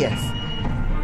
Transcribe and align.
Días. 0.00 0.20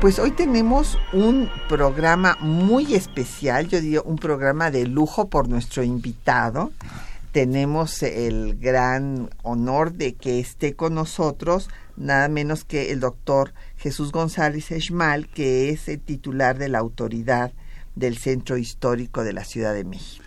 Pues 0.00 0.18
hoy 0.18 0.30
tenemos 0.30 0.98
un 1.12 1.50
programa 1.68 2.38
muy 2.40 2.94
especial, 2.94 3.68
yo 3.68 3.78
diría 3.78 4.00
un 4.00 4.16
programa 4.16 4.70
de 4.70 4.86
lujo 4.86 5.28
por 5.28 5.50
nuestro 5.50 5.82
invitado. 5.82 6.72
Tenemos 7.30 8.02
el 8.02 8.58
gran 8.58 9.28
honor 9.42 9.92
de 9.92 10.14
que 10.14 10.40
esté 10.40 10.74
con 10.76 10.94
nosotros 10.94 11.68
nada 11.98 12.28
menos 12.28 12.64
que 12.64 12.90
el 12.90 13.00
doctor 13.00 13.52
Jesús 13.76 14.12
González 14.12 14.70
Esmal, 14.70 15.28
que 15.28 15.68
es 15.68 15.88
el 15.88 16.00
titular 16.00 16.56
de 16.56 16.70
la 16.70 16.78
autoridad 16.78 17.52
del 17.96 18.16
Centro 18.16 18.56
Histórico 18.56 19.24
de 19.24 19.34
la 19.34 19.44
Ciudad 19.44 19.74
de 19.74 19.84
México. 19.84 20.24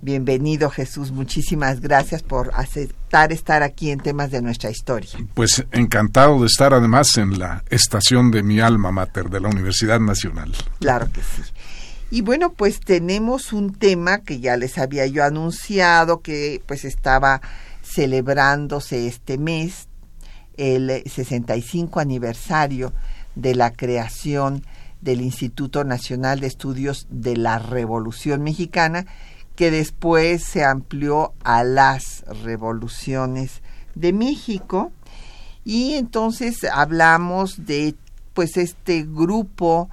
Bienvenido 0.00 0.70
Jesús, 0.70 1.12
muchísimas 1.12 1.80
gracias 1.80 2.22
por 2.22 2.50
aceptar 2.54 3.32
estar 3.32 3.62
aquí 3.62 3.90
en 3.90 4.00
temas 4.00 4.30
de 4.30 4.42
nuestra 4.42 4.70
historia. 4.70 5.10
Pues 5.34 5.64
encantado 5.72 6.40
de 6.40 6.46
estar 6.46 6.74
además 6.74 7.16
en 7.16 7.38
la 7.38 7.64
estación 7.70 8.30
de 8.30 8.42
mi 8.42 8.60
alma 8.60 8.92
mater 8.92 9.28
de 9.28 9.40
la 9.40 9.48
Universidad 9.48 10.00
Nacional. 10.00 10.52
Claro 10.80 11.10
que 11.12 11.20
sí. 11.20 11.42
Y 12.10 12.20
bueno, 12.20 12.52
pues 12.52 12.80
tenemos 12.80 13.52
un 13.52 13.72
tema 13.72 14.18
que 14.18 14.38
ya 14.38 14.56
les 14.56 14.76
había 14.76 15.06
yo 15.06 15.24
anunciado 15.24 16.20
que 16.20 16.62
pues 16.66 16.84
estaba 16.84 17.40
celebrándose 17.82 19.06
este 19.06 19.38
mes, 19.38 19.88
el 20.56 21.02
65 21.06 22.00
aniversario 22.00 22.92
de 23.34 23.54
la 23.54 23.72
creación 23.72 24.62
del 25.00 25.20
Instituto 25.20 25.84
Nacional 25.84 26.40
de 26.40 26.46
Estudios 26.46 27.06
de 27.10 27.36
la 27.36 27.58
Revolución 27.58 28.42
Mexicana, 28.42 29.06
que 29.56 29.70
después 29.70 30.42
se 30.42 30.64
amplió 30.64 31.34
a 31.44 31.64
las 31.64 32.24
revoluciones 32.42 33.62
de 33.94 34.12
México. 34.12 34.92
Y 35.64 35.94
entonces 35.94 36.64
hablamos 36.64 37.66
de 37.66 37.94
pues 38.34 38.56
este 38.56 39.02
grupo 39.02 39.90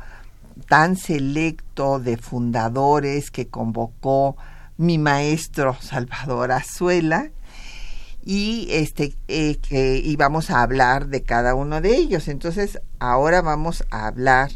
tan 0.68 0.96
selecto 0.96 2.00
de 2.00 2.18
fundadores 2.18 3.32
que 3.32 3.48
convocó 3.48 4.38
mi 4.78 4.98
maestro 4.98 5.76
Salvador 5.82 6.52
Azuela 6.52 7.30
y 8.24 8.68
este 8.72 9.16
eh, 9.28 9.58
que 9.58 9.98
íbamos 9.98 10.50
a 10.50 10.62
hablar 10.62 11.08
de 11.08 11.24
cada 11.24 11.56
uno 11.56 11.82
de 11.82 11.96
ellos. 11.96 12.28
Entonces, 12.28 12.80
ahora 13.00 13.42
vamos 13.42 13.84
a 13.92 14.08
hablar 14.08 14.52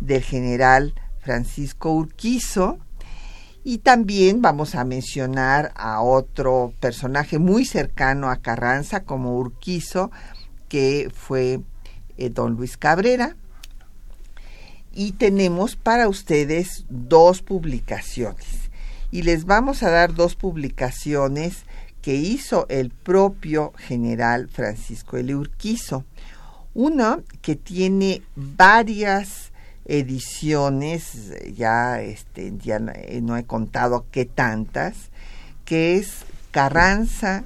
del 0.00 0.22
general 0.22 0.94
Francisco 1.20 1.92
Urquizo 1.92 2.78
y 3.68 3.76
también 3.76 4.40
vamos 4.40 4.74
a 4.74 4.84
mencionar 4.86 5.72
a 5.76 6.00
otro 6.00 6.72
personaje 6.80 7.38
muy 7.38 7.66
cercano 7.66 8.30
a 8.30 8.38
Carranza 8.38 9.04
como 9.04 9.36
Urquizo, 9.36 10.10
que 10.70 11.10
fue 11.14 11.60
eh, 12.16 12.30
don 12.30 12.54
Luis 12.54 12.78
Cabrera. 12.78 13.36
Y 14.94 15.12
tenemos 15.12 15.76
para 15.76 16.08
ustedes 16.08 16.86
dos 16.88 17.42
publicaciones. 17.42 18.70
Y 19.10 19.20
les 19.20 19.44
vamos 19.44 19.82
a 19.82 19.90
dar 19.90 20.14
dos 20.14 20.34
publicaciones 20.34 21.64
que 22.00 22.14
hizo 22.14 22.64
el 22.70 22.88
propio 22.88 23.74
general 23.76 24.48
Francisco 24.48 25.18
L. 25.18 25.34
Urquizo. 25.34 26.06
Una 26.72 27.20
que 27.42 27.54
tiene 27.54 28.22
varias 28.34 29.47
ediciones, 29.88 31.32
ya, 31.56 32.00
este, 32.00 32.52
ya 32.58 32.78
no 32.78 33.36
he 33.36 33.44
contado 33.44 34.06
qué 34.12 34.24
tantas, 34.26 35.10
que 35.64 35.96
es 35.96 36.24
Carranza, 36.50 37.44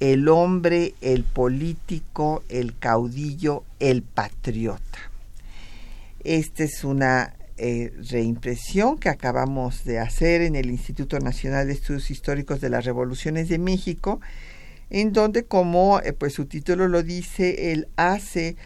el 0.00 0.28
hombre, 0.28 0.94
el 1.00 1.22
político, 1.22 2.42
el 2.48 2.76
caudillo, 2.76 3.62
el 3.78 4.02
patriota. 4.02 4.98
Esta 6.24 6.64
es 6.64 6.82
una 6.82 7.34
eh, 7.56 7.92
reimpresión 8.10 8.98
que 8.98 9.08
acabamos 9.08 9.84
de 9.84 10.00
hacer 10.00 10.42
en 10.42 10.56
el 10.56 10.70
Instituto 10.70 11.18
Nacional 11.20 11.66
de 11.68 11.74
Estudios 11.74 12.10
Históricos 12.10 12.60
de 12.60 12.70
las 12.70 12.84
Revoluciones 12.84 13.48
de 13.48 13.58
México, 13.58 14.20
en 14.90 15.12
donde, 15.12 15.44
como 15.44 16.00
eh, 16.00 16.12
pues 16.12 16.32
su 16.32 16.46
título 16.46 16.88
lo 16.88 17.02
dice, 17.02 17.72
él 17.72 17.86
hace 17.96 18.56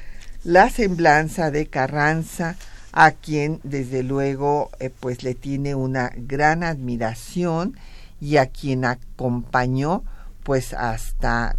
la 0.42 0.70
semblanza 0.70 1.50
de 1.50 1.66
Carranza, 1.66 2.56
a 2.98 3.10
quien 3.10 3.60
desde 3.62 4.02
luego 4.02 4.70
eh, 4.80 4.88
pues 4.88 5.22
le 5.22 5.34
tiene 5.34 5.74
una 5.74 6.10
gran 6.16 6.62
admiración 6.62 7.76
y 8.22 8.38
a 8.38 8.46
quien 8.46 8.86
acompañó 8.86 10.02
pues 10.42 10.72
hasta 10.72 11.56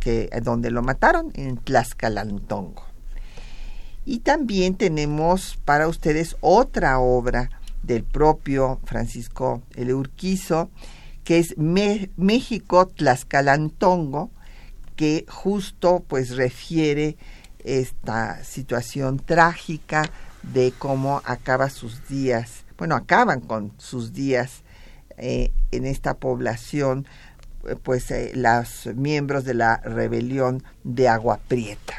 que 0.00 0.30
donde 0.42 0.70
lo 0.70 0.82
mataron 0.82 1.32
en 1.34 1.58
Tlaxcalantongo. 1.58 2.82
Y 4.06 4.20
también 4.20 4.76
tenemos 4.76 5.58
para 5.66 5.86
ustedes 5.86 6.34
otra 6.40 6.98
obra 6.98 7.50
del 7.82 8.02
propio 8.02 8.80
Francisco 8.84 9.62
L. 9.74 9.92
Urquizo, 9.92 10.70
que 11.24 11.40
es 11.40 11.58
México 11.58 12.86
Tlaxcalantongo, 12.86 14.30
que 14.96 15.26
justo 15.28 16.02
pues 16.08 16.36
refiere 16.36 17.18
esta 17.58 18.42
situación 18.44 19.18
trágica 19.18 20.10
de 20.52 20.72
cómo 20.78 21.22
acaba 21.24 21.70
sus 21.70 22.08
días, 22.08 22.64
bueno, 22.76 22.96
acaban 22.96 23.40
con 23.40 23.72
sus 23.78 24.12
días 24.12 24.62
eh, 25.16 25.52
en 25.70 25.86
esta 25.86 26.14
población, 26.14 27.06
pues 27.82 28.10
eh, 28.10 28.32
los 28.34 28.86
miembros 28.94 29.44
de 29.44 29.54
la 29.54 29.78
rebelión 29.78 30.62
de 30.82 31.08
Agua 31.08 31.40
Prieta. 31.48 31.94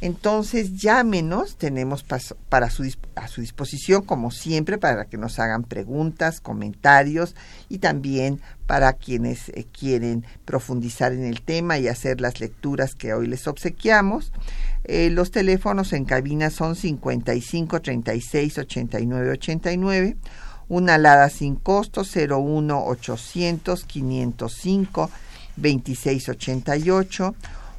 Entonces 0.00 0.76
llámenos, 0.76 1.56
tenemos 1.56 2.04
para 2.48 2.70
su, 2.70 2.90
a 3.16 3.28
su 3.28 3.40
disposición, 3.42 4.02
como 4.02 4.30
siempre, 4.30 4.78
para 4.78 5.04
que 5.04 5.18
nos 5.18 5.38
hagan 5.38 5.62
preguntas, 5.64 6.40
comentarios 6.40 7.34
y 7.68 7.78
también 7.78 8.40
para 8.66 8.94
quienes 8.94 9.50
eh, 9.50 9.66
quieren 9.78 10.24
profundizar 10.46 11.12
en 11.12 11.24
el 11.24 11.42
tema 11.42 11.78
y 11.78 11.88
hacer 11.88 12.22
las 12.22 12.40
lecturas 12.40 12.94
que 12.94 13.12
hoy 13.12 13.26
les 13.26 13.46
obsequiamos. 13.46 14.32
Eh, 14.84 15.10
los 15.10 15.30
teléfonos 15.30 15.92
en 15.92 16.06
cabina 16.06 16.48
son 16.48 16.76
55 16.76 17.82
36 17.82 18.58
89 18.58 19.30
89, 19.32 20.16
una 20.70 20.94
alada 20.94 21.28
sin 21.28 21.56
costo 21.56 22.04
01 22.04 22.86
800 22.86 23.84
505 23.84 25.10
26 25.56 26.28
88, 26.30 27.34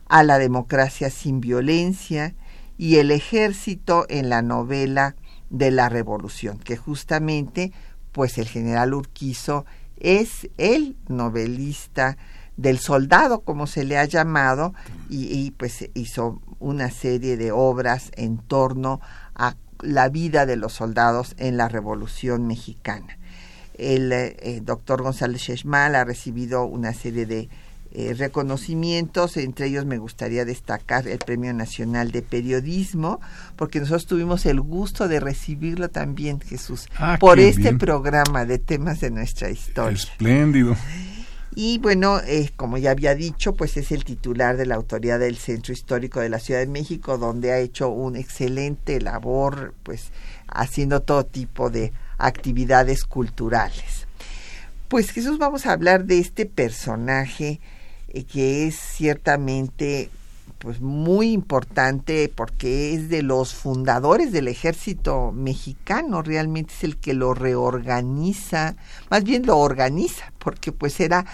a 0.07 0.23
la 0.23 0.37
democracia 0.37 1.09
sin 1.09 1.41
violencia 1.41 2.35
y 2.77 2.97
el 2.97 3.11
ejército 3.11 4.05
en 4.09 4.29
la 4.29 4.41
novela 4.41 5.15
de 5.49 5.71
la 5.71 5.89
revolución, 5.89 6.59
que 6.59 6.77
justamente 6.77 7.71
pues 8.15 8.37
el 8.37 8.47
general 8.47 8.93
Urquizo 8.93 9.65
es 9.97 10.47
el 10.57 10.95
novelista 11.09 12.17
del 12.55 12.79
soldado, 12.79 13.41
como 13.41 13.67
se 13.67 13.83
le 13.83 13.97
ha 13.97 14.05
llamado, 14.05 14.73
y, 15.09 15.51
pues 15.51 15.89
hizo 15.95 16.41
una 16.61 16.91
serie 16.91 17.35
de 17.35 17.51
obras 17.51 18.11
en 18.15 18.37
torno 18.37 19.01
a 19.35 19.57
la 19.81 20.07
vida 20.07 20.45
de 20.45 20.55
los 20.55 20.71
soldados 20.71 21.35
en 21.39 21.57
la 21.57 21.67
Revolución 21.67 22.47
Mexicana. 22.47 23.17
El 23.77 24.13
eh, 24.13 24.61
doctor 24.63 25.03
González 25.03 25.41
Sheshmal 25.41 25.93
ha 25.95 26.05
recibido 26.05 26.63
una 26.63 26.93
serie 26.93 27.25
de 27.25 27.49
eh, 27.97 28.13
reconocimientos, 28.13 29.37
entre 29.37 29.67
ellos 29.67 29.85
me 29.85 29.97
gustaría 29.97 30.43
destacar 30.43 31.07
el 31.07 31.17
Premio 31.19 31.53
Nacional 31.53 32.11
de 32.11 32.21
Periodismo, 32.21 33.21
porque 33.55 33.79
nosotros 33.79 34.05
tuvimos 34.05 34.45
el 34.45 34.59
gusto 34.59 35.07
de 35.07 35.21
recibirlo 35.21 35.87
también, 35.87 36.41
Jesús, 36.41 36.89
ah, 36.97 37.15
por 37.17 37.39
este 37.39 37.73
programa 37.73 38.43
de 38.43 38.59
temas 38.59 38.99
de 38.99 39.11
nuestra 39.11 39.49
historia. 39.49 39.95
Espléndido. 39.95 40.75
Y 41.55 41.77
bueno, 41.77 42.19
eh, 42.27 42.49
como 42.57 42.77
ya 42.77 42.91
había 42.91 43.15
dicho, 43.15 43.55
pues 43.55 43.77
es 43.77 43.93
el 43.93 44.03
titular 44.03 44.57
de 44.57 44.65
la 44.65 44.75
autoridad 44.75 45.19
del 45.19 45.37
Centro 45.37 45.71
Histórico 45.71 46.19
de 46.19 46.27
la 46.27 46.39
Ciudad 46.39 46.59
de 46.59 46.67
México, 46.67 47.17
donde 47.17 47.53
ha 47.53 47.59
hecho 47.59 47.87
un 47.87 48.17
excelente 48.17 48.99
labor, 48.99 49.73
pues 49.83 50.11
haciendo 50.47 51.01
todo 51.01 51.25
tipo 51.25 51.69
de 51.69 51.93
actividades 52.17 53.05
culturales. 53.05 54.05
Pues 54.89 55.11
Jesús, 55.11 55.37
vamos 55.37 55.65
a 55.65 55.71
hablar 55.71 56.03
de 56.03 56.19
este 56.19 56.45
personaje 56.45 57.61
que 58.23 58.67
es 58.67 58.75
ciertamente 58.75 60.09
pues 60.59 60.81
muy 60.81 61.31
importante 61.31 62.31
porque 62.33 62.93
es 62.93 63.09
de 63.09 63.21
los 63.21 63.53
fundadores 63.53 64.31
del 64.31 64.47
ejército 64.47 65.31
mexicano, 65.31 66.21
realmente 66.21 66.73
es 66.73 66.83
el 66.83 66.97
que 66.97 67.13
lo 67.13 67.33
reorganiza, 67.33 68.75
más 69.11 69.23
bien 69.23 69.45
lo 69.45 69.57
organiza, 69.59 70.33
porque 70.39 70.71
pues 70.71 70.99
era 70.99 71.25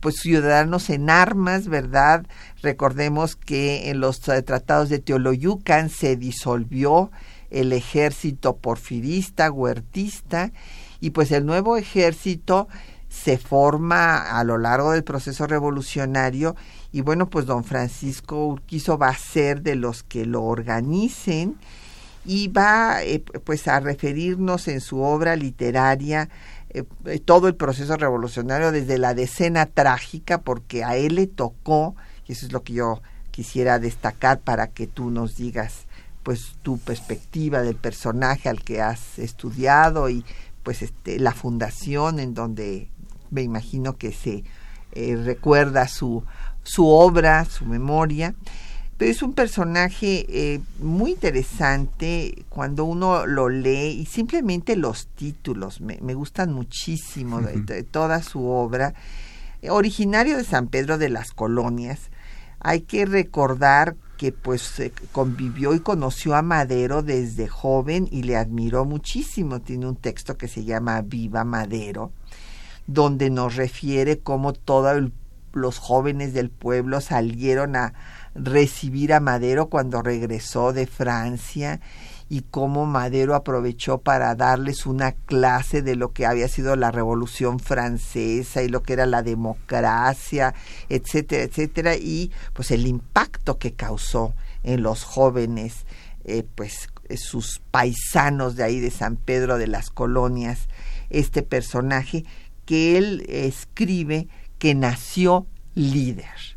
pues 0.00 0.16
ciudadanos 0.16 0.90
en 0.90 1.08
armas, 1.08 1.68
¿verdad? 1.68 2.26
Recordemos 2.62 3.36
que 3.36 3.90
en 3.90 4.00
los 4.00 4.20
tratados 4.20 4.88
de 4.88 4.98
Teoloyucan 4.98 5.88
se 5.88 6.16
disolvió 6.16 7.10
el 7.50 7.72
ejército 7.72 8.56
porfirista, 8.56 9.50
huertista, 9.50 10.52
y 11.00 11.10
pues 11.10 11.30
el 11.30 11.46
nuevo 11.46 11.76
ejército 11.76 12.68
se 13.14 13.38
forma 13.38 14.38
a 14.38 14.42
lo 14.44 14.58
largo 14.58 14.92
del 14.92 15.04
proceso 15.04 15.46
revolucionario 15.46 16.56
y 16.92 17.00
bueno, 17.00 17.30
pues 17.30 17.46
don 17.46 17.64
Francisco 17.64 18.46
Urquizo 18.46 18.98
va 18.98 19.08
a 19.08 19.16
ser 19.16 19.62
de 19.62 19.76
los 19.76 20.02
que 20.02 20.26
lo 20.26 20.42
organicen 20.42 21.56
y 22.24 22.48
va 22.48 23.02
eh, 23.02 23.20
pues 23.20 23.68
a 23.68 23.80
referirnos 23.80 24.68
en 24.68 24.80
su 24.80 25.00
obra 25.00 25.36
literaria 25.36 26.28
eh, 26.70 26.84
todo 27.24 27.46
el 27.46 27.54
proceso 27.54 27.96
revolucionario 27.96 28.72
desde 28.72 28.98
la 28.98 29.14
decena 29.14 29.66
trágica 29.66 30.40
porque 30.40 30.82
a 30.84 30.96
él 30.96 31.14
le 31.14 31.26
tocó 31.26 31.94
y 32.26 32.32
eso 32.32 32.46
es 32.46 32.52
lo 32.52 32.62
que 32.62 32.74
yo 32.74 33.00
quisiera 33.30 33.78
destacar 33.78 34.40
para 34.40 34.68
que 34.68 34.86
tú 34.86 35.10
nos 35.10 35.36
digas 35.36 35.86
pues 36.22 36.56
tu 36.62 36.78
perspectiva 36.78 37.62
del 37.62 37.76
personaje 37.76 38.48
al 38.48 38.62
que 38.62 38.80
has 38.80 39.18
estudiado 39.18 40.08
y 40.08 40.24
pues 40.64 40.82
este 40.82 41.20
la 41.20 41.32
fundación 41.32 42.18
en 42.18 42.34
donde 42.34 42.88
me 43.34 43.42
imagino 43.42 43.96
que 43.98 44.12
se 44.12 44.44
eh, 44.92 45.16
recuerda 45.16 45.88
su, 45.88 46.22
su 46.62 46.88
obra, 46.88 47.44
su 47.44 47.66
memoria, 47.66 48.34
pero 48.96 49.10
es 49.10 49.22
un 49.22 49.32
personaje 49.32 50.24
eh, 50.28 50.60
muy 50.78 51.10
interesante 51.10 52.44
cuando 52.48 52.84
uno 52.84 53.26
lo 53.26 53.48
lee 53.48 53.90
y 54.00 54.06
simplemente 54.06 54.76
los 54.76 55.08
títulos 55.08 55.80
me, 55.80 55.96
gustan 56.14 56.52
muchísimo 56.52 57.40
de, 57.40 57.82
toda 57.82 58.22
su 58.22 58.46
obra. 58.46 58.94
Originario 59.68 60.36
de 60.36 60.44
San 60.44 60.68
Pedro 60.68 60.96
de 60.96 61.08
las 61.08 61.32
Colonias, 61.32 62.10
hay 62.60 62.82
que 62.82 63.04
recordar 63.04 63.96
que 64.16 64.30
pues 64.30 64.80
convivió 65.10 65.74
y 65.74 65.80
conoció 65.80 66.36
a 66.36 66.42
Madero 66.42 67.02
desde 67.02 67.48
joven 67.48 68.06
y 68.12 68.22
le 68.22 68.36
admiró 68.36 68.84
muchísimo. 68.84 69.60
Tiene 69.60 69.88
un 69.88 69.96
texto 69.96 70.36
que 70.36 70.46
se 70.46 70.64
llama 70.64 71.02
Viva 71.02 71.42
Madero 71.42 72.12
donde 72.86 73.30
nos 73.30 73.56
refiere 73.56 74.18
cómo 74.18 74.52
todos 74.52 75.10
los 75.52 75.78
jóvenes 75.78 76.34
del 76.34 76.50
pueblo 76.50 77.00
salieron 77.00 77.76
a 77.76 77.94
recibir 78.34 79.12
a 79.12 79.20
Madero 79.20 79.68
cuando 79.68 80.02
regresó 80.02 80.72
de 80.72 80.86
Francia 80.86 81.80
y 82.28 82.42
cómo 82.42 82.86
Madero 82.86 83.34
aprovechó 83.34 83.98
para 83.98 84.34
darles 84.34 84.86
una 84.86 85.12
clase 85.12 85.82
de 85.82 85.94
lo 85.94 86.12
que 86.12 86.26
había 86.26 86.48
sido 86.48 86.74
la 86.74 86.90
Revolución 86.90 87.60
Francesa 87.60 88.62
y 88.62 88.68
lo 88.68 88.82
que 88.82 88.94
era 88.94 89.06
la 89.06 89.22
democracia, 89.22 90.54
etcétera, 90.88 91.44
etcétera, 91.44 91.96
y 91.96 92.32
pues 92.52 92.70
el 92.70 92.86
impacto 92.86 93.58
que 93.58 93.74
causó 93.74 94.34
en 94.62 94.82
los 94.82 95.04
jóvenes, 95.04 95.84
eh, 96.24 96.44
pues 96.54 96.88
sus 97.16 97.60
paisanos 97.70 98.56
de 98.56 98.64
ahí 98.64 98.80
de 98.80 98.90
San 98.90 99.16
Pedro 99.16 99.58
de 99.58 99.66
las 99.66 99.90
Colonias, 99.90 100.68
este 101.10 101.42
personaje 101.42 102.24
que 102.64 102.96
él 102.98 103.24
escribe 103.28 104.28
que 104.58 104.74
nació 104.74 105.46
líder. 105.74 106.54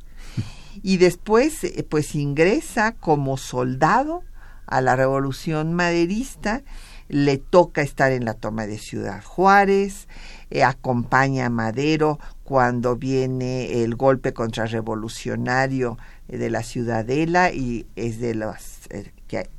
Y 0.84 0.98
después, 0.98 1.64
eh, 1.64 1.86
pues 1.90 2.16
ingresa 2.16 2.94
como 2.94 3.38
soldado 3.38 4.24
a 4.66 4.82
la 4.82 4.96
revolución 4.96 5.74
maderista, 5.74 6.64
le 7.10 7.38
toca 7.38 7.82
estar 7.82 8.12
en 8.12 8.26
la 8.26 8.34
toma 8.34 8.68
de 8.68 8.78
Ciudad 8.78 9.24
Juárez, 9.24 10.08
eh, 10.50 10.64
acompaña 10.64 11.46
a 11.46 11.50
Madero 11.50 12.20
cuando 12.44 12.98
viene 12.98 13.84
el 13.84 13.96
golpe 13.96 14.34
contrarrevolucionario 14.34 15.98
eh, 16.28 16.38
de 16.38 16.50
la 16.50 16.64
Ciudadela 16.64 17.52
y 17.52 17.86
es 17.96 18.20
de 18.20 18.36
los 18.36 18.88
que 19.28 19.50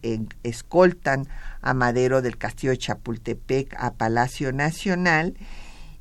escoltan 0.43 1.29
a 1.61 1.75
Madero 1.75 2.23
del 2.23 2.39
castillo 2.39 2.71
de 2.71 2.79
Chapultepec 2.79 3.75
a 3.79 3.93
Palacio 3.93 4.53
Nacional 4.53 5.35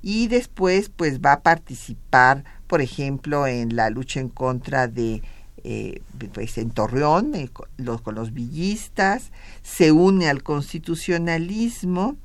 y 0.08 0.30
después 0.30 0.88
pues 0.88 1.20
va 1.20 1.34
a 1.34 1.42
participar, 1.42 2.46
por 2.68 2.80
ejemplo, 2.80 3.46
en 3.46 3.76
la 3.76 3.90
lucha 3.90 4.22
en 4.22 4.30
contra 4.30 4.88
de 4.88 5.22
eh, 5.66 6.02
pues 6.32 6.58
en 6.58 6.70
Torreón 6.70 7.36
eh, 7.36 7.50
los, 7.76 8.00
con 8.00 8.16
los 8.16 8.34
villistas, 8.34 9.34
se 9.64 9.92
une 9.92 10.30
al 10.30 10.44
constitucionalismo 10.44 12.16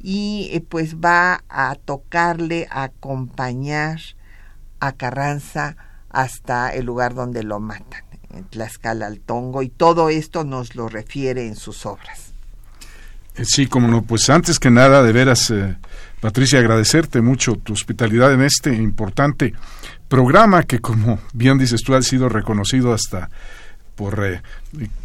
y 0.00 0.50
eh, 0.52 0.60
pues 0.60 0.98
va 0.98 1.42
a 1.48 1.74
tocarle 1.74 2.68
a 2.70 2.84
acompañar 2.84 3.98
a 4.78 4.92
Carranza 4.92 5.76
hasta 6.10 6.72
el 6.72 6.86
lugar 6.86 7.14
donde 7.16 7.42
lo 7.42 7.58
matan, 7.58 8.04
en 8.32 8.44
Tlaxcala 8.44 9.08
al 9.08 9.18
Tongo, 9.18 9.64
y 9.64 9.68
todo 9.68 10.10
esto 10.10 10.44
nos 10.44 10.76
lo 10.76 10.88
refiere 10.88 11.48
en 11.48 11.56
sus 11.56 11.86
obras. 11.86 12.34
Sí, 13.42 13.66
como 13.66 13.88
no, 13.88 14.02
pues 14.02 14.30
antes 14.30 14.60
que 14.60 14.70
nada, 14.70 15.02
de 15.02 15.12
veras, 15.12 15.52
Patricia, 16.20 16.58
agradecerte 16.58 17.20
mucho 17.20 17.56
tu 17.56 17.74
hospitalidad 17.74 18.32
en 18.32 18.42
este 18.42 18.74
importante 18.74 19.52
programa 20.08 20.62
que, 20.62 20.78
como 20.78 21.20
bien 21.34 21.58
dices 21.58 21.82
tú, 21.82 21.94
ha 21.94 22.02
sido 22.02 22.28
reconocido 22.28 22.94
hasta 22.94 23.28
por, 23.96 24.24
eh, 24.24 24.40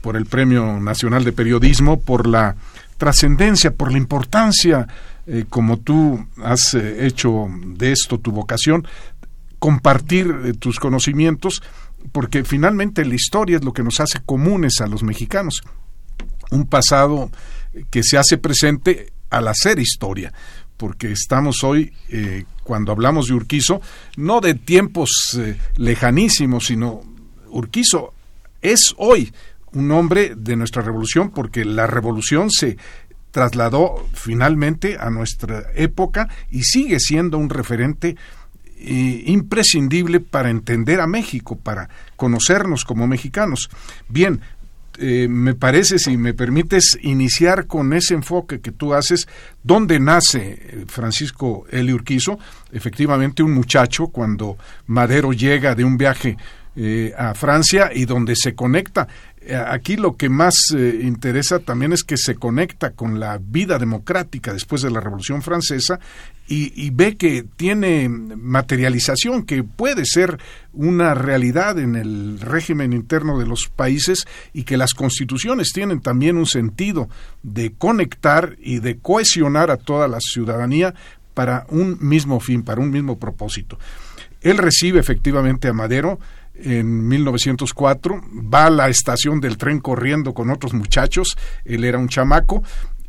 por 0.02 0.16
el 0.16 0.26
Premio 0.26 0.80
Nacional 0.80 1.24
de 1.24 1.34
Periodismo, 1.34 2.00
por 2.00 2.28
la 2.28 2.56
trascendencia, 2.98 3.72
por 3.72 3.92
la 3.92 3.98
importancia, 3.98 4.88
eh, 5.28 5.46
como 5.50 5.78
tú 5.78 6.26
has 6.44 6.74
eh, 6.76 7.06
hecho 7.06 7.48
de 7.66 7.92
esto 7.92 8.20
tu 8.20 8.32
vocación, 8.32 8.88
compartir 9.60 10.58
tus 10.60 10.80
conocimientos, 10.80 11.62
porque 12.12 12.44
finalmente 12.44 13.06
la 13.06 13.16
historia 13.16 13.58
es 13.58 13.64
lo 13.64 13.74
que 13.74 13.84
nos 13.84 14.00
hace 14.00 14.20
comunes 14.26 14.82
a 14.82 14.88
los 14.88 15.04
mexicanos. 15.04 15.62
Un 16.52 16.68
pasado 16.68 17.30
que 17.90 18.02
se 18.02 18.18
hace 18.18 18.38
presente 18.38 19.14
al 19.30 19.48
hacer 19.48 19.80
historia 19.80 20.34
porque 20.82 21.12
estamos 21.12 21.64
hoy, 21.64 21.94
eh, 22.10 22.46
cuando 22.64 22.92
hablamos 22.92 23.28
de 23.28 23.36
Urquizo, 23.36 23.82
no 24.18 24.42
de 24.42 24.56
tiempos 24.56 25.12
eh, 25.38 25.56
lejanísimos, 25.76 26.66
sino 26.66 27.04
Urquizo 27.52 28.16
es 28.64 28.96
hoy 28.98 29.32
un 29.74 29.92
hombre 29.92 30.34
de 30.36 30.56
nuestra 30.56 30.82
revolución, 30.82 31.30
porque 31.30 31.66
la 31.66 31.86
revolución 31.86 32.50
se 32.50 32.78
trasladó 33.30 34.08
finalmente 34.14 34.98
a 35.00 35.12
nuestra 35.12 35.66
época 35.76 36.28
y 36.50 36.64
sigue 36.64 37.00
siendo 37.00 37.38
un 37.38 37.52
referente 37.52 38.16
eh, 38.80 39.24
imprescindible 39.28 40.20
para 40.20 40.50
entender 40.50 41.00
a 41.00 41.06
México, 41.06 41.60
para 41.60 41.90
conocernos 42.16 42.86
como 42.86 43.06
mexicanos. 43.06 43.70
Bien, 44.10 44.42
eh, 44.98 45.28
me 45.30 45.56
parece, 45.56 46.00
si 46.00 46.18
me 46.18 46.34
permites, 46.34 46.98
iniciar 47.02 47.68
con 47.68 47.94
ese 47.94 48.14
enfoque 48.14 48.60
que 48.62 48.72
tú 48.72 48.94
haces, 48.94 49.28
donde 49.64 50.00
nace 50.00 50.60
eh, 50.62 50.86
Francisco 50.88 51.66
Eli 51.72 51.94
Urquizo, 51.94 52.40
efectivamente 52.72 53.44
un 53.44 53.54
muchacho 53.54 54.08
cuando 54.08 54.58
Madero 54.88 55.34
llega 55.34 55.76
de 55.76 55.84
un 55.84 55.98
viaje 55.98 56.38
a 57.18 57.34
Francia 57.34 57.92
y 57.94 58.06
donde 58.06 58.34
se 58.34 58.56
conecta 58.56 59.06
eh, 59.06 59.31
aquí 59.68 59.98
lo 59.98 60.16
que 60.18 60.30
más 60.30 60.56
eh, 60.76 61.02
interesa 61.04 61.60
también 61.60 61.94
es 61.94 62.04
que 62.04 62.18
se 62.18 62.36
conecta 62.36 62.92
con 62.92 63.20
la 63.20 63.40
vida 63.40 63.80
democrática 63.80 64.54
después 64.54 64.84
de 64.84 64.92
la 64.92 65.00
Revolución 65.00 65.42
Francesa 65.42 66.00
y, 66.48 66.90
ve 66.90 67.16
que 67.16 67.46
tiene 67.56 68.10
materialización, 68.10 69.46
que 69.46 69.64
puede 69.64 70.04
ser 70.06 70.38
una 70.74 71.14
realidad 71.14 71.80
en 71.80 71.96
el 71.96 72.42
régimen 72.42 72.92
interno 72.92 73.40
de 73.40 73.46
los 73.46 73.70
países 73.70 74.28
y 74.52 74.64
que 74.64 74.76
las 74.76 74.94
constituciones 74.94 75.72
tienen 75.74 76.02
también 76.02 76.36
un 76.36 76.46
sentido 76.46 77.08
de 77.42 77.72
conectar 77.72 78.58
y 78.60 78.80
de 78.80 78.98
cohesionar 78.98 79.72
a 79.72 79.78
toda 79.78 80.10
la 80.10 80.20
ciudadanía 80.20 80.94
para 81.34 81.66
un 81.70 81.98
mismo 82.02 82.42
fin, 82.42 82.64
para 82.64 82.82
un 82.82 82.92
mismo 82.92 83.18
propósito. 83.18 83.80
Él 84.42 84.58
recibe 84.58 85.00
efectivamente 85.00 85.70
a 85.70 85.74
Madero, 85.74 86.20
en 86.56 87.08
1904, 87.08 88.22
va 88.54 88.66
a 88.66 88.70
la 88.70 88.90
estación 88.90 89.40
del 89.40 89.58
tren 89.58 89.80
corriendo 89.80 90.34
con 90.34 90.50
otros 90.50 90.74
muchachos, 90.74 91.38
él 91.66 91.84
era 91.84 91.98
un 91.98 92.08
chamaco, 92.08 92.64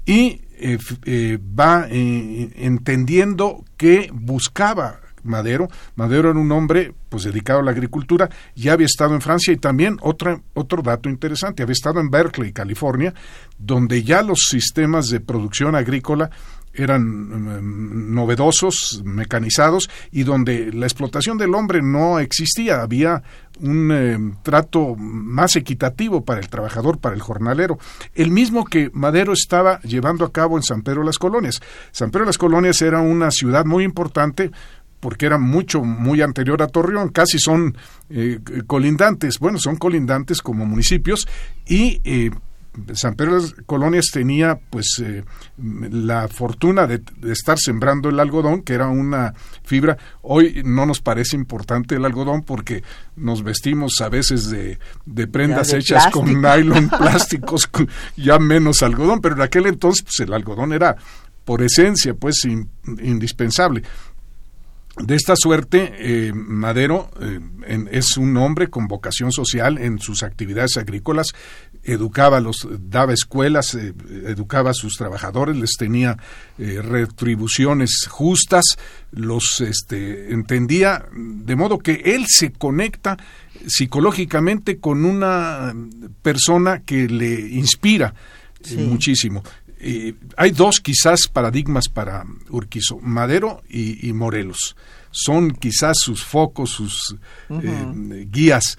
y 0.05 0.41
eh, 0.59 0.79
eh, 1.05 1.39
va 1.39 1.87
eh, 1.91 2.51
entendiendo 2.57 3.65
que 3.77 4.11
buscaba 4.13 5.01
Madero. 5.25 5.69
Madero 5.95 6.31
era 6.31 6.39
un 6.39 6.51
hombre 6.53 6.95
pues 7.09 7.25
dedicado 7.25 7.61
a 7.61 7.63
la 7.63 7.71
agricultura, 7.71 8.29
ya 8.55 8.73
había 8.73 8.87
estado 8.87 9.15
en 9.15 9.21
Francia 9.21 9.53
y 9.53 9.57
también 9.57 9.99
otro, 10.01 10.43
otro 10.55 10.83
dato 10.83 11.09
interesante, 11.09 11.63
había 11.63 11.75
estado 11.75 12.01
en 12.01 12.11
Berkeley, 12.11 12.53
California, 12.53 13.15
donde 13.59 14.03
ya 14.03 14.23
los 14.23 14.47
sistemas 14.49 15.09
de 15.09 15.21
producción 15.21 15.75
agrícola 15.75 16.31
eran 16.75 17.03
mm, 17.03 18.15
novedosos, 18.15 19.03
mecanizados 19.05 19.91
y 20.11 20.23
donde 20.23 20.73
la 20.73 20.87
explotación 20.87 21.39
del 21.39 21.55
hombre 21.55 21.83
no 21.83 22.19
existía, 22.19 22.83
había 22.83 23.23
un 23.61 23.91
eh, 23.93 24.19
trato 24.43 24.95
más 24.97 25.57
equitativo 25.57 26.25
para 26.25 26.41
el 26.41 26.49
trabajador, 26.49 26.99
para 26.99 27.15
el 27.15 27.21
jornalero, 27.21 27.79
el 28.15 28.31
mismo 28.31 28.65
que 28.65 28.91
Madero 28.93 29.33
estaba 29.33 29.81
llevando 29.81 30.25
a 30.25 30.33
cabo 30.33 30.57
en 30.57 30.63
San 30.63 30.83
Pedro 30.83 31.01
de 31.01 31.07
las 31.07 31.19
Colonias. 31.19 31.61
San 31.91 32.11
Pedro 32.11 32.25
de 32.25 32.31
las 32.31 32.39
Colonias 32.39 32.81
era 32.83 33.01
una 33.01 33.31
ciudad 33.31 33.65
muy 33.65 33.85
importante 33.85 34.51
porque 35.03 35.27
era 35.27 35.37
mucho, 35.37 35.83
muy 35.83 36.23
anterior 36.23 36.63
a 36.63 36.69
Torreón, 36.69 37.09
casi 37.09 37.41
son 37.41 37.77
eh, 38.09 38.39
colindantes, 38.69 39.41
bueno, 39.41 39.59
son 39.59 39.75
colindantes 39.75 40.41
como 40.41 40.65
municipios 40.65 41.27
y 41.67 42.01
eh, 42.05 42.31
San 42.95 43.15
Pedro 43.15 43.37
de 43.37 43.43
las 43.43 43.55
Colonias 43.67 44.07
tenía 44.13 44.59
pues 44.71 45.03
eh, 45.03 45.25
la 45.59 46.29
fortuna 46.29 46.87
de, 46.87 47.03
estar 47.31 47.59
sembrando 47.59 48.09
el 48.09 48.19
algodón, 48.19 48.63
que 48.63 48.73
era 48.73 48.89
una 48.89 49.35
fibra. 49.63 49.99
Hoy 50.23 50.63
no 50.65 50.87
nos 50.87 51.01
parece 51.01 51.37
importante 51.37 51.97
el 51.97 52.05
algodón 52.05 52.43
porque 52.43 52.83
nos 53.17 53.43
vestimos 53.43 54.01
a 54.01 54.09
veces 54.09 54.49
de, 54.51 54.79
prendas 55.27 55.73
hechas 55.73 56.09
con 56.11 56.41
nylon, 56.41 56.89
plásticos, 56.99 57.69
ya 58.17 58.39
menos 58.39 58.83
algodón, 58.83 59.21
pero 59.21 59.35
en 59.35 59.43
aquel 59.43 59.67
entonces 59.67 60.03
pues 60.03 60.21
el 60.21 60.33
algodón 60.33 60.73
era 60.73 60.97
por 61.45 61.63
esencia 61.63 62.15
pues 62.15 62.45
indispensable. 62.45 63.83
De 64.99 65.15
esta 65.15 65.37
suerte, 65.37 65.95
eh, 65.99 66.33
Madero 66.35 67.11
eh, 67.19 67.41
es 67.93 68.19
un 68.19 68.37
hombre 68.37 68.69
con 68.69 68.89
vocación 68.89 69.33
social 69.33 69.79
en 69.79 69.99
sus 69.99 70.23
actividades 70.23 70.77
agrícolas, 70.77 71.29
educaba 71.85 72.41
los, 72.41 72.67
daba 72.89 73.13
escuelas, 73.13 73.75
eh, 73.75 73.93
educaba 74.27 74.71
a 74.71 74.75
sus 74.75 74.97
trabajadores, 74.97 75.57
les 75.57 75.73
tenía 75.77 76.17
retribuciones 76.59 78.07
justas, 78.09 78.65
los 79.11 79.61
este, 79.61 80.33
entendía, 80.33 81.07
de 81.13 81.57
modo 81.57 81.79
que 81.79 82.03
él 82.05 82.27
se 82.29 82.53
conecta 82.53 83.17
psicológicamente 83.67 84.79
con 84.79 85.05
una 85.05 85.75
persona 86.23 86.81
que 86.81 87.09
le 87.09 87.41
inspira 87.49 88.15
muchísimo 88.77 89.43
hay 90.37 90.51
dos 90.53 90.81
quizás 90.81 91.29
paradigmas 91.33 91.89
para 91.89 92.25
Urquizo, 92.51 92.99
Madero 93.01 93.63
y, 93.69 94.13
Morelos. 94.13 94.77
Son 95.11 95.51
quizás 95.51 95.99
sus 95.99 96.25
focos, 96.25 96.71
sus 96.71 97.17
eh, 97.51 98.27
guías. 98.31 98.79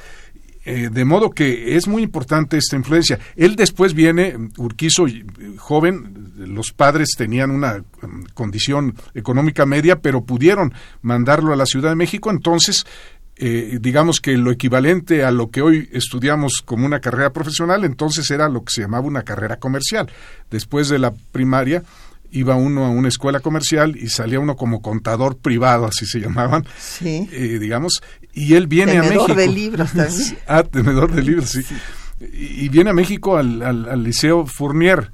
Eh, 0.66 0.90
de 0.90 1.04
modo 1.04 1.32
que 1.32 1.76
es 1.76 1.88
muy 1.88 2.04
importante 2.04 2.58
esta 2.58 2.78
influencia. 2.78 3.20
Él 3.36 3.58
después 3.58 3.94
viene, 3.94 4.38
Urquizo, 4.58 5.06
joven, 5.58 6.32
los 6.38 6.72
padres 6.72 7.10
tenían 7.18 7.52
una 7.52 7.80
mm, 7.80 8.24
condición 8.34 8.96
económica 9.14 9.66
media, 9.66 10.00
pero 10.00 10.24
pudieron 10.24 10.74
mandarlo 11.02 11.52
a 11.52 11.58
la 11.58 11.66
Ciudad 11.66 11.90
de 11.90 11.96
México, 11.96 12.32
entonces 12.32 12.86
eh, 13.36 13.80
digamos 13.82 14.22
que 14.22 14.38
lo 14.38 14.52
equivalente 14.52 15.24
a 15.24 15.32
lo 15.32 15.50
que 15.50 15.62
hoy 15.62 15.90
estudiamos 15.92 16.62
como 16.64 16.86
una 16.86 17.02
carrera 17.02 17.34
profesional, 17.34 17.84
entonces 17.84 18.30
era 18.32 18.48
lo 18.48 18.64
que 18.64 18.72
se 18.72 18.82
llamaba 18.82 19.08
una 19.08 19.24
carrera 19.24 19.58
comercial. 19.58 20.10
Después 20.50 20.88
de 20.88 21.00
la 21.00 21.14
primaria 21.32 21.84
iba 22.32 22.56
uno 22.56 22.86
a 22.86 22.90
una 22.90 23.08
escuela 23.08 23.40
comercial 23.40 23.96
y 23.96 24.08
salía 24.10 24.40
uno 24.40 24.56
como 24.56 24.82
contador 24.82 25.38
privado, 25.38 25.86
así 25.86 26.06
se 26.06 26.20
llamaban, 26.20 26.66
sí. 26.80 27.30
Eh, 27.32 27.60
digamos, 27.60 28.02
y 28.34 28.56
él 28.56 28.68
viene 28.68 28.98
a 28.98 29.04
México. 29.04 29.34
de 29.34 29.48
libros 29.48 29.92
también. 29.96 30.38
ah, 30.48 30.64
tenedor 30.64 31.12
de 31.14 31.22
libros, 31.22 31.50
sí. 31.50 31.62
Y, 32.20 32.70
viene 32.70 32.92
a 32.92 32.94
México 32.94 33.38
al, 33.38 33.62
al, 33.62 34.04
Liceo 34.04 34.46
Fournier, 34.46 35.12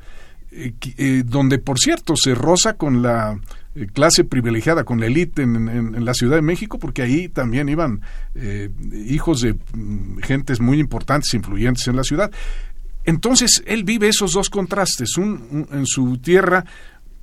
eh, 0.51 1.23
donde, 1.25 1.57
por 1.57 1.79
cierto, 1.79 2.15
se 2.15 2.35
roza 2.35 2.73
con 2.73 3.01
la 3.01 3.39
eh, 3.75 3.88
clase 3.91 4.23
privilegiada, 4.23 4.83
con 4.83 4.99
la 4.99 5.07
élite 5.07 5.41
en, 5.41 6.05
la 6.05 6.13
Ciudad 6.13 6.35
de 6.35 6.41
México, 6.41 6.77
porque 6.77 7.01
ahí 7.01 7.27
también 7.29 7.67
iban 7.67 8.01
eh, 8.35 8.69
hijos 9.07 9.41
de 9.41 9.53
mm, 9.53 10.19
gentes 10.19 10.59
muy 10.59 10.79
importantes, 10.79 11.33
influyentes 11.33 11.88
en 11.88 11.95
la 11.95 12.03
ciudad. 12.03 12.31
Entonces, 13.05 13.63
él 13.65 13.83
vive 13.83 14.07
esos 14.07 14.33
dos 14.33 14.49
contrastes, 14.49 15.17
un, 15.17 15.67
en 15.71 15.85
su 15.88 16.17
tierra 16.19 16.65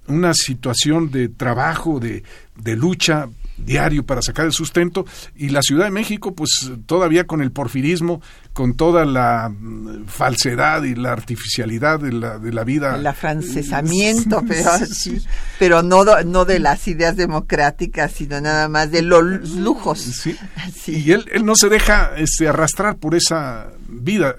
una 0.08 0.34
situación 0.34 1.10
de 1.10 1.28
trabajo, 1.28 1.98
de, 2.00 2.22
de 2.56 2.76
lucha 2.76 3.28
diario 3.56 4.04
para 4.04 4.22
sacar 4.22 4.46
el 4.46 4.52
sustento 4.52 5.06
y 5.34 5.48
la 5.48 5.62
Ciudad 5.62 5.86
de 5.86 5.90
México 5.90 6.34
pues 6.34 6.70
todavía 6.86 7.24
con 7.24 7.42
el 7.42 7.52
porfirismo, 7.52 8.20
con 8.52 8.74
toda 8.74 9.04
la 9.04 9.48
mm, 9.48 10.06
falsedad 10.06 10.82
y 10.84 10.94
la 10.94 11.12
artificialidad 11.12 12.00
de 12.00 12.12
la, 12.12 12.38
de 12.38 12.52
la 12.52 12.64
vida. 12.64 12.96
El 12.96 13.06
afrancesamiento, 13.06 14.42
pero, 14.48 14.70
sí, 14.86 15.22
pero 15.58 15.82
no, 15.82 16.04
no 16.24 16.44
de 16.44 16.58
las 16.58 16.86
ideas 16.88 17.16
democráticas, 17.16 18.12
sino 18.12 18.40
nada 18.40 18.68
más 18.68 18.90
de 18.90 19.02
los 19.02 19.24
lujos. 19.50 20.06
Sí. 20.74 21.04
Y 21.04 21.12
él, 21.12 21.26
él 21.32 21.44
no 21.44 21.54
se 21.54 21.68
deja 21.68 22.12
este, 22.16 22.48
arrastrar 22.48 22.96
por 22.96 23.14
esa 23.14 23.68
vida, 23.88 24.36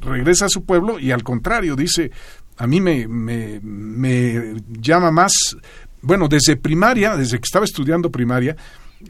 regresa 0.00 0.46
a 0.46 0.48
su 0.48 0.64
pueblo 0.64 0.98
y 0.98 1.10
al 1.10 1.22
contrario 1.22 1.76
dice, 1.76 2.10
a 2.58 2.66
mí 2.66 2.80
me, 2.80 3.06
me, 3.06 3.60
me 3.62 4.54
llama 4.80 5.10
más 5.10 5.56
bueno, 6.02 6.28
desde 6.28 6.56
primaria, 6.56 7.16
desde 7.16 7.38
que 7.38 7.44
estaba 7.44 7.64
estudiando 7.64 8.10
primaria, 8.10 8.56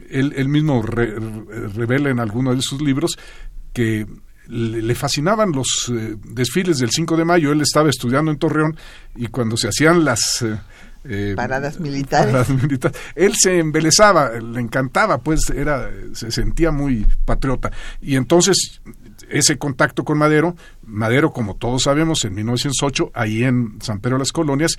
él, 0.09 0.49
mismo 0.49 0.81
revela 0.81 2.09
en 2.09 2.19
alguno 2.19 2.53
de 2.53 2.61
sus 2.61 2.81
libros 2.81 3.17
que 3.73 4.05
le, 4.47 4.95
fascinaban 4.95 5.51
los 5.51 5.91
eh, 5.93 6.15
desfiles 6.23 6.77
del 6.79 6.89
5 6.91 7.17
de 7.17 7.25
mayo. 7.25 7.51
Él 7.51 7.61
estaba 7.61 7.89
estudiando 7.89 8.31
en 8.31 8.37
Torreón 8.37 8.77
y 9.15 9.27
cuando 9.27 9.57
se 9.57 9.67
hacían 9.67 10.03
las... 10.03 10.41
Eh, 10.41 10.59
eh, 11.09 11.33
paradas 11.35 11.79
militares. 11.79 12.47
Él 13.15 13.33
se 13.37 13.59
embelezaba, 13.59 14.31
le 14.39 14.59
encantaba, 14.59 15.19
pues 15.19 15.49
era, 15.49 15.89
se 16.13 16.31
sentía 16.31 16.71
muy 16.71 17.05
patriota. 17.23 17.71
Y 18.01 18.15
entonces 18.15 18.81
ese 19.29 19.57
contacto 19.57 20.03
con 20.03 20.17
Madero, 20.17 20.55
Madero, 20.85 21.31
como 21.31 21.55
todos 21.55 21.83
sabemos, 21.83 22.23
en 22.25 22.35
1908, 22.35 23.11
ahí 23.13 23.43
en 23.43 23.81
San 23.81 23.99
Pedro 23.99 24.17
de 24.17 24.19
las 24.19 24.31
Colonias, 24.31 24.77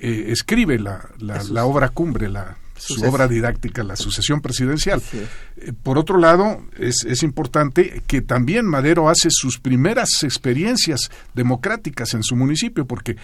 eh, 0.00 0.26
escribe 0.28 0.78
la, 0.78 1.08
la, 1.18 1.64
obra 1.64 1.90
cumbre, 1.90 2.28
la, 2.28 2.56
su 2.80 3.04
obra 3.04 3.28
didáctica, 3.28 3.84
la 3.84 3.96
sucesión 3.96 4.40
presidencial. 4.40 5.02
Eh, 5.12 5.72
por 5.82 5.98
otro 5.98 6.18
lado, 6.18 6.62
es, 6.78 7.04
es, 7.06 7.22
importante 7.22 8.02
que 8.06 8.22
también 8.22 8.66
Madero 8.66 9.08
hace 9.08 9.28
sus 9.30 9.58
primeras 9.58 10.08
experiencias 10.22 11.10
democráticas 11.34 12.14
en 12.14 12.22
su 12.22 12.36
municipio, 12.36 12.86
porque 12.86 13.16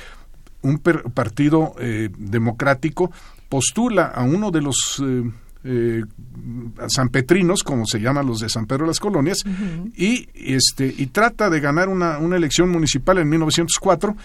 un 0.63 0.79
partido 0.79 1.75
eh, 1.79 2.11
democrático 2.19 3.11
postula 3.49 4.07
a 4.07 4.25
uno 4.25 4.51
de 4.51 4.61
los 4.61 5.03
eh, 5.65 6.05
sanpetrinos, 6.89 7.63
como 7.63 7.87
se 7.87 8.01
llaman 8.01 8.27
los 8.27 8.41
de 8.41 8.49
San 8.49 8.67
Pedro 8.67 8.85
de 8.85 8.89
las 8.89 9.01
Colonias, 9.01 9.39
y, 9.97 10.29
este, 10.35 10.95
y 10.97 11.07
trata 11.07 11.51
de 11.51 11.61
ganar 11.61 11.89
una, 11.89 12.19
una 12.19 12.37
elección 12.37 12.69
municipal 12.69 13.19
en 13.19 13.29
1904. 13.29 14.17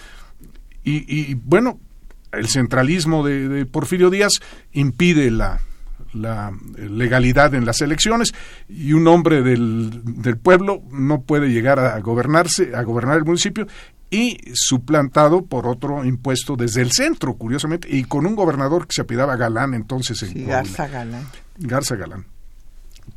Y, 0.84 1.32
y 1.32 1.36
bueno, 1.36 1.80
el 2.32 2.48
centralismo 2.48 3.26
de, 3.26 3.66
Porfirio 3.66 4.10
Díaz 4.10 4.34
impide 4.74 5.32
la, 5.32 5.60
legalidad 6.78 7.54
en 7.54 7.66
las 7.66 7.80
elecciones 7.82 8.34
y 8.68 8.94
un 8.94 9.08
hombre 9.08 9.42
del, 9.42 10.02
del, 10.04 10.38
pueblo 10.38 10.82
no 10.92 11.22
puede 11.22 11.50
llegar 11.50 11.80
a 11.80 11.98
gobernarse, 12.00 12.76
a 12.76 12.84
gobernar 12.84 13.18
el 13.18 13.24
municipio 13.24 13.66
y 14.12 14.38
suplantado 14.54 15.46
por 15.46 15.66
otro 15.66 16.04
impuesto 16.04 16.58
desde 16.58 16.82
el 16.82 16.92
centro, 16.92 17.36
curiosamente, 17.36 17.88
y 17.90 18.04
con 18.04 18.26
un 18.26 18.36
gobernador 18.36 18.86
que 18.86 18.94
se 18.94 19.02
apidaba 19.02 19.38
Galán 19.38 19.74
entonces 19.74 20.22
en 20.24 20.48
Garza 20.48 20.88
Galán. 20.90 21.26
Garza 21.58 21.96
Galán. 21.96 22.26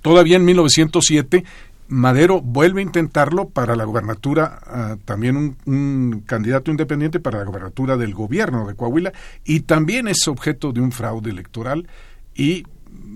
Todavía 0.00 0.36
en 0.36 0.44
1907 0.44 1.44
Madero 1.88 2.40
vuelve 2.40 2.80
a 2.80 2.84
intentarlo 2.84 3.48
para 3.48 3.76
la 3.76 3.84
gobernatura, 3.84 4.58
ah, 4.66 4.96
también 5.04 5.36
un, 5.36 5.56
un, 5.66 6.20
candidato 6.26 6.70
independiente 6.70 7.20
para 7.20 7.38
la 7.38 7.44
gobernatura 7.44 7.96
del 7.96 8.14
gobierno 8.14 8.66
de 8.66 8.74
Coahuila, 8.74 9.12
y 9.44 9.60
también 9.60 10.08
es 10.08 10.26
objeto 10.26 10.72
de 10.72 10.80
un 10.80 10.92
fraude 10.92 11.30
electoral, 11.30 11.86
y 12.34 12.64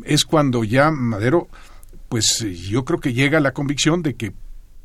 es 0.05 0.25
cuando 0.25 0.65
ya 0.65 0.91
Madero, 0.91 1.49
pues 2.09 2.45
yo 2.69 2.85
creo 2.85 3.01
que 3.01 3.13
llega 3.13 3.39
a 3.39 3.41
la 3.41 3.53
convicción 3.53 4.03
de 4.03 4.15
que 4.15 4.33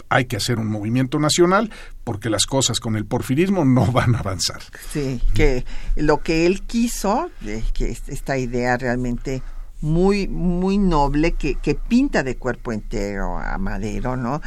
hay 0.09 0.25
que 0.25 0.37
hacer 0.37 0.59
un 0.59 0.67
movimiento 0.67 1.19
nacional 1.19 1.71
porque 2.03 2.29
las 2.29 2.45
cosas 2.45 2.79
con 2.79 2.95
el 2.95 3.05
porfirismo 3.05 3.65
no 3.65 3.85
van 3.91 4.15
a 4.15 4.19
avanzar. 4.19 4.61
Sí, 4.91 5.19
que 5.33 5.65
lo 5.95 6.21
que 6.21 6.45
él 6.45 6.61
quiso, 6.61 7.31
que 7.73 7.97
esta 8.07 8.37
idea 8.37 8.77
realmente 8.77 9.41
muy, 9.83 10.27
muy 10.27 10.77
noble 10.77 11.33
que, 11.33 11.55
que 11.55 11.75
pinta 11.75 12.23
de 12.23 12.37
cuerpo 12.37 12.71
entero 12.71 13.37
a 13.37 13.57
Madero, 13.57 14.15
¿no? 14.15 14.41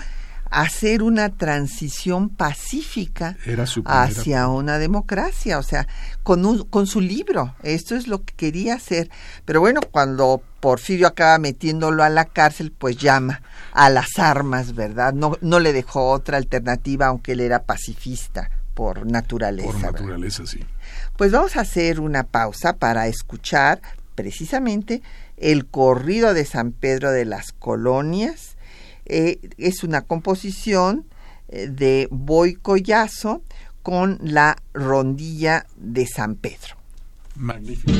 hacer 0.50 1.02
una 1.02 1.30
transición 1.30 2.28
pacífica 2.28 3.36
hacia 3.84 4.48
una 4.48 4.78
democracia, 4.78 5.58
o 5.58 5.62
sea, 5.62 5.86
con, 6.22 6.64
con 6.64 6.86
su 6.86 7.00
libro. 7.00 7.54
Esto 7.62 7.96
es 7.96 8.06
lo 8.06 8.24
que 8.24 8.34
quería 8.34 8.74
hacer. 8.74 9.10
Pero 9.44 9.60
bueno, 9.60 9.80
cuando 9.90 10.42
Porfirio 10.60 11.08
acaba 11.08 11.38
metiéndolo 11.38 12.02
a 12.02 12.08
la 12.08 12.26
cárcel, 12.26 12.72
pues 12.72 12.96
llama 12.96 13.42
a 13.72 13.90
las 13.90 14.18
armas, 14.18 14.74
¿verdad? 14.74 15.12
No, 15.12 15.36
no 15.40 15.60
le 15.60 15.72
dejó 15.72 16.10
otra 16.10 16.36
alternativa, 16.36 17.06
aunque 17.06 17.32
él 17.32 17.40
era 17.40 17.64
pacifista 17.64 18.50
por 18.74 19.06
naturaleza. 19.06 19.72
Por 19.72 19.80
naturaleza, 19.80 20.46
sí. 20.46 20.60
Pues 21.16 21.32
vamos 21.32 21.56
a 21.56 21.62
hacer 21.62 22.00
una 22.00 22.22
pausa 22.22 22.76
para 22.76 23.08
escuchar 23.08 23.80
precisamente 24.14 25.02
el 25.36 25.66
corrido 25.66 26.34
de 26.34 26.44
San 26.44 26.72
Pedro 26.72 27.10
de 27.10 27.24
las 27.24 27.52
Colonias. 27.52 28.56
Eh, 29.04 29.38
es 29.58 29.84
una 29.84 30.02
composición 30.02 31.06
eh, 31.48 31.68
de 31.68 32.08
Boy 32.10 32.54
Collazo 32.54 33.42
con 33.82 34.18
la 34.20 34.56
rondilla 34.74 35.66
de 35.76 36.06
San 36.06 36.34
Pedro. 36.34 36.76
Magnífico. 37.36 37.92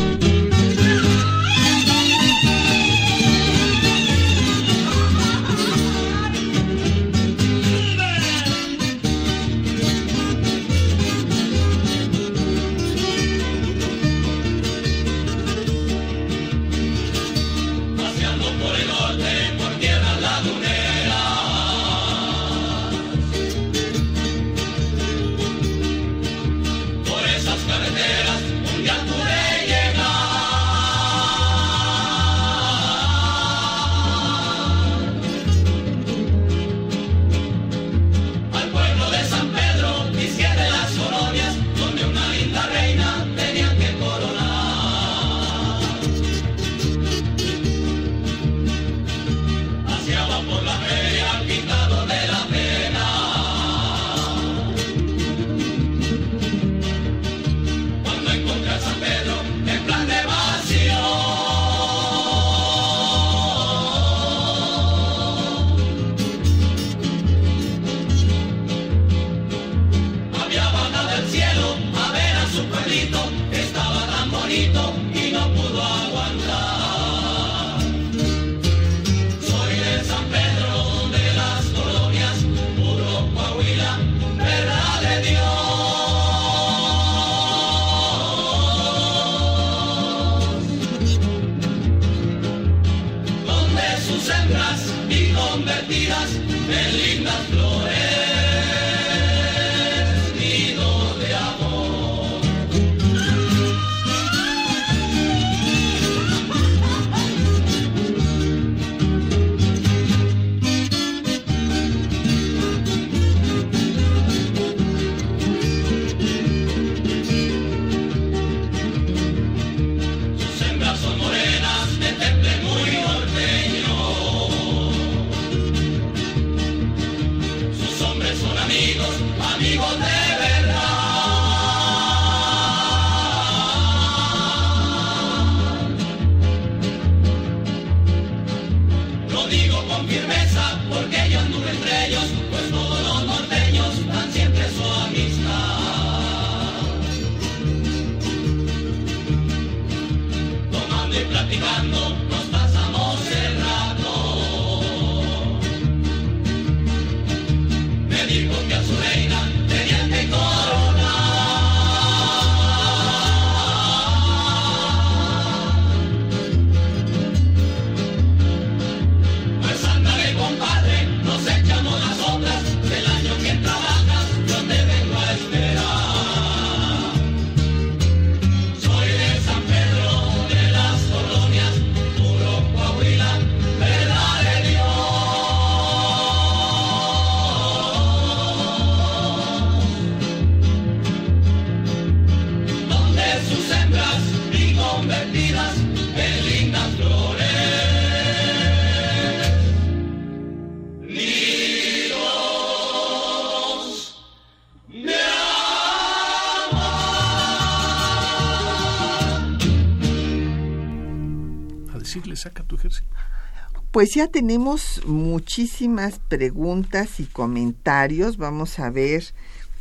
Pues 213.96 214.12
ya 214.12 214.28
tenemos 214.28 215.00
muchísimas 215.06 216.18
preguntas 216.18 217.18
y 217.18 217.24
comentarios. 217.24 218.36
Vamos 218.36 218.78
a 218.78 218.90
ver 218.90 219.24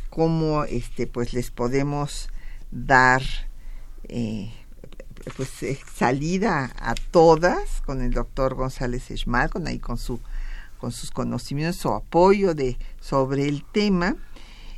cómo 0.08 0.64
este 0.64 1.06
pues 1.06 1.34
les 1.34 1.50
podemos 1.50 2.30
dar 2.70 3.20
eh, 4.08 4.50
pues 5.36 5.62
eh, 5.62 5.78
salida 5.94 6.72
a 6.78 6.94
todas 6.94 7.82
con 7.82 8.00
el 8.00 8.12
doctor 8.12 8.54
González 8.54 9.10
Esmal, 9.10 9.50
con 9.50 9.66
ahí 9.66 9.78
con 9.78 9.98
su 9.98 10.18
con 10.78 10.92
sus 10.92 11.10
conocimientos 11.10 11.84
o 11.84 11.94
apoyo 11.94 12.54
de 12.54 12.78
sobre 13.02 13.46
el 13.46 13.64
tema. 13.70 14.16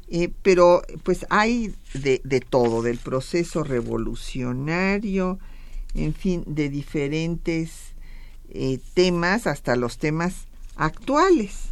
Eh, 0.09 0.33
pero 0.43 0.83
pues 1.05 1.27
hay 1.31 1.77
de, 1.95 2.21
de 2.25 2.41
todo, 2.41 2.83
del 2.83 2.99
proceso 2.99 3.63
revolucionario, 3.63 5.39
en 5.95 6.13
fin, 6.13 6.43
de 6.45 6.69
diferentes 6.71 7.88
eh, 8.51 8.79
temas 8.95 9.47
hasta 9.47 9.77
los 9.77 9.99
temas 9.99 10.35
actuales. 10.77 11.69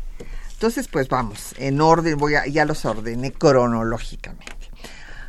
Entonces, 0.52 0.88
pues 0.88 1.08
vamos, 1.08 1.54
en 1.58 1.80
orden, 1.80 2.16
voy 2.16 2.34
a, 2.34 2.46
ya 2.46 2.64
los 2.64 2.84
ordené 2.84 3.30
cronológicamente. 3.32 4.70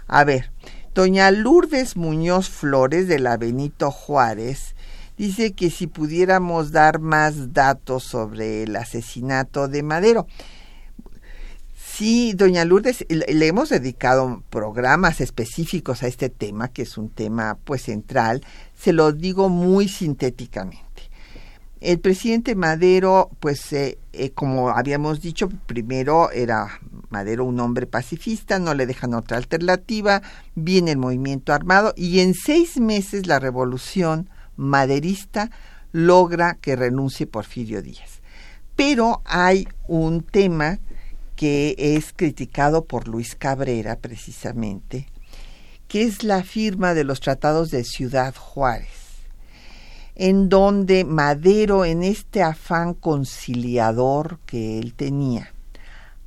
A 0.08 0.24
ver, 0.24 0.52
doña 0.96 1.32
Lourdes 1.32 1.98
Muñoz 1.98 2.50
Flores 2.50 3.08
de 3.08 3.20
la 3.20 3.36
Benito 3.36 3.92
Juárez 3.92 4.74
dice 5.18 5.52
que 5.52 5.70
si 5.70 5.88
pudiéramos 5.88 6.72
dar 6.72 7.00
más 7.00 7.54
datos 7.54 8.04
sobre 8.04 8.64
el 8.64 8.76
asesinato 8.76 9.68
de 9.68 9.84
Madero. 9.84 10.28
Sí, 11.76 12.34
doña 12.34 12.64
Lourdes, 12.64 13.06
le 13.10 13.48
hemos 13.48 13.70
dedicado 13.70 14.44
programas 14.50 15.20
específicos 15.20 16.04
a 16.04 16.08
este 16.08 16.30
tema, 16.30 16.68
que 16.68 16.84
es 16.84 16.98
un 16.98 17.10
tema 17.10 17.58
pues 17.64 17.82
central. 17.82 18.46
Se 18.80 18.94
lo 18.94 19.12
digo 19.12 19.50
muy 19.50 19.88
sintéticamente. 19.90 20.87
El 21.80 22.00
presidente 22.00 22.56
Madero, 22.56 23.30
pues 23.40 23.72
eh, 23.72 24.00
eh, 24.14 24.32
como 24.32 24.70
habíamos 24.70 25.22
dicho, 25.22 25.48
primero 25.68 26.32
era 26.32 26.80
Madero 27.10 27.46
un 27.46 27.60
hombre 27.60 27.86
pacifista, 27.86 28.58
no 28.58 28.74
le 28.74 28.88
dejan 28.88 29.14
otra 29.14 29.38
alternativa, 29.38 30.24
viene 30.56 30.92
el 30.92 30.98
movimiento 30.98 31.54
armado 31.54 31.94
y 31.96 32.22
en 32.22 32.34
seis 32.34 32.80
meses 32.80 33.28
la 33.28 33.40
revolución 33.40 34.30
maderista 34.56 35.52
logra 35.92 36.56
que 36.56 36.76
renuncie 36.76 37.28
Porfirio 37.28 37.84
Díaz. 37.84 38.22
Pero 38.76 39.22
hay 39.26 39.68
un 39.88 40.24
tema 40.24 40.80
que 41.36 41.76
es 41.78 42.12
criticado 42.12 42.86
por 42.86 43.08
Luis 43.08 43.36
Cabrera 43.36 43.98
precisamente, 43.98 45.08
que 45.88 46.04
es 46.04 46.24
la 46.24 46.44
firma 46.44 46.96
de 46.96 47.04
los 47.04 47.20
tratados 47.20 47.70
de 47.70 47.84
Ciudad 47.84 48.34
Juárez 48.36 49.07
en 50.20 50.50
donde 50.50 51.06
Madero, 51.06 51.86
en 51.86 52.02
este 52.02 52.42
afán 52.42 52.96
conciliador 52.96 54.40
que 54.48 54.80
él 54.80 54.96
tenía, 54.96 55.54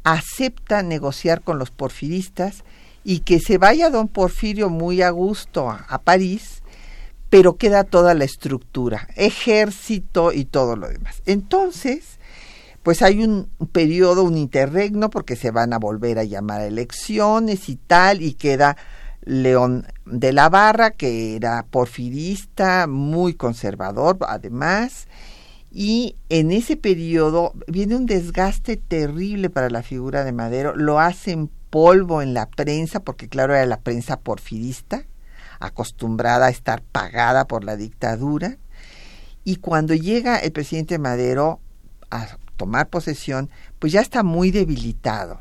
acepta 0.04 0.84
negociar 0.84 1.42
con 1.42 1.58
los 1.58 1.72
porfiristas 1.72 2.62
y 3.02 3.20
que 3.20 3.40
se 3.40 3.58
vaya 3.58 3.90
don 3.90 4.06
Porfirio 4.06 4.70
muy 4.70 5.02
a 5.02 5.10
gusto 5.10 5.68
a, 5.68 6.00
París, 6.02 6.62
pero 7.30 7.56
queda 7.56 7.82
toda 7.82 8.14
la 8.14 8.24
estructura, 8.24 9.08
ejército 9.16 10.32
y 10.32 10.44
todo 10.44 10.76
lo 10.76 10.88
demás. 10.88 11.22
Entonces, 11.26 12.20
pues 12.84 13.02
hay 13.02 13.24
un 13.24 13.48
periodo, 13.72 14.22
un 14.22 14.38
interregno, 14.38 15.10
porque 15.10 15.34
se 15.34 15.50
van 15.50 15.72
a 15.72 15.78
volver 15.78 16.20
a 16.20 16.24
llamar 16.24 16.60
a 16.60 16.66
elecciones 16.66 17.68
y 17.68 17.74
tal, 17.74 18.22
y 18.22 18.34
queda 18.34 18.76
León 19.30 19.86
de 20.06 20.32
la 20.32 20.48
Barra, 20.48 20.90
que 20.90 21.36
era 21.36 21.64
porfirista, 21.70 22.88
muy 22.88 23.34
conservador 23.34 24.18
además, 24.28 25.06
y 25.70 26.16
en 26.30 26.50
ese 26.50 26.76
periodo 26.76 27.52
viene 27.68 27.94
un 27.94 28.06
desgaste 28.06 28.76
terrible 28.76 29.48
para 29.48 29.70
la 29.70 29.84
figura 29.84 30.24
de 30.24 30.32
Madero, 30.32 30.74
lo 30.74 30.98
hacen 30.98 31.48
polvo 31.70 32.22
en 32.22 32.34
la 32.34 32.46
prensa, 32.46 33.04
porque 33.04 33.28
claro 33.28 33.54
era 33.54 33.66
la 33.66 33.78
prensa 33.78 34.18
porfirista, 34.18 35.04
acostumbrada 35.60 36.46
a 36.46 36.50
estar 36.50 36.82
pagada 36.82 37.46
por 37.46 37.62
la 37.62 37.76
dictadura, 37.76 38.58
y 39.44 39.56
cuando 39.56 39.94
llega 39.94 40.38
el 40.38 40.50
presidente 40.50 40.98
Madero 40.98 41.60
a 42.10 42.36
tomar 42.56 42.88
posesión, 42.88 43.48
pues 43.78 43.92
ya 43.92 44.00
está 44.00 44.24
muy 44.24 44.50
debilitado 44.50 45.40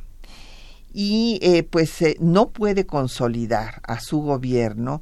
y 0.93 1.39
eh, 1.41 1.63
pues 1.63 2.01
eh, 2.01 2.17
no 2.19 2.49
puede 2.49 2.85
consolidar 2.85 3.81
a 3.83 3.99
su 3.99 4.21
gobierno 4.21 5.01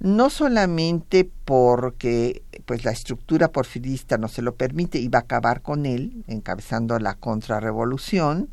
no 0.00 0.30
solamente 0.30 1.28
porque 1.44 2.42
pues 2.64 2.84
la 2.84 2.92
estructura 2.92 3.48
porfirista 3.50 4.16
no 4.16 4.28
se 4.28 4.42
lo 4.42 4.54
permite 4.54 4.98
y 4.98 5.08
va 5.08 5.20
a 5.20 5.22
acabar 5.22 5.62
con 5.62 5.86
él 5.86 6.24
encabezando 6.28 6.98
la 6.98 7.14
contrarrevolución 7.14 8.48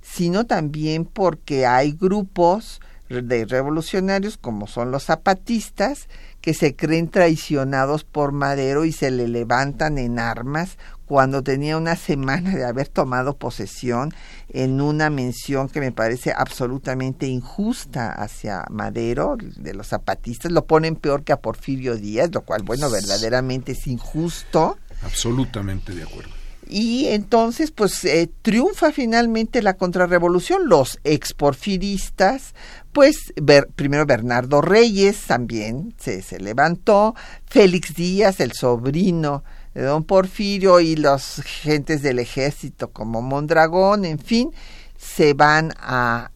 sino 0.00 0.46
también 0.46 1.04
porque 1.04 1.66
hay 1.66 1.92
grupos 1.92 2.80
de 3.08 3.46
revolucionarios 3.46 4.36
como 4.36 4.66
son 4.66 4.90
los 4.90 5.04
zapatistas 5.04 6.08
que 6.40 6.54
se 6.54 6.76
creen 6.76 7.08
traicionados 7.08 8.04
por 8.04 8.32
Madero 8.32 8.84
y 8.84 8.92
se 8.92 9.10
le 9.10 9.28
levantan 9.28 9.98
en 9.98 10.18
armas 10.18 10.78
cuando 11.06 11.42
tenía 11.42 11.76
una 11.78 11.96
semana 11.96 12.54
de 12.54 12.64
haber 12.64 12.88
tomado 12.88 13.36
posesión 13.36 14.12
en 14.50 14.80
una 14.80 15.10
mención 15.10 15.68
que 15.68 15.80
me 15.80 15.92
parece 15.92 16.32
absolutamente 16.36 17.26
injusta 17.26 18.12
hacia 18.12 18.64
Madero, 18.70 19.36
de 19.38 19.74
los 19.74 19.88
zapatistas, 19.88 20.52
lo 20.52 20.64
ponen 20.64 20.96
peor 20.96 21.22
que 21.22 21.32
a 21.32 21.40
Porfirio 21.40 21.96
Díaz, 21.96 22.30
lo 22.32 22.42
cual, 22.42 22.62
bueno, 22.62 22.90
verdaderamente 22.90 23.72
es 23.72 23.86
injusto. 23.86 24.78
Absolutamente 25.02 25.94
de 25.94 26.02
acuerdo. 26.02 26.30
Y 26.70 27.06
entonces, 27.06 27.70
pues 27.70 28.04
eh, 28.04 28.30
triunfa 28.42 28.92
finalmente 28.92 29.62
la 29.62 29.74
contrarrevolución. 29.74 30.68
Los 30.68 30.98
exporfiristas, 31.02 32.54
pues 32.92 33.32
primero 33.74 34.04
Bernardo 34.04 34.60
Reyes 34.60 35.22
también 35.26 35.94
se, 35.98 36.20
se 36.20 36.38
levantó, 36.38 37.14
Félix 37.46 37.94
Díaz, 37.94 38.40
el 38.40 38.52
sobrino 38.52 39.44
de 39.78 39.84
don 39.84 40.02
Porfirio 40.02 40.80
y 40.80 40.96
los 40.96 41.40
gentes 41.44 42.02
del 42.02 42.18
ejército 42.18 42.90
como 42.90 43.22
Mondragón, 43.22 44.04
en 44.04 44.18
fin, 44.18 44.50
se 44.96 45.34
van 45.34 45.72
a 45.78 46.32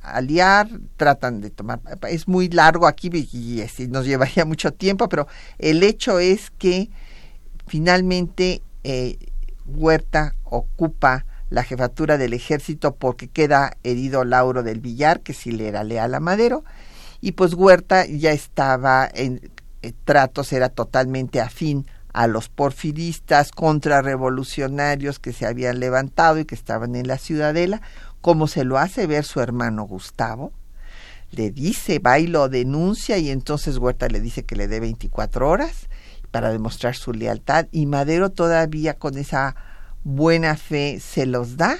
aliar, 0.00 0.68
tratan 0.96 1.40
de 1.40 1.50
tomar, 1.50 1.80
es 2.08 2.28
muy 2.28 2.48
largo 2.50 2.86
aquí 2.86 3.10
y, 3.12 3.64
nos 3.88 4.06
llevaría 4.06 4.44
mucho 4.44 4.72
tiempo, 4.72 5.08
pero 5.08 5.26
el 5.58 5.82
hecho 5.82 6.20
es 6.20 6.52
que 6.52 6.88
finalmente 7.66 8.62
eh, 8.84 9.18
Huerta 9.66 10.36
ocupa 10.44 11.26
la 11.50 11.64
jefatura 11.64 12.16
del 12.16 12.32
ejército 12.32 12.94
porque 12.94 13.26
queda 13.26 13.76
herido 13.82 14.24
Lauro 14.24 14.62
del 14.62 14.78
Villar, 14.78 15.18
que 15.18 15.32
sí 15.34 15.50
le 15.50 15.66
era 15.66 15.82
leal 15.82 16.14
a 16.14 16.20
Madero, 16.20 16.62
y 17.20 17.32
pues 17.32 17.54
Huerta 17.54 18.06
ya 18.06 18.30
estaba 18.30 19.10
en 19.12 19.50
eh, 19.82 19.92
tratos, 20.04 20.52
era 20.52 20.68
totalmente 20.68 21.40
afín 21.40 21.86
a 22.14 22.28
los 22.28 22.48
porfiristas 22.48 23.50
contrarrevolucionarios 23.50 25.18
que 25.18 25.32
se 25.32 25.46
habían 25.46 25.80
levantado 25.80 26.38
y 26.38 26.44
que 26.44 26.54
estaban 26.54 26.94
en 26.94 27.08
la 27.08 27.18
ciudadela, 27.18 27.82
como 28.20 28.46
se 28.46 28.64
lo 28.64 28.78
hace 28.78 29.06
ver 29.06 29.24
su 29.24 29.40
hermano 29.40 29.82
Gustavo. 29.82 30.52
Le 31.32 31.50
dice, 31.50 31.98
va 31.98 32.20
y 32.20 32.28
lo 32.28 32.48
denuncia 32.48 33.18
y 33.18 33.30
entonces 33.30 33.78
Huerta 33.78 34.06
le 34.08 34.20
dice 34.20 34.44
que 34.44 34.54
le 34.54 34.68
dé 34.68 34.78
24 34.78 35.48
horas 35.48 35.88
para 36.30 36.50
demostrar 36.50 36.94
su 36.94 37.12
lealtad 37.12 37.66
y 37.72 37.86
Madero 37.86 38.30
todavía 38.30 38.94
con 38.94 39.18
esa 39.18 39.56
buena 40.04 40.56
fe 40.56 41.00
se 41.00 41.26
los 41.26 41.56
da 41.56 41.76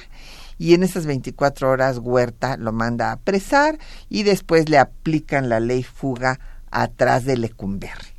y 0.59 0.75
en 0.75 0.83
esas 0.83 1.07
24 1.07 1.71
horas 1.71 1.99
Huerta 1.99 2.57
lo 2.57 2.73
manda 2.73 3.11
a 3.11 3.13
apresar 3.13 3.79
y 4.09 4.25
después 4.25 4.69
le 4.69 4.79
aplican 4.79 5.49
la 5.49 5.61
ley 5.61 5.85
fuga 5.85 6.41
atrás 6.73 7.25
de 7.25 7.37
Lecumberri. 7.37 8.14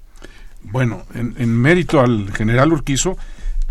Bueno, 0.71 1.04
en, 1.13 1.49
mérito 1.58 1.99
al 1.99 2.32
general 2.34 2.73
Urquizo, 2.73 3.17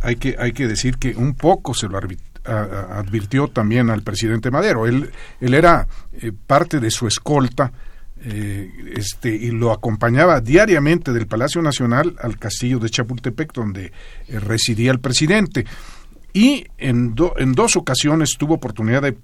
hay 0.00 0.16
que, 0.16 0.36
hay 0.38 0.52
que 0.52 0.66
decir 0.66 0.96
que 0.98 1.14
un 1.16 1.34
poco 1.34 1.74
se 1.74 1.88
lo 1.88 1.98
advirtió 1.98 3.48
también 3.48 3.90
al 3.90 4.02
presidente 4.02 4.50
Madero. 4.50 4.86
Él, 4.86 5.10
él 5.40 5.54
era 5.54 5.86
eh, 6.12 6.32
parte 6.46 6.80
de 6.80 6.90
su 6.90 7.06
escolta 7.06 7.72
eh, 8.26 8.94
este, 8.96 9.28
y 9.34 9.50
lo 9.50 9.70
acompañaba 9.70 10.40
diariamente 10.40 11.12
del 11.12 11.26
Palacio 11.26 11.60
Nacional 11.60 12.16
al 12.20 12.38
castillo 12.38 12.78
de 12.78 12.88
Chapultepec, 12.88 13.52
donde 13.52 13.92
eh, 14.28 14.40
residía 14.40 14.92
el 14.92 14.98
presidente. 14.98 15.66
Y 16.32 16.66
en, 16.78 17.14
en 17.36 17.52
dos 17.52 17.76
ocasiones 17.76 18.36
tuvo 18.38 18.54
oportunidad 18.54 19.02
de 19.02 19.16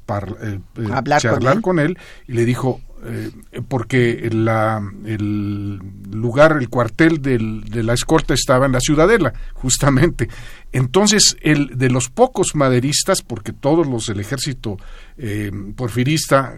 charlar 1.18 1.60
con 1.62 1.78
él 1.78 1.98
y 2.28 2.32
le 2.34 2.44
dijo, 2.44 2.80
eh, 3.04 3.30
porque 3.68 4.28
la, 4.32 4.82
el 5.04 5.80
lugar, 6.10 6.56
el 6.60 6.68
cuartel 6.68 7.22
del, 7.22 7.64
de 7.64 7.82
la 7.82 7.94
escorta 7.94 8.34
estaba 8.34 8.66
en 8.66 8.72
la 8.72 8.80
ciudadela, 8.80 9.32
justamente. 9.54 10.28
Entonces, 10.72 11.36
el 11.40 11.78
de 11.78 11.90
los 11.90 12.08
pocos 12.08 12.54
maderistas, 12.54 13.22
porque 13.22 13.52
todos 13.52 13.86
los 13.86 14.06
del 14.06 14.20
ejército 14.20 14.76
eh, 15.18 15.50
porfirista 15.74 16.54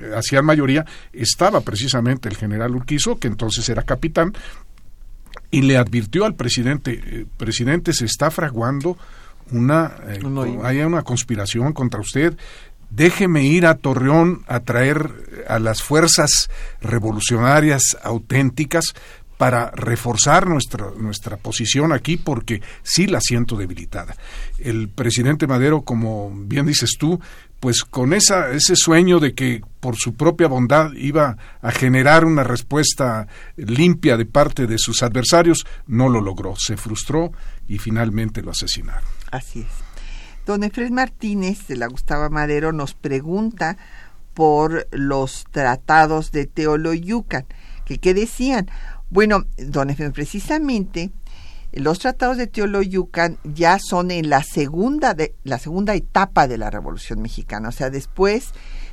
eh, 0.00 0.12
hacían 0.16 0.44
mayoría, 0.44 0.84
estaba 1.12 1.60
precisamente 1.60 2.28
el 2.28 2.36
general 2.36 2.74
Urquizo, 2.74 3.18
que 3.18 3.28
entonces 3.28 3.68
era 3.68 3.82
capitán, 3.82 4.34
y 5.50 5.62
le 5.62 5.76
advirtió 5.78 6.24
al 6.24 6.34
presidente, 6.34 7.00
eh, 7.02 7.26
presidente, 7.36 7.92
se 7.92 8.04
está 8.04 8.30
fraguando 8.30 8.98
una, 9.50 9.94
eh, 10.08 10.20
hay 10.62 10.80
una 10.80 11.02
conspiración 11.02 11.72
contra 11.72 12.00
usted, 12.00 12.36
déjeme 12.90 13.44
ir 13.44 13.66
a 13.66 13.74
Torreón 13.74 14.44
a 14.46 14.60
traer 14.60 15.44
a 15.48 15.58
las 15.58 15.82
fuerzas 15.82 16.50
revolucionarias 16.80 17.96
auténticas 18.02 18.94
para 19.38 19.70
reforzar 19.70 20.48
nuestra, 20.48 20.90
nuestra 20.98 21.36
posición 21.36 21.92
aquí 21.92 22.16
porque 22.16 22.60
sí 22.82 23.06
la 23.06 23.20
siento 23.20 23.56
debilitada. 23.56 24.16
El 24.58 24.88
presidente 24.88 25.46
Madero, 25.46 25.82
como 25.82 26.30
bien 26.34 26.66
dices 26.66 26.96
tú, 26.98 27.20
pues 27.60 27.84
con 27.84 28.12
esa, 28.12 28.50
ese 28.50 28.74
sueño 28.76 29.20
de 29.20 29.34
que 29.34 29.62
por 29.80 29.96
su 29.96 30.14
propia 30.14 30.48
bondad 30.48 30.92
iba 30.94 31.36
a 31.62 31.70
generar 31.70 32.24
una 32.24 32.42
respuesta 32.42 33.28
limpia 33.56 34.16
de 34.16 34.26
parte 34.26 34.66
de 34.66 34.76
sus 34.76 35.02
adversarios, 35.04 35.64
no 35.86 36.08
lo 36.08 36.20
logró, 36.20 36.54
se 36.56 36.76
frustró 36.76 37.32
y 37.68 37.78
finalmente 37.78 38.42
lo 38.42 38.50
asesinaron. 38.50 39.08
Así 39.30 39.60
es. 39.60 39.87
Don 40.48 40.64
Efred 40.64 40.90
Martínez 40.90 41.66
de 41.66 41.76
la 41.76 41.88
Gustavo 41.88 42.30
Madero 42.30 42.72
nos 42.72 42.94
pregunta 42.94 43.76
por 44.32 44.88
los 44.92 45.44
tratados 45.50 46.32
de 46.32 46.46
Teoloyucan, 46.46 47.44
que 47.84 47.98
qué 47.98 48.14
decían. 48.14 48.66
Bueno, 49.10 49.44
don 49.58 49.90
Efraín, 49.90 50.12
precisamente 50.12 51.10
los 51.72 51.98
tratados 51.98 52.38
de 52.38 52.46
Teoloyucan 52.46 53.36
ya 53.44 53.78
son 53.78 54.10
en 54.10 54.30
la 54.30 54.42
segunda, 54.42 55.12
de, 55.12 55.34
la 55.44 55.58
segunda 55.58 55.94
etapa 55.94 56.48
de 56.48 56.56
la 56.56 56.70
Revolución 56.70 57.20
Mexicana, 57.20 57.68
o 57.68 57.72
sea, 57.72 57.90
después 57.90 58.52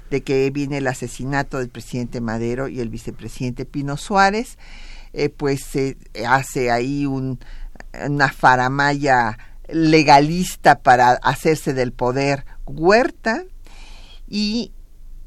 de 0.10 0.24
que 0.24 0.52
viene 0.52 0.80
el 0.80 0.88
asesinato 0.88 1.60
del 1.60 1.70
presidente 1.70 2.20
Madero 2.20 2.68
y 2.68 2.82
el 2.82 2.90
vicepresidente 2.90 3.64
Pino 3.64 3.96
Suárez, 3.96 4.58
eh, 5.14 5.30
pues 5.30 5.64
se 5.64 5.96
hace 6.28 6.70
ahí 6.70 7.06
un, 7.06 7.40
una 8.06 8.28
faramaya 8.28 9.38
legalista 9.70 10.80
para 10.80 11.12
hacerse 11.12 11.74
del 11.74 11.92
poder 11.92 12.46
Huerta 12.66 13.44
y 14.28 14.72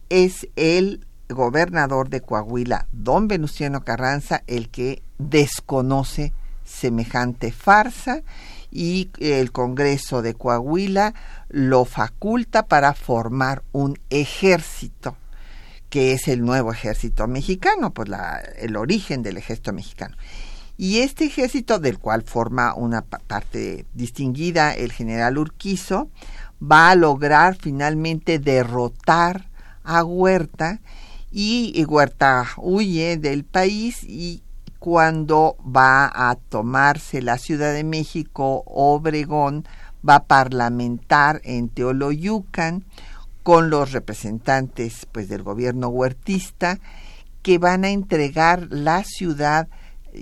es 0.09 0.49
el 0.57 1.07
gobernador 1.29 2.09
de 2.09 2.21
Coahuila, 2.21 2.87
don 2.93 3.29
Venustiano 3.29 3.85
Carranza, 3.85 4.43
el 4.47 4.71
que 4.71 5.03
desconoce 5.19 6.33
semejante 6.65 7.53
farsa 7.53 8.23
y 8.71 9.11
el 9.19 9.53
Congreso 9.53 10.23
de 10.23 10.35
Coahuila 10.35 11.15
lo 11.49 11.85
faculta 11.85 12.67
para 12.67 12.95
formar 12.95 13.63
un 13.73 13.99
ejército 14.11 15.17
que 15.89 16.13
es 16.13 16.29
el 16.29 16.43
nuevo 16.43 16.73
ejército 16.73 17.27
mexicano, 17.27 17.93
pues 17.93 18.09
la, 18.11 18.43
el 18.59 18.77
origen 18.77 19.23
del 19.23 19.39
ejército 19.39 19.73
mexicano. 19.73 20.17
Y 20.81 21.01
este 21.01 21.25
ejército, 21.25 21.81
del 21.81 21.99
cual 21.99 22.23
forma 22.23 22.73
una 22.73 23.03
parte 23.03 23.85
distinguida 23.95 24.73
el 24.73 24.93
general 24.93 25.37
Urquizo, 25.37 26.09
va 26.63 26.91
a 26.91 26.95
lograr 26.95 27.57
finalmente 27.57 28.39
derrotar 28.39 29.49
a 29.83 30.05
Huerta 30.05 30.81
y 31.33 31.85
Huerta 31.85 32.47
huye 32.57 33.17
del 33.17 33.45
país 33.45 34.05
y 34.05 34.43
cuando 34.79 35.57
va 35.65 36.11
a 36.15 36.37
tomarse 36.37 37.23
la 37.23 37.39
Ciudad 37.39 37.73
de 37.73 37.83
México, 37.83 38.63
Obregón 38.67 39.67
va 40.09 40.15
a 40.15 40.25
parlamentar 40.25 41.41
en 41.43 41.69
Teoloyucan 41.69 42.85
con 43.43 43.69
los 43.69 43.91
representantes 43.91 45.07
pues 45.11 45.29
del 45.29 45.43
gobierno 45.43 45.89
huertista 45.89 46.79
que 47.43 47.59
van 47.59 47.85
a 47.85 47.91
entregar 47.91 48.69
la 48.71 49.03
ciudad 49.03 49.69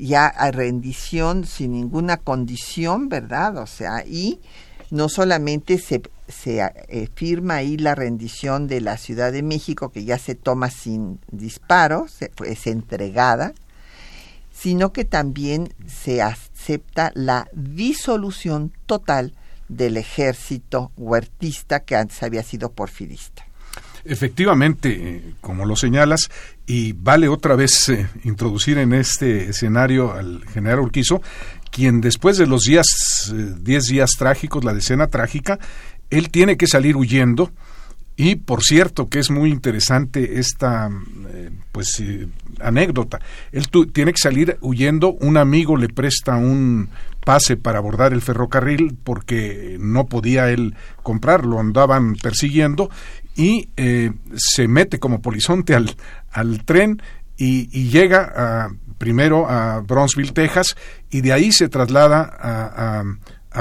ya 0.00 0.26
a 0.26 0.50
rendición 0.50 1.44
sin 1.46 1.72
ninguna 1.72 2.16
condición, 2.16 3.08
¿verdad? 3.08 3.56
O 3.58 3.66
sea, 3.66 4.04
y 4.06 4.40
no 4.90 5.08
solamente 5.08 5.78
se 5.78 6.02
se 6.28 6.60
eh, 6.60 7.08
firma 7.14 7.56
ahí 7.56 7.76
la 7.76 7.94
rendición 7.94 8.66
de 8.66 8.80
la 8.80 8.96
Ciudad 8.96 9.32
de 9.32 9.42
México, 9.42 9.90
que 9.90 10.04
ya 10.04 10.18
se 10.18 10.34
toma 10.34 10.70
sin 10.70 11.20
disparos, 11.30 12.18
es 12.44 12.66
entregada, 12.66 13.54
sino 14.52 14.92
que 14.92 15.04
también 15.04 15.72
se 15.86 16.22
acepta 16.22 17.12
la 17.14 17.48
disolución 17.52 18.72
total 18.86 19.34
del 19.68 19.96
ejército 19.96 20.92
huertista 20.96 21.80
que 21.80 21.96
antes 21.96 22.22
había 22.22 22.42
sido 22.42 22.72
porfirista. 22.72 23.45
Efectivamente, 24.08 24.88
eh, 24.90 25.22
como 25.40 25.64
lo 25.64 25.76
señalas, 25.76 26.30
y 26.66 26.92
vale 26.92 27.28
otra 27.28 27.56
vez 27.56 27.88
eh, 27.88 28.08
introducir 28.24 28.78
en 28.78 28.92
este 28.92 29.50
escenario 29.50 30.12
al 30.12 30.44
general 30.48 30.80
Urquizo, 30.80 31.22
quien 31.70 32.00
después 32.00 32.38
de 32.38 32.46
los 32.46 32.62
días, 32.62 32.86
10 33.32 33.84
días 33.86 34.10
trágicos, 34.18 34.64
la 34.64 34.72
decena 34.72 35.08
trágica, 35.08 35.58
él 36.10 36.30
tiene 36.30 36.56
que 36.56 36.66
salir 36.66 36.96
huyendo. 36.96 37.52
Y 38.18 38.36
por 38.36 38.62
cierto 38.62 39.10
que 39.10 39.18
es 39.18 39.30
muy 39.30 39.50
interesante 39.50 40.38
esta 40.38 40.90
eh, 41.28 41.50
pues 41.70 42.00
eh, 42.00 42.26
anécdota. 42.60 43.20
Él 43.52 43.68
tiene 43.92 44.12
que 44.12 44.20
salir 44.22 44.56
huyendo, 44.62 45.12
un 45.12 45.36
amigo 45.36 45.76
le 45.76 45.90
presta 45.90 46.36
un 46.36 46.88
pase 47.26 47.58
para 47.58 47.78
abordar 47.78 48.14
el 48.14 48.22
ferrocarril 48.22 48.96
porque 49.04 49.76
no 49.80 50.06
podía 50.06 50.48
él 50.50 50.74
comprarlo, 51.02 51.60
andaban 51.60 52.14
persiguiendo 52.14 52.88
y 53.36 53.68
eh, 53.76 54.12
se 54.34 54.66
mete 54.66 54.98
como 54.98 55.20
polizonte 55.20 55.74
al, 55.74 55.94
al 56.30 56.64
tren 56.64 57.02
y, 57.36 57.66
llega 57.90 58.32
a, 58.34 58.70
primero 58.98 59.48
a 59.48 59.80
Bronzeville, 59.80 60.32
Texas, 60.32 60.76
y 61.10 61.20
de 61.20 61.32
ahí 61.34 61.52
se 61.52 61.68
traslada 61.68 62.22
a 62.40 62.56
a 62.98 63.04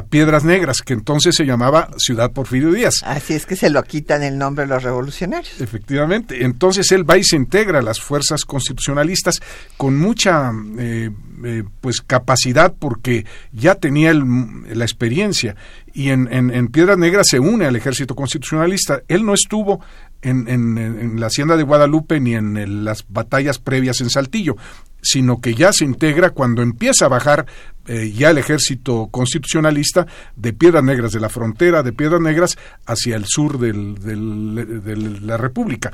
Piedras 0.03 0.43
Negras, 0.43 0.81
que 0.83 0.93
entonces 0.93 1.35
se 1.35 1.45
llamaba 1.45 1.89
Ciudad 1.97 2.31
Porfirio 2.31 2.71
Díaz. 2.71 2.95
Así 3.03 3.33
es 3.33 3.45
que 3.45 3.55
se 3.55 3.69
lo 3.69 3.81
quitan 3.83 4.23
el 4.23 4.37
nombre 4.37 4.67
los 4.67 4.83
revolucionarios. 4.83 5.61
Efectivamente. 5.61 6.43
Entonces 6.43 6.91
él 6.91 7.09
va 7.09 7.17
y 7.17 7.23
se 7.23 7.35
integra 7.35 7.79
a 7.79 7.81
las 7.81 7.99
fuerzas 7.99 8.45
constitucionalistas 8.45 9.41
con 9.77 9.97
mucha 9.97 10.51
eh, 10.77 11.11
eh, 11.43 11.63
pues 11.81 12.01
capacidad 12.01 12.73
porque 12.77 13.25
ya 13.51 13.75
tenía 13.75 14.13
la 14.13 14.83
experiencia 14.85 15.55
y 15.93 16.09
en, 16.09 16.27
en, 16.31 16.67
Piedras 16.67 16.97
Negras 16.97 17.27
se 17.29 17.39
une 17.39 17.65
al 17.65 17.75
ejército 17.77 18.15
constitucionalista. 18.15 19.01
Él 19.07 19.25
no 19.25 19.33
estuvo 19.33 19.79
en, 20.21 20.49
en, 20.49 21.19
la 21.19 21.27
hacienda 21.27 21.55
de 21.55 21.63
Guadalupe 21.63 22.19
ni 22.19 22.35
en 22.35 22.83
las 22.83 23.05
batallas 23.07 23.59
previas 23.59 24.01
en 24.01 24.09
Saltillo, 24.09 24.57
sino 25.01 25.39
que 25.39 25.53
ya 25.53 25.71
se 25.71 25.85
integra 25.85 26.31
cuando 26.31 26.61
empieza 26.61 27.05
a 27.05 27.09
bajar 27.09 27.45
eh, 27.87 28.11
ya 28.11 28.31
el 28.31 28.37
ejército 28.37 29.07
constitucionalista 29.11 30.07
de 30.35 30.53
Piedras 30.53 30.83
Negras, 30.83 31.11
de 31.11 31.19
la 31.19 31.29
frontera 31.29 31.83
de 31.83 31.93
Piedras 31.93 32.21
Negras 32.21 32.57
hacia 32.85 33.15
el 33.15 33.25
sur 33.25 33.59
del, 33.59 33.95
de 33.95 34.95
la 35.21 35.37
República. 35.37 35.91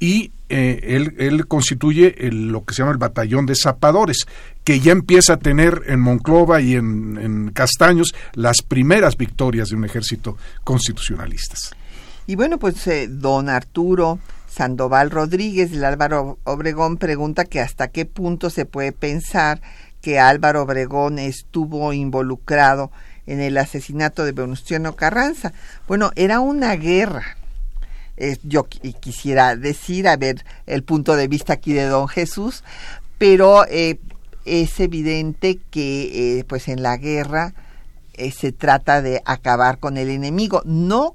Y 0.00 0.32
eh, 0.48 1.12
él, 1.18 1.46
constituye 1.46 2.14
lo 2.32 2.64
que 2.64 2.74
se 2.74 2.82
llama 2.82 2.92
el 2.92 2.98
batallón 2.98 3.46
de 3.46 3.54
zapadores, 3.54 4.26
que 4.64 4.80
ya 4.80 4.92
empieza 4.92 5.34
a 5.34 5.36
tener 5.38 5.82
en 5.86 6.00
Monclova 6.00 6.60
y 6.60 6.74
en, 6.74 7.50
Castaños 7.54 8.14
las 8.32 8.62
primeras 8.62 9.16
victorias 9.16 9.68
de 9.68 9.76
un 9.76 9.84
ejército 9.84 10.38
constitucionalistas. 10.64 11.74
Y 12.26 12.34
bueno, 12.34 12.58
pues 12.58 12.86
eh, 12.86 13.08
don 13.08 13.48
Arturo 13.48 14.18
Sandoval 14.48 15.10
Rodríguez 15.10 15.70
del 15.70 15.84
Álvaro 15.84 16.38
Obregón 16.44 16.96
pregunta 16.96 17.44
que 17.44 17.60
hasta 17.60 17.88
qué 17.88 18.06
punto 18.06 18.50
se 18.50 18.64
puede 18.64 18.92
pensar 18.92 19.60
que 20.00 20.18
Álvaro 20.18 20.62
Obregón 20.62 21.18
estuvo 21.18 21.92
involucrado 21.92 22.90
en 23.26 23.40
el 23.40 23.56
asesinato 23.58 24.24
de 24.24 24.32
Venustiano 24.32 24.96
Carranza. 24.96 25.52
Bueno, 25.86 26.10
era 26.16 26.40
una 26.40 26.74
guerra. 26.76 27.36
yo 28.42 28.64
quisiera 28.64 29.56
decir, 29.56 30.06
a 30.08 30.16
ver, 30.16 30.44
el 30.66 30.82
punto 30.82 31.16
de 31.16 31.28
vista 31.28 31.54
aquí 31.54 31.72
de 31.72 31.86
don 31.86 32.06
Jesús, 32.06 32.64
pero 33.18 33.64
eh, 33.66 33.98
es 34.44 34.80
evidente 34.80 35.58
que 35.70 36.38
eh, 36.38 36.44
pues 36.44 36.68
en 36.68 36.82
la 36.82 36.96
guerra 36.96 37.54
eh, 38.14 38.30
se 38.30 38.52
trata 38.52 39.02
de 39.02 39.22
acabar 39.24 39.78
con 39.78 39.96
el 39.96 40.10
enemigo. 40.10 40.62
No 40.64 41.14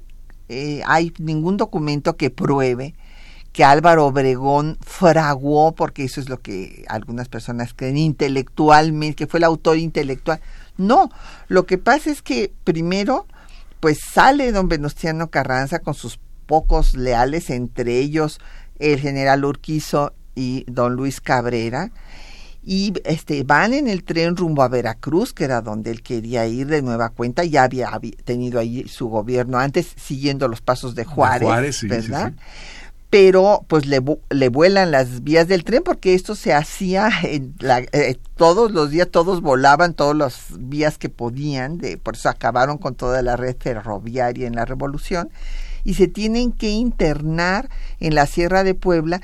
hay 0.84 1.12
ningún 1.18 1.56
documento 1.56 2.16
que 2.16 2.30
pruebe 2.30 2.94
que 3.56 3.64
Álvaro 3.64 4.04
Obregón 4.04 4.76
fraguó, 4.82 5.74
porque 5.74 6.04
eso 6.04 6.20
es 6.20 6.28
lo 6.28 6.42
que 6.42 6.84
algunas 6.88 7.30
personas 7.30 7.72
creen 7.74 7.96
intelectualmente, 7.96 9.16
que 9.16 9.26
fue 9.26 9.38
el 9.38 9.44
autor 9.44 9.78
intelectual. 9.78 10.40
No, 10.76 11.10
lo 11.48 11.64
que 11.64 11.78
pasa 11.78 12.10
es 12.10 12.20
que 12.20 12.52
primero, 12.64 13.26
pues 13.80 13.96
sale 14.12 14.52
don 14.52 14.68
Venustiano 14.68 15.30
Carranza 15.30 15.78
con 15.78 15.94
sus 15.94 16.20
pocos 16.44 16.92
leales, 16.92 17.48
entre 17.48 17.98
ellos 17.98 18.40
el 18.78 19.00
general 19.00 19.42
Urquizo 19.46 20.12
y 20.34 20.66
don 20.68 20.92
Luis 20.92 21.22
Cabrera, 21.22 21.92
y 22.62 22.92
este 23.04 23.42
van 23.42 23.72
en 23.72 23.88
el 23.88 24.04
tren 24.04 24.36
rumbo 24.36 24.64
a 24.64 24.68
Veracruz, 24.68 25.32
que 25.32 25.44
era 25.44 25.62
donde 25.62 25.92
él 25.92 26.02
quería 26.02 26.46
ir 26.46 26.66
de 26.66 26.82
nueva 26.82 27.08
cuenta, 27.08 27.42
ya 27.42 27.62
había, 27.62 27.90
tenido 28.22 28.60
ahí 28.60 28.86
su 28.86 29.08
gobierno 29.08 29.56
antes, 29.56 29.94
siguiendo 29.96 30.46
los 30.46 30.60
pasos 30.60 30.94
de 30.94 31.06
Juárez, 31.06 31.84
¿verdad? 31.84 32.34
Pero 33.18 33.64
pues 33.66 33.86
le, 33.86 34.02
le 34.28 34.50
vuelan 34.50 34.90
las 34.90 35.24
vías 35.24 35.48
del 35.48 35.64
tren 35.64 35.82
porque 35.82 36.12
esto 36.12 36.34
se 36.34 36.52
hacía 36.52 37.08
en 37.22 37.54
la, 37.60 37.78
eh, 37.78 38.18
todos 38.36 38.72
los 38.72 38.90
días, 38.90 39.08
todos 39.10 39.40
volaban 39.40 39.94
todas 39.94 40.14
las 40.14 40.42
vías 40.58 40.98
que 40.98 41.08
podían, 41.08 41.78
de, 41.78 41.96
por 41.96 42.16
eso 42.16 42.28
acabaron 42.28 42.76
con 42.76 42.94
toda 42.94 43.22
la 43.22 43.36
red 43.36 43.56
ferroviaria 43.58 44.46
en 44.46 44.54
la 44.54 44.66
revolución 44.66 45.30
y 45.82 45.94
se 45.94 46.08
tienen 46.08 46.52
que 46.52 46.68
internar 46.68 47.70
en 48.00 48.14
la 48.14 48.26
Sierra 48.26 48.64
de 48.64 48.74
Puebla. 48.74 49.22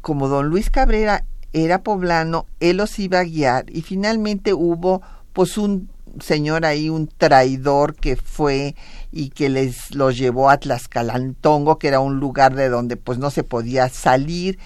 Como 0.00 0.28
don 0.28 0.48
Luis 0.48 0.70
Cabrera 0.70 1.22
era 1.52 1.82
poblano, 1.82 2.46
él 2.60 2.78
los 2.78 2.98
iba 2.98 3.18
a 3.18 3.24
guiar 3.24 3.66
y 3.68 3.82
finalmente 3.82 4.54
hubo 4.54 5.02
pues 5.34 5.58
un 5.58 5.90
señor 6.20 6.64
ahí, 6.64 6.88
un 6.88 7.08
traidor 7.08 7.94
que 7.94 8.16
fue 8.16 8.74
y 9.12 9.30
que 9.30 9.48
les 9.48 9.94
los 9.94 10.16
llevó 10.18 10.50
a 10.50 10.58
Tlaxcalantongo, 10.58 11.78
que 11.78 11.88
era 11.88 12.00
un 12.00 12.18
lugar 12.18 12.54
de 12.54 12.68
donde 12.68 12.96
pues 12.96 13.18
no 13.18 13.30
se 13.30 13.44
podía 13.44 13.88
salir 13.88 14.58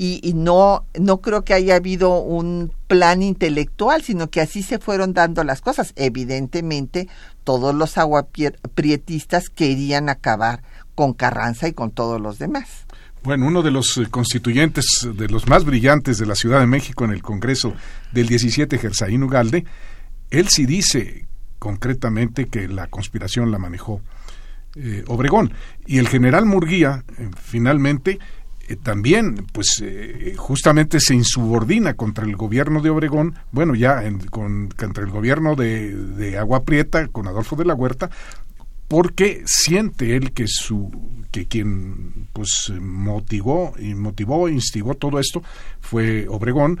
y, 0.00 0.32
no, 0.36 0.84
no 0.96 1.20
creo 1.20 1.42
que 1.42 1.54
haya 1.54 1.74
habido 1.74 2.20
un 2.20 2.72
plan 2.86 3.20
intelectual, 3.20 4.00
sino 4.02 4.30
que 4.30 4.40
así 4.40 4.62
se 4.62 4.78
fueron 4.78 5.12
dando 5.12 5.42
las 5.42 5.60
cosas. 5.60 5.92
Evidentemente, 5.96 7.08
todos 7.42 7.74
los 7.74 7.98
aguaprietistas 7.98 9.48
querían 9.48 10.08
acabar 10.08 10.62
con 10.94 11.14
Carranza 11.14 11.66
y 11.66 11.72
con 11.72 11.90
todos 11.90 12.20
los 12.20 12.38
demás. 12.38 12.86
Bueno, 13.24 13.48
uno 13.48 13.62
de 13.62 13.72
los 13.72 13.98
eh, 13.98 14.06
constituyentes 14.08 14.86
de 15.12 15.28
los 15.28 15.48
más 15.48 15.64
brillantes 15.64 16.18
de 16.18 16.26
la 16.26 16.36
Ciudad 16.36 16.60
de 16.60 16.66
México 16.66 17.04
en 17.04 17.10
el 17.10 17.20
Congreso 17.20 17.74
del 18.12 18.28
17, 18.28 18.78
Gersaín 18.78 19.24
Ugalde, 19.24 19.64
él 20.30 20.48
sí 20.48 20.66
dice 20.66 21.26
concretamente 21.58 22.46
que 22.46 22.68
la 22.68 22.86
conspiración 22.86 23.50
la 23.50 23.58
manejó 23.58 24.00
eh, 24.76 25.02
Obregón. 25.08 25.52
Y 25.86 25.98
el 25.98 26.08
general 26.08 26.46
Murguía, 26.46 27.04
eh, 27.18 27.30
finalmente, 27.36 28.18
eh, 28.68 28.76
también, 28.76 29.46
pues, 29.52 29.82
justamente 30.36 31.00
se 31.00 31.14
insubordina 31.14 31.94
contra 31.94 32.24
el 32.24 32.36
gobierno 32.36 32.80
de 32.80 32.90
Obregón, 32.90 33.34
bueno, 33.50 33.74
ya 33.74 34.02
con, 34.30 34.68
contra 34.68 35.02
el 35.02 35.10
gobierno 35.10 35.56
de, 35.56 35.94
de 35.94 36.38
Agua 36.38 36.64
Prieta, 36.64 37.08
con 37.08 37.26
Adolfo 37.26 37.56
de 37.56 37.64
la 37.64 37.74
Huerta, 37.74 38.10
porque 38.88 39.42
siente 39.46 40.16
él 40.16 40.32
que 40.32 40.46
su 40.46 40.90
que 41.30 41.46
quien 41.46 42.28
pues 42.32 42.72
motivó 42.80 43.74
y 43.78 43.94
motivó 43.94 44.48
instigó 44.48 44.94
todo 44.94 45.18
esto 45.18 45.42
fue 45.80 46.26
Obregón 46.26 46.80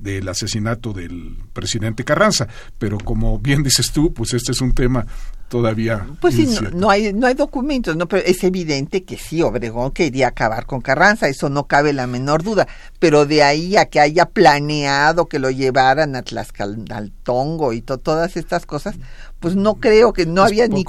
del 0.00 0.28
asesinato 0.28 0.92
del 0.92 1.36
presidente 1.52 2.04
Carranza. 2.04 2.48
Pero 2.78 2.98
como 2.98 3.38
bien 3.38 3.62
dices 3.62 3.92
tú 3.92 4.12
pues 4.12 4.34
este 4.34 4.52
es 4.52 4.60
un 4.60 4.72
tema 4.72 5.06
todavía 5.48 6.06
pues 6.20 6.36
sí 6.36 6.48
no, 6.72 6.90
hay 6.90 7.12
no 7.12 7.26
hay 7.26 7.34
documentos 7.34 7.96
no 7.96 8.06
pero 8.06 8.24
es 8.24 8.44
evidente 8.44 9.02
que 9.02 9.16
sí 9.16 9.42
Obregón 9.42 9.90
quería 9.90 10.28
acabar 10.28 10.64
con 10.64 10.80
Carranza 10.80 11.26
eso 11.26 11.48
no 11.48 11.66
cabe 11.66 11.92
la 11.92 12.06
menor 12.06 12.42
duda. 12.42 12.68
Pero 12.98 13.26
de 13.26 13.42
ahí 13.42 13.76
a 13.76 13.86
que 13.86 14.00
haya 14.00 14.26
planeado 14.26 15.26
que 15.26 15.38
lo 15.38 15.50
llevaran 15.50 16.16
a 16.16 16.22
Tlaxcaltongo 16.22 17.72
y 17.72 17.80
todas 17.82 18.36
estas 18.36 18.66
cosas 18.66 18.96
pues 19.40 19.56
no 19.56 19.76
creo 19.76 20.12
que 20.12 20.26
no 20.26 20.42
había 20.42 20.68
ni, 20.68 20.84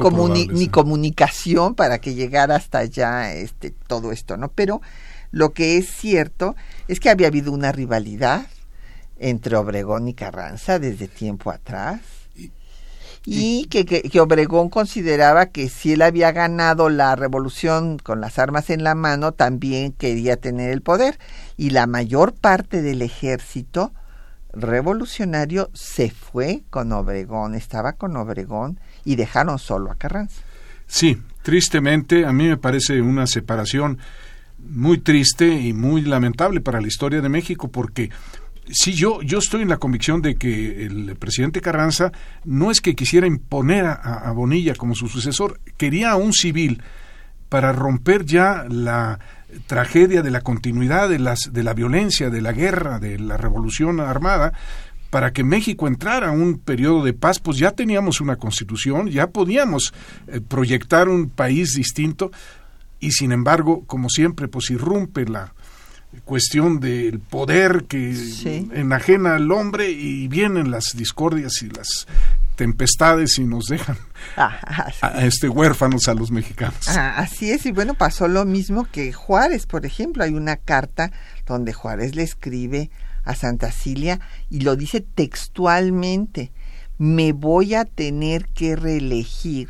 ni 0.47 0.67
comunicación 0.67 1.73
para 1.75 1.99
que 1.99 2.13
llegara 2.13 2.55
hasta 2.55 2.79
allá 2.79 3.33
este 3.33 3.71
todo 3.87 4.11
esto, 4.11 4.37
¿no? 4.37 4.49
Pero 4.49 4.81
lo 5.31 5.53
que 5.53 5.77
es 5.77 5.89
cierto 5.89 6.55
es 6.87 6.99
que 6.99 7.09
había 7.09 7.27
habido 7.27 7.51
una 7.53 7.71
rivalidad 7.71 8.45
entre 9.21 9.55
Obregón 9.55 10.07
y 10.07 10.13
Carranza 10.13 10.79
desde 10.79 11.07
tiempo 11.07 11.51
atrás 11.51 12.01
y 13.23 13.65
que, 13.65 13.85
que, 13.85 14.19
Obregón 14.19 14.69
consideraba 14.69 15.47
que 15.47 15.69
si 15.69 15.93
él 15.93 16.01
había 16.01 16.31
ganado 16.31 16.89
la 16.89 17.15
revolución 17.15 17.99
con 17.99 18.19
las 18.19 18.39
armas 18.39 18.71
en 18.71 18.83
la 18.83 18.95
mano, 18.95 19.31
también 19.31 19.91
quería 19.91 20.37
tener 20.37 20.71
el 20.71 20.81
poder. 20.81 21.19
Y 21.55 21.69
la 21.69 21.85
mayor 21.85 22.33
parte 22.33 22.81
del 22.81 23.03
ejército 23.03 23.93
revolucionario 24.53 25.69
se 25.73 26.09
fue 26.09 26.63
con 26.71 26.91
Obregón, 26.93 27.53
estaba 27.53 27.93
con 27.93 28.17
Obregón 28.17 28.79
y 29.05 29.15
dejaron 29.15 29.59
solo 29.59 29.91
a 29.91 29.95
Carranza. 29.95 30.41
Sí, 30.87 31.21
tristemente 31.43 32.25
a 32.25 32.33
mí 32.33 32.47
me 32.47 32.57
parece 32.57 33.01
una 33.01 33.27
separación 33.27 33.99
muy 34.57 34.97
triste 34.97 35.47
y 35.47 35.73
muy 35.73 36.01
lamentable 36.01 36.59
para 36.59 36.81
la 36.81 36.87
historia 36.87 37.21
de 37.21 37.29
México 37.29 37.69
porque 37.69 38.09
sí 38.69 38.93
yo 38.93 39.21
yo 39.21 39.39
estoy 39.39 39.61
en 39.61 39.69
la 39.69 39.77
convicción 39.77 40.21
de 40.21 40.35
que 40.35 40.85
el 40.85 41.15
presidente 41.15 41.61
Carranza 41.61 42.11
no 42.45 42.71
es 42.71 42.81
que 42.81 42.95
quisiera 42.95 43.27
imponer 43.27 43.85
a, 43.85 44.31
Bonilla 44.33 44.75
como 44.75 44.95
su 44.95 45.07
sucesor, 45.07 45.59
quería 45.77 46.11
a 46.11 46.15
un 46.15 46.33
civil 46.33 46.81
para 47.49 47.73
romper 47.73 48.25
ya 48.25 48.65
la 48.69 49.19
tragedia 49.67 50.21
de 50.21 50.31
la 50.31 50.41
continuidad 50.41 51.09
de, 51.09 51.19
las, 51.19 51.51
de 51.51 51.63
la 51.63 51.73
violencia, 51.73 52.29
de 52.29 52.41
la 52.41 52.53
guerra, 52.53 52.99
de 52.99 53.19
la 53.19 53.35
revolución 53.35 53.99
armada, 53.99 54.53
para 55.09 55.33
que 55.33 55.43
México 55.43 55.87
entrara 55.87 56.29
a 56.29 56.31
un 56.31 56.59
periodo 56.59 57.03
de 57.03 57.11
paz, 57.11 57.39
pues 57.39 57.57
ya 57.57 57.71
teníamos 57.71 58.21
una 58.21 58.37
constitución, 58.37 59.09
ya 59.09 59.27
podíamos 59.27 59.93
eh, 60.27 60.39
proyectar 60.39 61.09
un 61.09 61.29
país 61.29 61.73
distinto 61.75 62.31
y 63.01 63.11
sin 63.11 63.33
embargo, 63.33 63.83
como 63.85 64.09
siempre, 64.09 64.47
pues 64.47 64.69
irrumpe 64.69 65.25
la 65.25 65.53
cuestión 66.25 66.79
del 66.79 67.19
poder 67.19 67.85
que 67.87 68.15
enajena 68.73 69.35
al 69.35 69.51
hombre 69.51 69.91
y 69.91 70.27
vienen 70.27 70.71
las 70.71 70.95
discordias 70.95 71.61
y 71.61 71.69
las 71.69 72.07
tempestades 72.55 73.37
y 73.39 73.45
nos 73.45 73.65
dejan 73.65 73.97
ah, 74.37 74.59
a, 75.01 75.25
este 75.25 75.49
huérfanos 75.49 76.07
a 76.07 76.13
los 76.13 76.31
mexicanos. 76.31 76.87
Ah, 76.87 77.15
así 77.17 77.51
es, 77.51 77.65
y 77.65 77.71
bueno, 77.71 77.93
pasó 77.93 78.27
lo 78.27 78.45
mismo 78.45 78.85
que 78.91 79.13
Juárez, 79.13 79.65
por 79.65 79.85
ejemplo, 79.85 80.23
hay 80.23 80.33
una 80.33 80.57
carta 80.57 81.11
donde 81.45 81.73
Juárez 81.73 82.15
le 82.15 82.23
escribe 82.23 82.91
a 83.23 83.35
Santa 83.35 83.71
Cilia 83.71 84.19
y 84.49 84.61
lo 84.61 84.75
dice 84.75 85.01
textualmente, 85.01 86.51
me 86.97 87.33
voy 87.33 87.73
a 87.73 87.85
tener 87.85 88.45
que 88.45 88.75
reelegir 88.75 89.69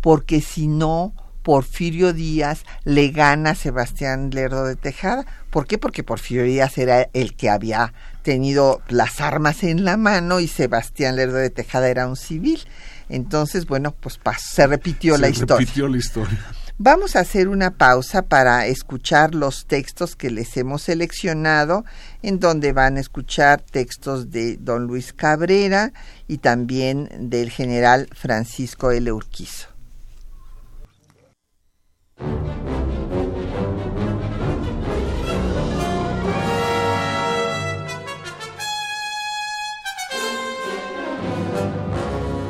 porque 0.00 0.40
si 0.40 0.68
no 0.68 1.12
Porfirio 1.42 2.12
Díaz 2.12 2.64
le 2.84 3.10
gana 3.10 3.50
a 3.50 3.54
Sebastián 3.54 4.30
Lerdo 4.30 4.64
de 4.64 4.76
Tejada. 4.76 5.26
¿Por 5.50 5.66
qué? 5.66 5.78
Porque 5.78 6.04
Porfirio 6.04 6.44
Díaz 6.44 6.78
era 6.78 7.08
el 7.12 7.34
que 7.34 7.50
había 7.50 7.92
tenido 8.22 8.80
las 8.88 9.20
armas 9.20 9.62
en 9.64 9.84
la 9.84 9.96
mano 9.96 10.40
y 10.40 10.48
Sebastián 10.48 11.16
Lerdo 11.16 11.36
de 11.36 11.50
Tejada 11.50 11.88
era 11.88 12.06
un 12.06 12.16
civil. 12.16 12.60
Entonces, 13.08 13.66
bueno, 13.66 13.92
pues 13.92 14.18
se 14.38 14.66
repitió 14.66 15.18
la 15.18 15.28
historia. 15.28 15.58
repitió 15.58 15.88
la 15.88 15.96
historia. 15.98 16.38
Vamos 16.78 17.14
a 17.14 17.20
hacer 17.20 17.48
una 17.48 17.72
pausa 17.72 18.22
para 18.22 18.66
escuchar 18.66 19.34
los 19.34 19.66
textos 19.66 20.16
que 20.16 20.30
les 20.30 20.56
hemos 20.56 20.82
seleccionado, 20.82 21.84
en 22.22 22.40
donde 22.40 22.72
van 22.72 22.96
a 22.96 23.00
escuchar 23.00 23.60
textos 23.60 24.30
de 24.30 24.56
don 24.56 24.86
Luis 24.86 25.12
Cabrera 25.12 25.92
y 26.26 26.38
también 26.38 27.08
del 27.30 27.50
general 27.50 28.08
Francisco 28.14 28.90
L. 28.90 29.12
Urquizo. 29.12 29.71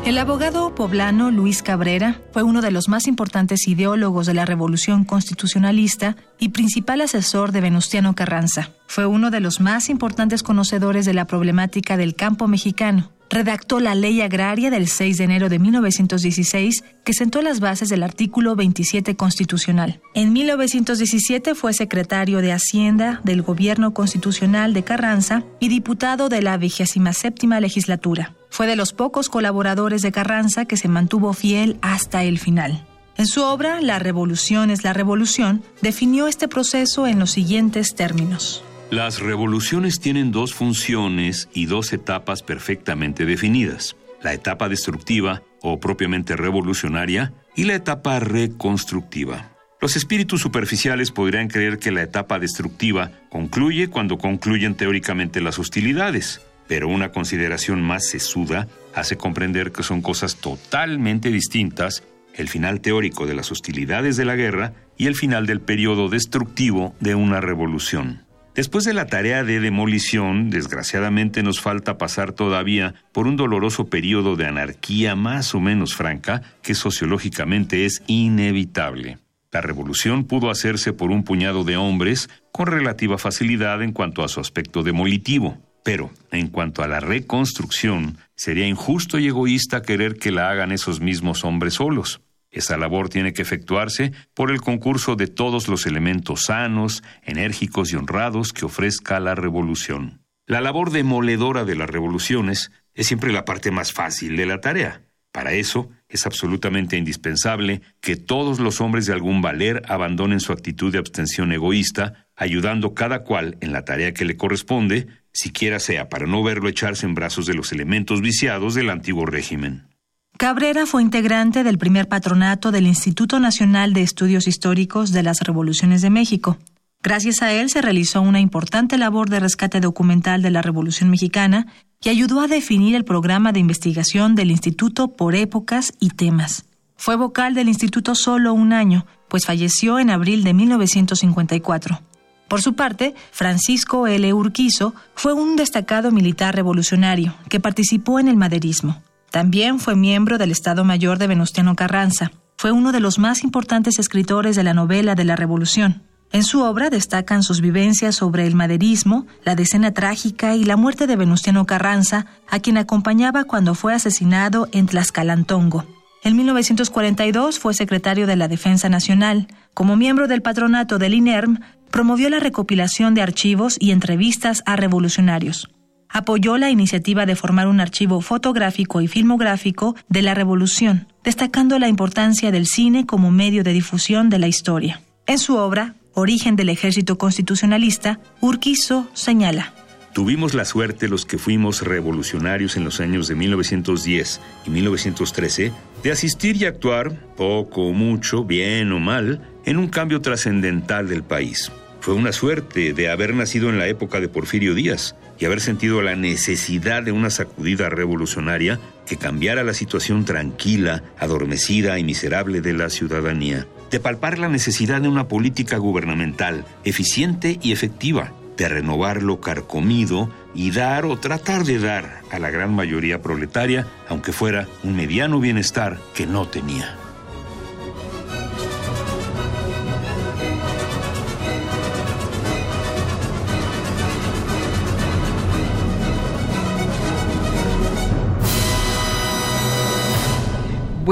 El 0.04 0.18
abogado 0.18 0.74
poblano 0.74 1.30
Luis 1.30 1.62
Cabrera 1.62 2.20
fue 2.32 2.42
uno 2.42 2.60
de 2.60 2.70
los 2.70 2.88
más 2.88 3.06
importantes 3.06 3.66
ideólogos 3.66 4.26
de 4.26 4.34
la 4.34 4.44
Revolución 4.44 5.04
Constitucionalista 5.04 6.16
y 6.38 6.50
principal 6.50 7.00
asesor 7.00 7.50
de 7.50 7.62
Venustiano 7.62 8.14
Carranza. 8.14 8.70
Fue 8.88 9.06
uno 9.06 9.30
de 9.30 9.40
los 9.40 9.60
más 9.60 9.88
importantes 9.88 10.42
conocedores 10.42 11.06
de 11.06 11.14
la 11.14 11.26
problemática 11.26 11.96
del 11.96 12.14
campo 12.14 12.46
mexicano 12.46 13.10
redactó 13.32 13.80
la 13.80 13.94
Ley 13.94 14.20
Agraria 14.20 14.70
del 14.70 14.86
6 14.86 15.16
de 15.16 15.24
enero 15.24 15.48
de 15.48 15.58
1916, 15.58 16.84
que 17.02 17.14
sentó 17.14 17.42
las 17.42 17.60
bases 17.60 17.88
del 17.88 18.02
artículo 18.02 18.54
27 18.54 19.16
constitucional. 19.16 20.00
En 20.14 20.32
1917 20.32 21.54
fue 21.54 21.72
secretario 21.72 22.40
de 22.40 22.52
Hacienda 22.52 23.20
del 23.24 23.42
Gobierno 23.42 23.94
Constitucional 23.94 24.74
de 24.74 24.84
Carranza 24.84 25.44
y 25.58 25.68
diputado 25.68 26.28
de 26.28 26.42
la 26.42 26.56
27 26.58 27.60
legislatura. 27.60 28.34
Fue 28.50 28.66
de 28.66 28.76
los 28.76 28.92
pocos 28.92 29.28
colaboradores 29.28 30.02
de 30.02 30.12
Carranza 30.12 30.66
que 30.66 30.76
se 30.76 30.88
mantuvo 30.88 31.32
fiel 31.32 31.78
hasta 31.80 32.22
el 32.24 32.38
final. 32.38 32.86
En 33.16 33.26
su 33.26 33.42
obra 33.42 33.80
La 33.80 33.98
Revolución 33.98 34.70
es 34.70 34.84
la 34.84 34.92
Revolución, 34.92 35.62
definió 35.80 36.28
este 36.28 36.48
proceso 36.48 37.06
en 37.06 37.18
los 37.18 37.30
siguientes 37.30 37.94
términos. 37.94 38.62
Las 38.92 39.20
revoluciones 39.20 40.00
tienen 40.00 40.32
dos 40.32 40.52
funciones 40.52 41.48
y 41.54 41.64
dos 41.64 41.94
etapas 41.94 42.42
perfectamente 42.42 43.24
definidas. 43.24 43.96
La 44.20 44.34
etapa 44.34 44.68
destructiva, 44.68 45.40
o 45.62 45.80
propiamente 45.80 46.36
revolucionaria, 46.36 47.32
y 47.56 47.64
la 47.64 47.74
etapa 47.74 48.20
reconstructiva. 48.20 49.48
Los 49.80 49.96
espíritus 49.96 50.42
superficiales 50.42 51.10
podrían 51.10 51.48
creer 51.48 51.78
que 51.78 51.90
la 51.90 52.02
etapa 52.02 52.38
destructiva 52.38 53.12
concluye 53.30 53.88
cuando 53.88 54.18
concluyen 54.18 54.74
teóricamente 54.74 55.40
las 55.40 55.58
hostilidades, 55.58 56.42
pero 56.68 56.88
una 56.88 57.12
consideración 57.12 57.80
más 57.80 58.06
sesuda 58.06 58.68
hace 58.94 59.16
comprender 59.16 59.72
que 59.72 59.84
son 59.84 60.02
cosas 60.02 60.36
totalmente 60.36 61.30
distintas 61.30 62.02
el 62.34 62.50
final 62.50 62.82
teórico 62.82 63.24
de 63.24 63.36
las 63.36 63.52
hostilidades 63.52 64.18
de 64.18 64.26
la 64.26 64.36
guerra 64.36 64.74
y 64.98 65.06
el 65.06 65.14
final 65.14 65.46
del 65.46 65.62
periodo 65.62 66.10
destructivo 66.10 66.94
de 67.00 67.14
una 67.14 67.40
revolución. 67.40 68.26
Después 68.54 68.84
de 68.84 68.92
la 68.92 69.06
tarea 69.06 69.44
de 69.44 69.60
demolición, 69.60 70.50
desgraciadamente 70.50 71.42
nos 71.42 71.60
falta 71.60 71.96
pasar 71.96 72.32
todavía 72.32 72.94
por 73.12 73.26
un 73.26 73.36
doloroso 73.36 73.86
periodo 73.86 74.36
de 74.36 74.44
anarquía 74.44 75.16
más 75.16 75.54
o 75.54 75.60
menos 75.60 75.94
franca 75.94 76.42
que 76.60 76.74
sociológicamente 76.74 77.86
es 77.86 78.02
inevitable. 78.06 79.16
La 79.52 79.62
revolución 79.62 80.24
pudo 80.24 80.50
hacerse 80.50 80.92
por 80.92 81.10
un 81.10 81.24
puñado 81.24 81.64
de 81.64 81.78
hombres 81.78 82.28
con 82.52 82.66
relativa 82.66 83.16
facilidad 83.16 83.82
en 83.82 83.92
cuanto 83.92 84.22
a 84.22 84.28
su 84.28 84.38
aspecto 84.38 84.82
demolitivo, 84.82 85.56
pero 85.82 86.10
en 86.30 86.48
cuanto 86.48 86.82
a 86.82 86.88
la 86.88 87.00
reconstrucción, 87.00 88.18
sería 88.34 88.66
injusto 88.66 89.18
y 89.18 89.28
egoísta 89.28 89.80
querer 89.80 90.16
que 90.16 90.30
la 90.30 90.50
hagan 90.50 90.72
esos 90.72 91.00
mismos 91.00 91.44
hombres 91.44 91.74
solos. 91.74 92.20
Esa 92.52 92.76
labor 92.76 93.08
tiene 93.08 93.32
que 93.32 93.42
efectuarse 93.42 94.12
por 94.34 94.50
el 94.50 94.60
concurso 94.60 95.16
de 95.16 95.26
todos 95.26 95.68
los 95.68 95.86
elementos 95.86 96.44
sanos, 96.44 97.02
enérgicos 97.22 97.92
y 97.92 97.96
honrados 97.96 98.52
que 98.52 98.66
ofrezca 98.66 99.18
la 99.18 99.34
revolución. 99.34 100.20
La 100.46 100.60
labor 100.60 100.90
demoledora 100.90 101.64
de 101.64 101.76
las 101.76 101.88
revoluciones 101.88 102.70
es 102.94 103.06
siempre 103.06 103.32
la 103.32 103.46
parte 103.46 103.70
más 103.70 103.92
fácil 103.92 104.36
de 104.36 104.44
la 104.44 104.60
tarea. 104.60 105.00
Para 105.32 105.54
eso 105.54 105.88
es 106.10 106.26
absolutamente 106.26 106.98
indispensable 106.98 107.80
que 108.02 108.16
todos 108.16 108.60
los 108.60 108.82
hombres 108.82 109.06
de 109.06 109.14
algún 109.14 109.40
valer 109.40 109.82
abandonen 109.88 110.40
su 110.40 110.52
actitud 110.52 110.92
de 110.92 110.98
abstención 110.98 111.52
egoísta, 111.52 112.26
ayudando 112.36 112.92
cada 112.92 113.20
cual 113.20 113.56
en 113.62 113.72
la 113.72 113.86
tarea 113.86 114.12
que 114.12 114.26
le 114.26 114.36
corresponde, 114.36 115.06
siquiera 115.32 115.78
sea 115.78 116.10
para 116.10 116.26
no 116.26 116.42
verlo 116.42 116.68
echarse 116.68 117.06
en 117.06 117.14
brazos 117.14 117.46
de 117.46 117.54
los 117.54 117.72
elementos 117.72 118.20
viciados 118.20 118.74
del 118.74 118.90
antiguo 118.90 119.24
régimen. 119.24 119.91
Cabrera 120.38 120.86
fue 120.86 121.02
integrante 121.02 121.62
del 121.62 121.78
primer 121.78 122.08
patronato 122.08 122.72
del 122.72 122.86
Instituto 122.86 123.38
Nacional 123.38 123.92
de 123.92 124.02
Estudios 124.02 124.48
Históricos 124.48 125.12
de 125.12 125.22
las 125.22 125.40
Revoluciones 125.40 126.02
de 126.02 126.10
México. 126.10 126.58
Gracias 127.02 127.42
a 127.42 127.52
él 127.52 127.70
se 127.70 127.82
realizó 127.82 128.22
una 128.22 128.40
importante 128.40 128.98
labor 128.98 129.28
de 129.28 129.40
rescate 129.40 129.80
documental 129.80 130.42
de 130.42 130.50
la 130.50 130.62
Revolución 130.62 131.10
Mexicana 131.10 131.66
y 132.02 132.08
ayudó 132.08 132.40
a 132.40 132.48
definir 132.48 132.96
el 132.96 133.04
programa 133.04 133.52
de 133.52 133.60
investigación 133.60 134.34
del 134.34 134.50
instituto 134.50 135.08
por 135.08 135.34
épocas 135.34 135.92
y 136.00 136.10
temas. 136.10 136.64
Fue 136.96 137.16
vocal 137.16 137.54
del 137.54 137.68
instituto 137.68 138.14
solo 138.14 138.52
un 138.52 138.72
año, 138.72 139.06
pues 139.28 139.46
falleció 139.46 139.98
en 139.98 140.10
abril 140.10 140.44
de 140.44 140.54
1954. 140.54 142.00
Por 142.48 142.62
su 142.62 142.74
parte, 142.74 143.14
Francisco 143.30 144.06
L. 144.06 144.32
Urquizo 144.34 144.94
fue 145.14 145.32
un 145.32 145.56
destacado 145.56 146.10
militar 146.10 146.54
revolucionario 146.54 147.34
que 147.48 147.60
participó 147.60 148.20
en 148.20 148.28
el 148.28 148.36
maderismo. 148.36 149.02
También 149.32 149.78
fue 149.78 149.96
miembro 149.96 150.36
del 150.36 150.50
Estado 150.50 150.84
Mayor 150.84 151.16
de 151.16 151.26
Venustiano 151.26 151.74
Carranza. 151.74 152.32
Fue 152.58 152.70
uno 152.70 152.92
de 152.92 153.00
los 153.00 153.18
más 153.18 153.44
importantes 153.44 153.98
escritores 153.98 154.56
de 154.56 154.62
la 154.62 154.74
novela 154.74 155.14
de 155.14 155.24
la 155.24 155.36
Revolución. 155.36 156.02
En 156.32 156.44
su 156.44 156.62
obra 156.62 156.90
destacan 156.90 157.42
sus 157.42 157.62
vivencias 157.62 158.14
sobre 158.14 158.46
el 158.46 158.54
maderismo, 158.54 159.26
la 159.42 159.54
decena 159.54 159.92
trágica 159.92 160.54
y 160.54 160.64
la 160.64 160.76
muerte 160.76 161.06
de 161.06 161.16
Venustiano 161.16 161.64
Carranza, 161.64 162.26
a 162.46 162.60
quien 162.60 162.76
acompañaba 162.76 163.44
cuando 163.44 163.74
fue 163.74 163.94
asesinado 163.94 164.68
en 164.70 164.84
Tlaxcalantongo. 164.84 165.86
En 166.22 166.36
1942 166.36 167.58
fue 167.58 167.72
secretario 167.72 168.26
de 168.26 168.36
la 168.36 168.48
Defensa 168.48 168.90
Nacional. 168.90 169.48
Como 169.72 169.96
miembro 169.96 170.28
del 170.28 170.42
patronato 170.42 170.98
del 170.98 171.14
INERM, 171.14 171.58
promovió 171.90 172.28
la 172.28 172.38
recopilación 172.38 173.14
de 173.14 173.22
archivos 173.22 173.78
y 173.80 173.92
entrevistas 173.92 174.62
a 174.66 174.76
revolucionarios 174.76 175.70
apoyó 176.12 176.58
la 176.58 176.70
iniciativa 176.70 177.26
de 177.26 177.34
formar 177.34 177.66
un 177.66 177.80
archivo 177.80 178.20
fotográfico 178.20 179.00
y 179.00 179.08
filmográfico 179.08 179.96
de 180.08 180.22
la 180.22 180.34
Revolución, 180.34 181.08
destacando 181.24 181.78
la 181.78 181.88
importancia 181.88 182.52
del 182.52 182.66
cine 182.66 183.06
como 183.06 183.30
medio 183.30 183.64
de 183.64 183.72
difusión 183.72 184.28
de 184.28 184.38
la 184.38 184.46
historia. 184.46 185.00
En 185.26 185.38
su 185.38 185.56
obra, 185.56 185.94
Origen 186.14 186.56
del 186.56 186.68
Ejército 186.68 187.16
Constitucionalista, 187.16 188.20
Urquizo 188.40 189.08
señala. 189.14 189.72
Tuvimos 190.12 190.52
la 190.52 190.66
suerte 190.66 191.08
los 191.08 191.24
que 191.24 191.38
fuimos 191.38 191.80
revolucionarios 191.80 192.76
en 192.76 192.84
los 192.84 193.00
años 193.00 193.28
de 193.28 193.34
1910 193.34 194.40
y 194.66 194.70
1913 194.70 195.72
de 196.02 196.12
asistir 196.12 196.56
y 196.56 196.66
actuar, 196.66 197.12
poco 197.34 197.86
o 197.86 197.92
mucho, 197.94 198.44
bien 198.44 198.92
o 198.92 199.00
mal, 199.00 199.40
en 199.64 199.78
un 199.78 199.88
cambio 199.88 200.20
trascendental 200.20 201.08
del 201.08 201.22
país. 201.22 201.72
Fue 202.00 202.12
una 202.12 202.32
suerte 202.32 202.92
de 202.92 203.08
haber 203.08 203.32
nacido 203.34 203.70
en 203.70 203.78
la 203.78 203.86
época 203.86 204.20
de 204.20 204.28
Porfirio 204.28 204.74
Díaz, 204.74 205.14
y 205.42 205.44
haber 205.44 205.60
sentido 205.60 206.02
la 206.02 206.14
necesidad 206.14 207.02
de 207.02 207.10
una 207.10 207.28
sacudida 207.28 207.88
revolucionaria 207.88 208.78
que 209.04 209.16
cambiara 209.16 209.64
la 209.64 209.74
situación 209.74 210.24
tranquila, 210.24 211.02
adormecida 211.18 211.98
y 211.98 212.04
miserable 212.04 212.60
de 212.60 212.72
la 212.74 212.88
ciudadanía, 212.90 213.66
de 213.90 213.98
palpar 213.98 214.38
la 214.38 214.48
necesidad 214.48 215.00
de 215.00 215.08
una 215.08 215.26
política 215.26 215.78
gubernamental 215.78 216.64
eficiente 216.84 217.58
y 217.60 217.72
efectiva, 217.72 218.32
de 218.56 218.68
renovar 218.68 219.24
lo 219.24 219.40
carcomido 219.40 220.30
y 220.54 220.70
dar 220.70 221.06
o 221.06 221.18
tratar 221.18 221.64
de 221.64 221.80
dar 221.80 222.20
a 222.30 222.38
la 222.38 222.50
gran 222.50 222.72
mayoría 222.72 223.20
proletaria, 223.20 223.88
aunque 224.08 224.30
fuera 224.30 224.68
un 224.84 224.94
mediano 224.94 225.40
bienestar 225.40 225.98
que 226.14 226.24
no 226.24 226.46
tenía. 226.46 227.01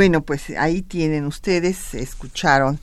Bueno, 0.01 0.23
pues 0.23 0.49
ahí 0.57 0.81
tienen 0.81 1.27
ustedes, 1.27 1.93
escucharon 1.93 2.81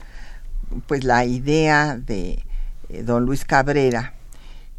pues 0.86 1.02
la 1.02 1.24
idea 1.24 1.96
de 1.96 2.44
eh, 2.90 3.02
don 3.02 3.24
Luis 3.24 3.44
Cabrera, 3.44 4.14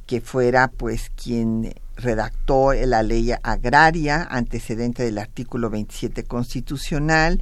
que 0.08 0.22
fuera 0.22 0.70
pues 0.70 1.12
quien 1.22 1.74
redactó 1.98 2.72
la 2.72 3.04
ley 3.04 3.34
agraria, 3.44 4.26
antecedente 4.32 5.04
del 5.04 5.18
artículo 5.18 5.70
27 5.70 6.24
constitucional, 6.24 7.42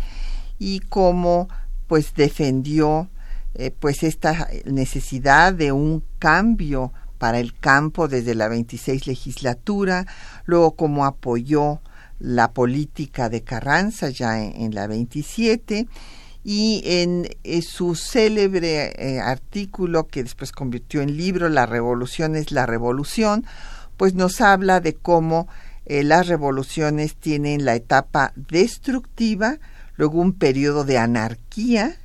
y 0.58 0.80
cómo 0.80 1.48
pues 1.86 2.16
defendió 2.16 3.08
eh, 3.54 3.70
pues 3.70 4.02
esta 4.02 4.48
necesidad 4.66 5.54
de 5.54 5.74
un 5.74 6.04
cambio 6.18 6.91
para 7.20 7.38
el 7.38 7.54
campo 7.54 8.08
desde 8.08 8.34
la 8.34 8.48
26 8.48 9.06
legislatura, 9.06 10.08
luego 10.45 10.72
cómo 10.72 11.06
apoyó 11.06 11.82
la 12.20 12.51
política 12.51 13.30
de 13.30 13.43
Carranza 13.43 14.09
ya 14.09 14.41
en, 14.41 14.74
la 14.74 14.88
27 14.88 15.88
y 16.43 16.82
en, 16.86 17.28
eh, 17.43 17.61
su 17.61 17.95
célebre 17.95 18.93
eh, 18.97 19.20
artículo 19.20 20.07
que 20.07 20.24
después 20.24 20.51
convirtió 20.51 21.01
en 21.01 21.18
libro 21.18 21.49
La 21.49 21.65
revolución 21.65 22.36
es 22.36 22.51
la 22.51 22.65
revolución, 22.65 23.45
pues 23.97 24.13
nos 24.13 24.41
habla 24.41 24.80
de 24.80 24.95
cómo 24.95 25.47
eh, 25.86 26.03
las 26.03 26.28
revoluciones 26.28 27.15
tienen 27.15 27.65
la 27.65 27.76
etapa 27.76 28.34
destructiva, 28.36 29.57
luego 29.95 30.20
un 30.20 30.34
periodo 30.34 30.84
de 30.84 30.97
anarquía 30.97 31.97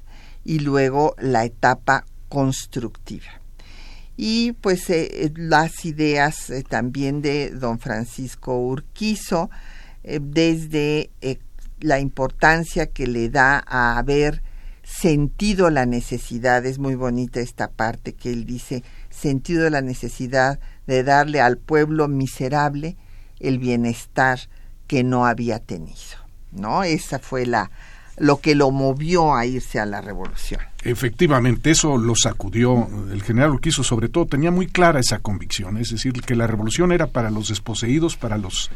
y 0.44 0.58
luego 0.58 1.14
la 1.18 1.44
etapa 1.44 2.04
constructiva. 2.28 3.40
Y 4.16 4.52
pues 4.52 4.92
las 5.36 5.84
ideas 5.84 6.52
también 6.68 7.22
de 7.22 7.50
don 7.50 7.78
Francisco 7.78 8.58
Urquizo, 8.58 9.50
eh, 10.04 10.20
desde 10.22 11.10
eh, 11.20 11.38
la 11.80 12.00
importancia 12.00 12.86
que 12.86 13.06
le 13.06 13.28
da 13.28 13.62
a 13.66 13.98
haber 13.98 14.42
sentido 14.82 15.70
la 15.70 15.86
necesidad, 15.86 16.64
es 16.66 16.78
muy 16.78 16.94
bonita 16.94 17.40
esta 17.40 17.70
parte 17.70 18.12
que 18.12 18.30
él 18.30 18.44
dice, 18.44 18.82
sentido 19.10 19.68
la 19.70 19.80
necesidad 19.80 20.60
de 20.86 21.02
darle 21.02 21.40
al 21.40 21.58
pueblo 21.58 22.08
miserable 22.08 22.96
el 23.40 23.58
bienestar 23.58 24.40
que 24.86 25.02
no 25.02 25.26
había 25.26 25.58
tenido. 25.58 26.22
¿No? 26.52 26.82
Esa 26.82 27.18
fue 27.18 27.46
la 27.46 27.70
lo 28.18 28.40
que 28.40 28.54
lo 28.54 28.70
movió 28.70 29.34
a 29.34 29.46
irse 29.46 29.80
a 29.80 29.86
la 29.86 30.00
revolución. 30.00 30.60
Efectivamente, 30.82 31.70
eso 31.70 31.96
lo 31.96 32.14
sacudió. 32.14 32.88
El 33.10 33.22
general 33.22 33.52
Urquizo, 33.52 33.82
sobre 33.82 34.08
todo, 34.08 34.26
tenía 34.26 34.50
muy 34.50 34.66
clara 34.66 35.00
esa 35.00 35.18
convicción, 35.18 35.78
es 35.78 35.90
decir, 35.90 36.12
que 36.12 36.36
la 36.36 36.46
revolución 36.46 36.92
era 36.92 37.06
para 37.06 37.30
los 37.30 37.48
desposeídos, 37.48 38.16
para 38.16 38.36
los 38.36 38.70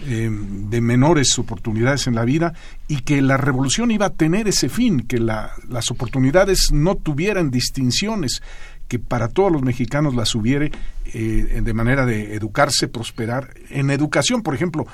eh, 0.00 0.28
de 0.28 0.80
menores 0.80 1.38
oportunidades 1.38 2.08
en 2.08 2.16
la 2.16 2.24
vida 2.24 2.52
y 2.88 3.02
que 3.02 3.22
la 3.22 3.36
revolución 3.36 3.92
iba 3.92 4.06
a 4.06 4.10
tener 4.10 4.48
ese 4.48 4.68
fin, 4.68 5.06
que 5.06 5.20
las 5.20 5.90
oportunidades 5.90 6.72
no 6.72 6.96
tuvieran 6.96 7.52
distinciones, 7.52 8.42
que 8.88 8.98
para 8.98 9.28
todos 9.28 9.52
los 9.52 9.62
mexicanos 9.62 10.16
las 10.16 10.34
hubiere 10.34 10.72
eh, 11.12 11.60
de 11.62 11.74
manera 11.74 12.04
de 12.06 12.34
educarse, 12.34 12.88
prosperar. 12.88 13.54
En 13.70 13.88
educación, 13.90 14.42
por 14.42 14.56
ejemplo, 14.56 14.84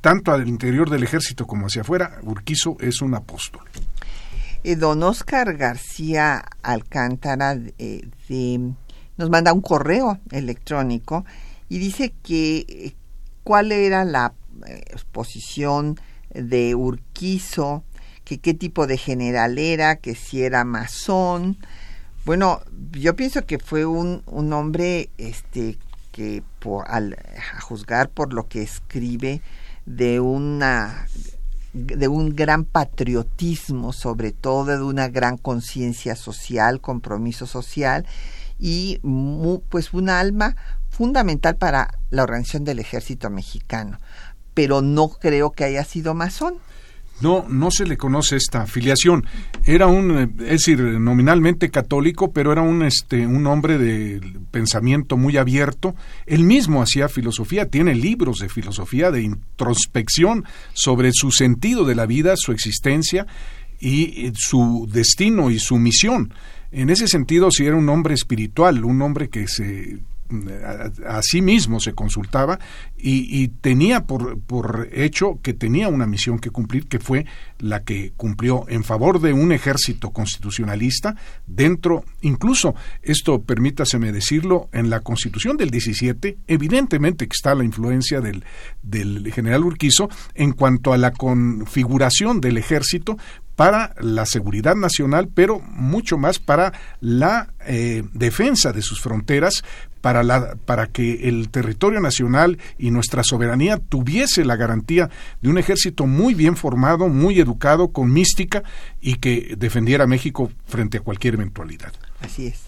tanto 0.00 0.32
al 0.32 0.48
interior 0.48 0.88
del 0.88 1.02
ejército 1.02 1.46
como 1.46 1.66
hacia 1.66 1.82
afuera, 1.82 2.18
Urquizo 2.22 2.78
es 2.80 3.02
un 3.02 3.14
apóstol. 3.14 3.62
Eh, 4.64 4.74
don 4.74 5.02
Oscar 5.02 5.54
García 5.58 6.42
Alcántara 6.62 7.54
nos 9.18 9.30
manda 9.30 9.52
un 9.52 9.60
correo 9.60 10.18
electrónico 10.30 11.26
y 11.68 11.78
dice 11.78 12.14
que 12.22 12.94
cuál 13.44 13.70
era 13.70 14.04
la 14.04 14.32
exposición 14.66 15.98
de 16.32 16.74
Urquizo 16.74 17.84
que 18.26 18.38
qué 18.38 18.54
tipo 18.54 18.88
de 18.88 18.98
general 18.98 19.56
era, 19.56 19.96
que 19.96 20.16
si 20.16 20.42
era 20.42 20.64
masón. 20.64 21.56
Bueno, 22.24 22.60
yo 22.90 23.14
pienso 23.14 23.46
que 23.46 23.60
fue 23.60 23.86
un, 23.86 24.22
un 24.26 24.52
hombre 24.52 25.10
este, 25.16 25.78
que 26.10 26.42
por, 26.58 26.90
al, 26.90 27.16
a 27.56 27.60
juzgar 27.60 28.08
por 28.08 28.32
lo 28.32 28.48
que 28.48 28.62
escribe 28.62 29.42
de 29.86 30.18
una 30.18 31.06
de 31.72 32.08
un 32.08 32.34
gran 32.34 32.64
patriotismo, 32.64 33.92
sobre 33.92 34.32
todo 34.32 34.64
de 34.64 34.82
una 34.82 35.08
gran 35.08 35.36
conciencia 35.36 36.16
social, 36.16 36.80
compromiso 36.80 37.46
social 37.46 38.06
y 38.58 38.98
pues 39.68 39.92
un 39.92 40.08
alma 40.08 40.56
fundamental 40.88 41.56
para 41.56 41.98
la 42.08 42.22
organización 42.22 42.64
del 42.64 42.78
ejército 42.78 43.28
mexicano. 43.28 44.00
Pero 44.56 44.80
no 44.80 45.10
creo 45.10 45.52
que 45.52 45.64
haya 45.64 45.84
sido 45.84 46.14
masón. 46.14 46.54
No, 47.20 47.46
no 47.48 47.70
se 47.70 47.84
le 47.84 47.98
conoce 47.98 48.36
esta 48.36 48.62
afiliación. 48.62 49.26
Era 49.66 49.86
un, 49.86 50.18
eh, 50.18 50.28
es 50.40 50.64
decir, 50.64 50.80
nominalmente 50.80 51.70
católico, 51.70 52.32
pero 52.32 52.52
era 52.52 52.62
un, 52.62 52.82
este, 52.82 53.26
un 53.26 53.46
hombre 53.46 53.76
de 53.76 54.20
pensamiento 54.50 55.18
muy 55.18 55.36
abierto. 55.36 55.94
Él 56.24 56.44
mismo 56.44 56.80
hacía 56.80 57.10
filosofía, 57.10 57.68
tiene 57.68 57.94
libros 57.94 58.38
de 58.38 58.48
filosofía, 58.48 59.10
de 59.10 59.22
introspección 59.22 60.44
sobre 60.72 61.10
su 61.12 61.30
sentido 61.30 61.84
de 61.84 61.94
la 61.94 62.06
vida, 62.06 62.34
su 62.36 62.52
existencia 62.52 63.26
y 63.78 64.32
su 64.34 64.88
destino 64.90 65.50
y 65.50 65.58
su 65.58 65.76
misión. 65.76 66.32
En 66.72 66.88
ese 66.88 67.08
sentido, 67.08 67.50
sí 67.50 67.66
era 67.66 67.76
un 67.76 67.90
hombre 67.90 68.14
espiritual, 68.14 68.84
un 68.84 69.02
hombre 69.02 69.28
que 69.28 69.46
se 69.48 69.98
a, 71.06 71.20
sí 71.22 71.42
mismo 71.42 71.80
se 71.80 71.94
consultaba 71.94 72.58
y, 72.96 73.48
tenía 73.48 74.04
por, 74.04 74.40
por, 74.40 74.88
hecho 74.92 75.38
que 75.42 75.54
tenía 75.54 75.88
una 75.88 76.06
misión 76.06 76.38
que 76.38 76.50
cumplir, 76.50 76.86
que 76.86 76.98
fue 76.98 77.26
la 77.58 77.84
que 77.84 78.12
cumplió 78.16 78.64
en 78.68 78.84
favor 78.84 79.20
de 79.20 79.32
un 79.32 79.52
ejército 79.52 80.10
constitucionalista 80.10 81.14
dentro, 81.46 82.04
incluso, 82.22 82.74
esto 83.02 83.42
permítaseme 83.42 84.12
decirlo, 84.12 84.68
en 84.72 84.90
la 84.90 85.00
constitución 85.00 85.56
del 85.56 85.70
17, 85.70 86.38
evidentemente 86.46 87.26
que 87.26 87.34
está 87.34 87.54
la 87.54 87.64
influencia 87.64 88.20
del, 88.20 88.44
del 88.82 89.32
general 89.32 89.64
Urquizo 89.64 90.08
en 90.34 90.52
cuanto 90.52 90.92
a 90.92 90.98
la 90.98 91.12
configuración 91.12 92.40
del 92.40 92.58
ejército, 92.58 93.16
para 93.56 93.94
la 93.98 94.26
seguridad 94.26 94.76
nacional, 94.76 95.28
pero 95.34 95.60
mucho 95.60 96.18
más 96.18 96.38
para 96.38 96.72
la 97.00 97.48
eh, 97.66 98.04
defensa 98.12 98.72
de 98.72 98.82
sus 98.82 99.00
fronteras, 99.00 99.64
para, 100.02 100.22
la, 100.22 100.54
para 100.54 100.86
que 100.86 101.28
el 101.28 101.48
territorio 101.48 102.00
nacional 102.00 102.58
y 102.78 102.90
nuestra 102.90 103.24
soberanía 103.24 103.78
tuviese 103.78 104.44
la 104.44 104.56
garantía 104.56 105.10
de 105.40 105.48
un 105.48 105.58
ejército 105.58 106.06
muy 106.06 106.34
bien 106.34 106.54
formado, 106.54 107.08
muy 107.08 107.40
educado, 107.40 107.88
con 107.88 108.12
mística 108.12 108.62
y 109.00 109.14
que 109.14 109.56
defendiera 109.58 110.04
a 110.04 110.06
México 110.06 110.52
frente 110.66 110.98
a 110.98 111.00
cualquier 111.00 111.34
eventualidad. 111.34 111.92
Así 112.20 112.46
es. 112.46 112.60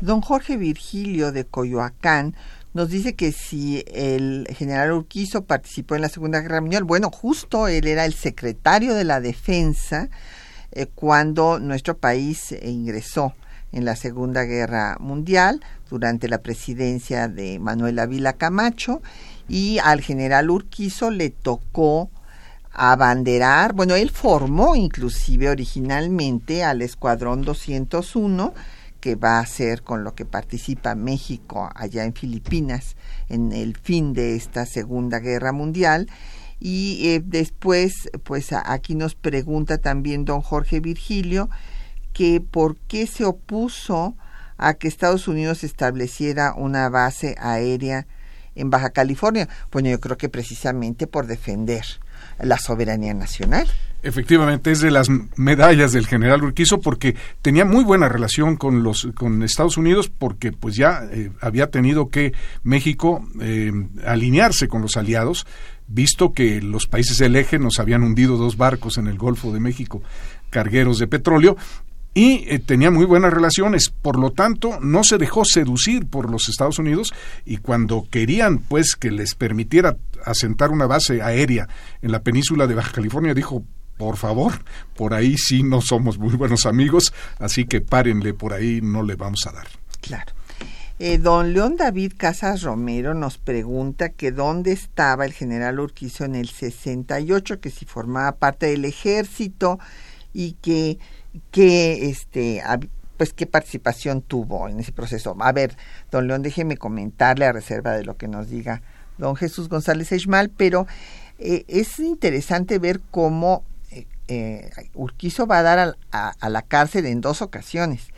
Don 0.00 0.22
Jorge 0.22 0.56
Virgilio 0.56 1.30
de 1.30 1.44
Coyoacán 1.44 2.34
nos 2.74 2.88
dice 2.88 3.14
que 3.14 3.32
si 3.32 3.84
el 3.86 4.46
general 4.56 4.92
Urquizo 4.92 5.44
participó 5.44 5.94
en 5.94 6.02
la 6.02 6.08
Segunda 6.08 6.40
Guerra 6.40 6.60
Mundial, 6.60 6.84
bueno, 6.84 7.10
justo 7.10 7.68
él 7.68 7.86
era 7.86 8.04
el 8.04 8.14
secretario 8.14 8.94
de 8.94 9.04
la 9.04 9.20
Defensa 9.20 10.08
eh, 10.72 10.86
cuando 10.86 11.58
nuestro 11.58 11.98
país 11.98 12.54
ingresó 12.62 13.34
en 13.72 13.84
la 13.84 13.96
Segunda 13.96 14.44
Guerra 14.44 14.96
Mundial 15.00 15.60
durante 15.90 16.28
la 16.28 16.38
presidencia 16.38 17.28
de 17.28 17.58
Manuel 17.58 17.98
Ávila 17.98 18.34
Camacho 18.34 19.02
y 19.48 19.78
al 19.78 20.00
general 20.00 20.50
Urquizo 20.50 21.10
le 21.10 21.30
tocó 21.30 22.10
abanderar, 22.72 23.74
bueno, 23.74 23.94
él 23.96 24.10
formó 24.10 24.76
inclusive 24.76 25.50
originalmente 25.50 26.64
al 26.64 26.80
Escuadrón 26.80 27.42
201, 27.42 28.54
que 29.02 29.16
va 29.16 29.40
a 29.40 29.46
ser 29.46 29.82
con 29.82 30.04
lo 30.04 30.14
que 30.14 30.24
participa 30.24 30.94
México 30.94 31.68
allá 31.74 32.04
en 32.04 32.14
Filipinas 32.14 32.96
en 33.28 33.52
el 33.52 33.76
fin 33.76 34.12
de 34.12 34.36
esta 34.36 34.64
Segunda 34.64 35.18
Guerra 35.18 35.50
Mundial. 35.50 36.08
Y 36.60 37.08
eh, 37.08 37.20
después, 37.22 38.08
pues 38.22 38.52
aquí 38.52 38.94
nos 38.94 39.16
pregunta 39.16 39.78
también 39.78 40.24
don 40.24 40.40
Jorge 40.40 40.78
Virgilio 40.78 41.50
que 42.12 42.40
por 42.40 42.76
qué 42.76 43.08
se 43.08 43.24
opuso 43.24 44.16
a 44.56 44.74
que 44.74 44.86
Estados 44.86 45.26
Unidos 45.26 45.64
estableciera 45.64 46.54
una 46.54 46.88
base 46.88 47.34
aérea 47.40 48.06
en 48.54 48.70
Baja 48.70 48.90
California. 48.90 49.48
Bueno, 49.72 49.88
yo 49.88 49.98
creo 49.98 50.16
que 50.16 50.28
precisamente 50.28 51.08
por 51.08 51.26
defender 51.26 51.84
la 52.42 52.58
soberanía 52.58 53.14
nacional. 53.14 53.66
Efectivamente, 54.04 54.72
es 54.72 54.80
de 54.80 54.90
las 54.90 55.08
medallas 55.36 55.92
del 55.92 56.08
general 56.08 56.42
Urquizo 56.42 56.80
porque 56.80 57.14
tenía 57.40 57.64
muy 57.64 57.84
buena 57.84 58.08
relación 58.08 58.56
con 58.56 58.82
los 58.82 59.08
con 59.14 59.44
Estados 59.44 59.76
Unidos 59.76 60.08
porque 60.08 60.50
pues 60.50 60.74
ya 60.74 61.02
eh, 61.12 61.30
había 61.40 61.70
tenido 61.70 62.08
que 62.08 62.32
México 62.64 63.24
eh, 63.40 63.70
alinearse 64.04 64.66
con 64.66 64.82
los 64.82 64.96
aliados, 64.96 65.46
visto 65.86 66.32
que 66.32 66.60
los 66.60 66.88
países 66.88 67.18
del 67.18 67.36
eje 67.36 67.60
nos 67.60 67.78
habían 67.78 68.02
hundido 68.02 68.36
dos 68.36 68.56
barcos 68.56 68.98
en 68.98 69.06
el 69.06 69.18
Golfo 69.18 69.52
de 69.52 69.60
México 69.60 70.02
cargueros 70.50 70.98
de 70.98 71.08
petróleo 71.08 71.56
y 72.14 72.44
eh, 72.48 72.58
tenía 72.58 72.90
muy 72.90 73.06
buenas 73.06 73.32
relaciones, 73.32 73.88
por 73.88 74.18
lo 74.18 74.32
tanto 74.32 74.78
no 74.80 75.02
se 75.04 75.18
dejó 75.18 75.44
seducir 75.44 76.06
por 76.06 76.30
los 76.30 76.48
Estados 76.48 76.78
Unidos 76.78 77.12
y 77.44 77.58
cuando 77.58 78.06
querían 78.10 78.58
pues 78.58 78.96
que 78.96 79.10
les 79.10 79.34
permitiera 79.34 79.96
asentar 80.24 80.70
una 80.70 80.86
base 80.86 81.22
aérea 81.22 81.68
en 82.02 82.12
la 82.12 82.20
península 82.20 82.66
de 82.66 82.74
Baja 82.74 82.92
California 82.92 83.34
dijo 83.34 83.64
por 83.96 84.16
favor, 84.16 84.52
por 84.96 85.14
ahí 85.14 85.36
sí 85.38 85.62
no 85.62 85.80
somos 85.80 86.18
muy 86.18 86.34
buenos 86.34 86.66
amigos, 86.66 87.12
así 87.38 87.66
que 87.66 87.80
párenle 87.80 88.34
por 88.34 88.52
ahí, 88.52 88.80
no 88.82 89.02
le 89.02 89.14
vamos 89.14 89.46
a 89.46 89.52
dar. 89.52 89.68
Claro. 90.00 90.32
Eh, 90.98 91.18
don 91.18 91.52
León 91.52 91.76
David 91.76 92.12
Casas 92.16 92.62
Romero 92.62 93.14
nos 93.14 93.38
pregunta 93.38 94.10
que 94.10 94.32
dónde 94.32 94.72
estaba 94.72 95.24
el 95.24 95.32
general 95.32 95.80
Urquizo 95.80 96.24
en 96.24 96.34
el 96.34 96.48
68, 96.48 97.60
que 97.60 97.70
si 97.70 97.86
formaba 97.86 98.32
parte 98.32 98.66
del 98.66 98.84
ejército 98.84 99.78
y 100.32 100.52
que 100.54 100.98
qué 101.50 102.08
este 102.10 102.62
pues 103.16 103.32
qué 103.32 103.46
participación 103.46 104.22
tuvo 104.22 104.68
en 104.68 104.80
ese 104.80 104.90
proceso. 104.90 105.36
A 105.38 105.52
ver, 105.52 105.76
don 106.10 106.26
León, 106.26 106.42
déjeme 106.42 106.76
comentarle 106.76 107.46
a 107.46 107.52
reserva 107.52 107.92
de 107.92 108.04
lo 108.04 108.16
que 108.16 108.26
nos 108.26 108.48
diga 108.48 108.82
don 109.18 109.36
Jesús 109.36 109.68
González 109.68 110.10
Echmal, 110.10 110.50
pero 110.50 110.86
eh, 111.38 111.64
es 111.68 111.98
interesante 111.98 112.78
ver 112.78 113.00
cómo 113.10 113.64
eh, 113.90 114.06
eh, 114.28 114.70
Urquizo 114.94 115.46
va 115.46 115.58
a 115.58 115.62
dar 115.62 115.96
a, 116.10 116.48
la 116.48 116.62
cárcel 116.62 117.06
en 117.06 117.20
dos 117.20 117.42
ocasiones. 117.42 118.08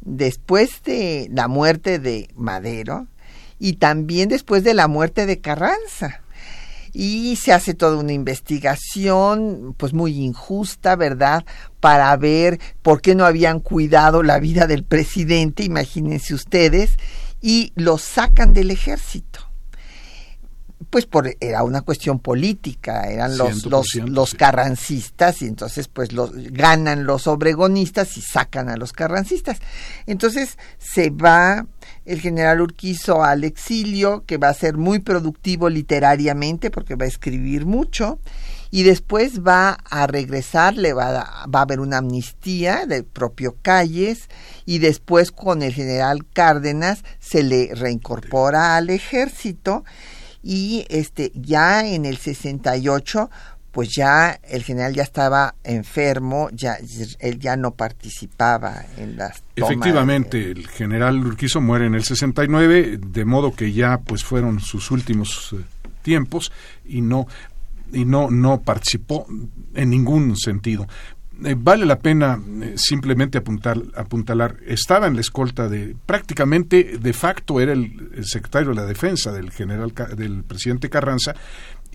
Después 0.00 0.82
de 0.84 1.28
la 1.30 1.48
muerte 1.48 1.98
de 1.98 2.28
Madero 2.34 3.06
y 3.58 3.74
también 3.74 4.28
después 4.28 4.64
de 4.64 4.74
la 4.74 4.88
muerte 4.88 5.26
de 5.26 5.40
Carranza 5.40 6.22
y 7.00 7.36
se 7.36 7.52
hace 7.52 7.74
toda 7.74 7.96
una 7.96 8.12
investigación 8.12 9.72
pues 9.76 9.92
muy 9.92 10.18
injusta, 10.18 10.96
¿verdad? 10.96 11.44
Para 11.78 12.16
ver 12.16 12.58
por 12.82 13.00
qué 13.00 13.14
no 13.14 13.24
habían 13.24 13.60
cuidado 13.60 14.24
la 14.24 14.40
vida 14.40 14.66
del 14.66 14.82
presidente, 14.82 15.62
imagínense 15.62 16.34
ustedes, 16.34 16.98
y 17.40 17.72
lo 17.76 17.98
sacan 17.98 18.52
del 18.52 18.72
ejército 18.72 19.47
pues 20.90 21.06
por 21.06 21.36
era 21.40 21.62
una 21.62 21.82
cuestión 21.82 22.18
política, 22.18 23.10
eran 23.10 23.36
los 23.36 23.66
los, 23.66 23.94
los 23.94 24.34
carrancistas 24.34 25.42
y 25.42 25.46
entonces 25.46 25.88
pues 25.88 26.12
los 26.12 26.32
ganan 26.34 27.04
los 27.04 27.26
obregonistas 27.26 28.16
y 28.16 28.22
sacan 28.22 28.68
a 28.68 28.76
los 28.76 28.92
carrancistas. 28.92 29.58
Entonces 30.06 30.58
se 30.78 31.10
va 31.10 31.66
el 32.04 32.20
general 32.20 32.62
Urquizo 32.62 33.22
al 33.22 33.44
exilio, 33.44 34.24
que 34.26 34.38
va 34.38 34.48
a 34.48 34.54
ser 34.54 34.78
muy 34.78 34.98
productivo 34.98 35.68
literariamente 35.68 36.70
porque 36.70 36.94
va 36.94 37.04
a 37.04 37.08
escribir 37.08 37.66
mucho 37.66 38.18
y 38.70 38.82
después 38.82 39.42
va 39.42 39.78
a 39.90 40.06
regresar, 40.06 40.74
le 40.74 40.92
va 40.92 41.08
a, 41.08 41.46
va 41.46 41.60
a 41.60 41.62
haber 41.62 41.80
una 41.80 41.98
amnistía 41.98 42.86
del 42.86 43.04
propio 43.04 43.56
Calles 43.60 44.28
y 44.64 44.78
después 44.78 45.32
con 45.32 45.62
el 45.62 45.72
general 45.72 46.26
Cárdenas 46.32 47.04
se 47.18 47.42
le 47.42 47.74
reincorpora 47.74 48.76
al 48.76 48.90
ejército 48.90 49.84
y 50.42 50.86
este 50.88 51.32
ya 51.34 51.86
en 51.86 52.04
el 52.04 52.16
68 52.16 53.30
pues 53.78 53.90
ya 53.94 54.40
el 54.42 54.64
general 54.64 54.94
ya 54.94 55.02
estaba 55.02 55.54
enfermo, 55.62 56.48
ya 56.52 56.78
él 57.20 57.38
ya 57.38 57.56
no 57.56 57.72
participaba 57.72 58.82
en 58.96 59.16
las 59.16 59.42
Efectivamente, 59.54 60.50
el 60.50 60.66
general 60.66 61.24
Urquizo 61.24 61.60
muere 61.60 61.86
en 61.86 61.94
el 61.94 62.02
69, 62.02 62.98
de 62.98 63.24
modo 63.24 63.54
que 63.54 63.72
ya 63.72 63.98
pues 63.98 64.24
fueron 64.24 64.58
sus 64.60 64.90
últimos 64.90 65.52
eh, 65.52 65.62
tiempos 66.02 66.50
y 66.86 67.02
no 67.02 67.26
y 67.92 68.04
no 68.04 68.30
no 68.30 68.62
participó 68.62 69.26
en 69.74 69.90
ningún 69.90 70.36
sentido. 70.36 70.88
Eh, 71.44 71.54
vale 71.56 71.86
la 71.86 72.00
pena 72.00 72.40
eh, 72.62 72.72
simplemente 72.76 73.38
apuntar, 73.38 73.80
apuntalar, 73.94 74.56
estaba 74.66 75.06
en 75.06 75.14
la 75.14 75.20
escolta 75.20 75.68
de, 75.68 75.94
prácticamente 76.04 76.98
de 76.98 77.12
facto 77.12 77.60
era 77.60 77.72
el, 77.72 78.24
secretario 78.24 78.70
de 78.70 78.74
la 78.74 78.84
defensa 78.84 79.30
del 79.30 79.52
general, 79.52 79.92
del 80.16 80.42
presidente 80.42 80.90
Carranza, 80.90 81.36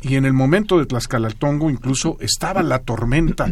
y 0.02 0.16
en 0.16 0.26
el 0.26 0.32
momento 0.32 0.80
de 0.80 0.86
Tlaxcalaltongo 0.86 1.70
incluso 1.70 2.18
estaba 2.22 2.64
la 2.64 2.80
tormenta 2.80 3.52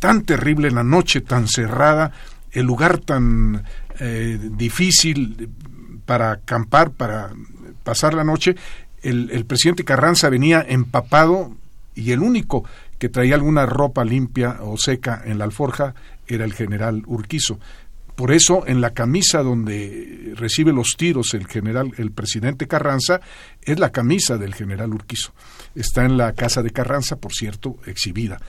tan 0.00 0.22
terrible, 0.22 0.72
la 0.72 0.82
noche 0.82 1.20
tan 1.20 1.46
cerrada, 1.46 2.10
el 2.50 2.66
lugar 2.66 2.98
tan 2.98 3.62
eh, 4.00 4.38
difícil 4.56 5.50
para 6.04 6.32
acampar, 6.32 6.90
para 6.90 7.30
pasar 7.84 8.14
la 8.14 8.24
noche, 8.24 8.56
el 9.02 9.44
presidente 9.46 9.84
Carranza 9.84 10.28
venía 10.28 10.64
empapado 10.68 11.54
y 11.94 12.12
el 12.12 12.20
único 12.20 12.64
que 12.98 13.08
traía 13.08 13.34
alguna 13.34 13.66
ropa 13.66 14.04
limpia 14.04 14.58
o 14.60 14.76
seca 14.76 15.22
en 15.24 15.38
la 15.38 15.44
alforja 15.44 15.94
era 16.26 16.44
el 16.44 16.52
general 16.52 17.02
Urquizo. 17.06 17.58
Por 18.18 18.32
eso, 18.32 18.66
en 18.66 18.80
la 18.80 18.94
camisa 18.94 19.44
donde 19.44 20.32
recibe 20.34 20.72
los 20.72 20.96
tiros 20.96 21.34
el 21.34 21.46
general, 21.46 21.92
el 21.98 22.10
presidente 22.10 22.66
Carranza, 22.66 23.20
es 23.62 23.78
la 23.78 23.92
camisa 23.92 24.36
del 24.36 24.56
general 24.56 24.92
Urquizo. 24.92 25.32
Está 25.76 26.04
en 26.04 26.16
la 26.16 26.32
casa 26.32 26.64
de 26.64 26.70
Carranza, 26.70 27.14
por 27.14 27.32
cierto, 27.32 27.76
exhibida. 27.86 28.40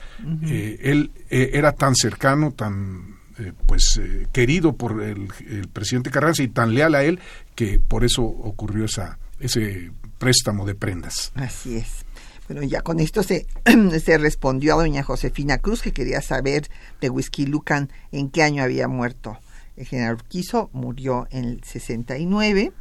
Eh, 0.42 0.80
él 0.82 1.12
eh, 1.30 1.50
era 1.52 1.70
tan 1.70 1.94
cercano, 1.94 2.50
tan 2.50 3.20
eh, 3.38 3.52
pues 3.66 4.00
querido 4.32 4.74
por 4.74 5.04
el, 5.04 5.28
el, 5.48 5.68
presidente 5.68 6.10
Carranza 6.10 6.42
y 6.42 6.48
tan 6.48 6.74
leal 6.74 6.96
a 6.96 7.04
él 7.04 7.20
que 7.54 7.78
por 7.78 8.04
eso 8.04 8.24
ocurrió 8.24 8.86
esa, 8.86 9.20
ese 9.38 9.92
préstamo 10.18 10.66
de 10.66 10.74
prendas. 10.74 11.30
Así 11.36 11.76
es. 11.76 12.04
Bueno, 12.50 12.64
ya 12.64 12.80
con 12.80 12.98
esto 12.98 13.22
se, 13.22 13.46
se 14.04 14.18
respondió 14.18 14.74
a 14.74 14.82
doña 14.82 15.04
Josefina 15.04 15.58
Cruz, 15.58 15.82
que 15.82 15.92
quería 15.92 16.20
saber 16.20 16.68
de 17.00 17.08
Whisky 17.08 17.46
Lucan 17.46 17.92
en 18.10 18.28
qué 18.28 18.42
año 18.42 18.64
había 18.64 18.88
muerto. 18.88 19.38
El 19.76 19.86
general 19.86 20.14
Urquizo 20.16 20.68
murió 20.72 21.28
en 21.30 21.44
el 21.44 21.62
69. 21.62 22.72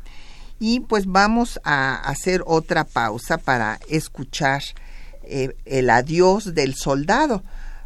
Y 0.57 0.79
pues 0.79 1.05
vamos 1.05 1.59
a 1.63 1.97
hacer 1.97 2.41
otra 2.47 2.83
pausa 2.83 3.37
para 3.37 3.79
escuchar 3.87 4.63
eh, 5.21 5.55
el 5.65 5.91
adiós 5.91 6.55
del 6.55 6.73
soldado, 6.73 7.43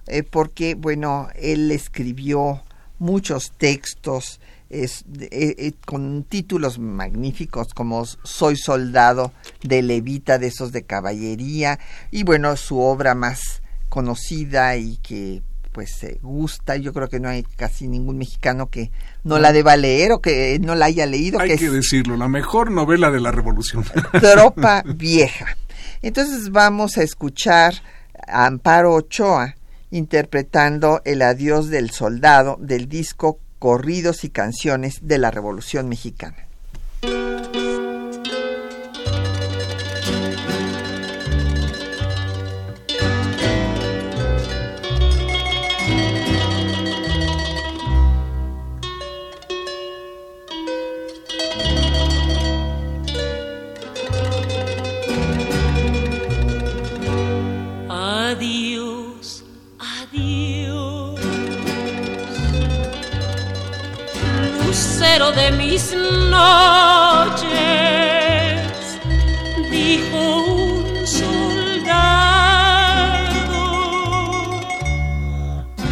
eh, 0.08 0.24
porque, 0.24 0.76
bueno, 0.76 1.28
él 1.36 1.70
escribió 1.70 2.64
muchos 2.98 3.52
textos 3.58 4.40
es, 4.74 5.06
eh, 5.20 5.74
con 5.86 6.24
títulos 6.24 6.80
magníficos 6.80 7.74
como 7.74 8.06
Soy 8.06 8.58
soldado 8.58 9.32
de 9.62 9.82
Levita, 9.82 10.40
de 10.40 10.48
esos 10.48 10.72
de 10.72 10.84
caballería, 10.84 11.80
y 12.12 12.24
bueno, 12.24 12.56
su 12.58 12.80
obra 12.80 13.14
más 13.14 13.62
conocida 13.90 14.76
y 14.78 14.98
que 14.98 15.44
pues 15.72 15.96
se 15.96 16.20
gusta. 16.22 16.78
Yo 16.78 16.94
creo 16.94 17.10
que 17.10 17.20
no 17.20 17.30
hay 17.30 17.44
casi 17.44 17.88
ningún 17.88 18.18
mexicano 18.18 18.70
que 18.70 18.92
no 19.24 19.40
la 19.40 19.52
deba 19.52 19.76
leer 19.76 20.12
o 20.12 20.22
que 20.22 20.60
no 20.60 20.76
la 20.76 20.86
haya 20.86 21.06
leído. 21.06 21.40
Hay 21.40 21.58
que, 21.58 21.70
decirlo, 21.70 22.16
la 22.16 22.28
mejor 22.28 22.72
novela 22.72 23.12
de 23.12 23.20
la 23.20 23.32
revolución. 23.32 23.84
Tropa 24.22 24.84
vieja. 24.86 25.58
Entonces 26.02 26.52
vamos 26.52 26.98
a 26.98 27.04
escuchar 27.04 27.74
a 28.28 28.46
Amparo 28.46 28.94
Ochoa 28.94 29.56
interpretando 29.90 31.02
El 31.06 31.22
adiós 31.22 31.70
del 31.70 31.92
soldado 31.92 32.58
del 32.60 32.88
disco 32.88 33.40
Corridos 33.64 34.26
y 34.26 34.30
canciones 34.30 35.08
de 35.08 35.18
la 35.18 35.32
Revolución 35.32 35.88
Mexicana. 35.88 36.36
De 64.74 65.52
mis 65.52 65.94
noches, 66.32 66.42
dijo 69.70 70.18
un 70.48 71.06
soldado 71.06 71.44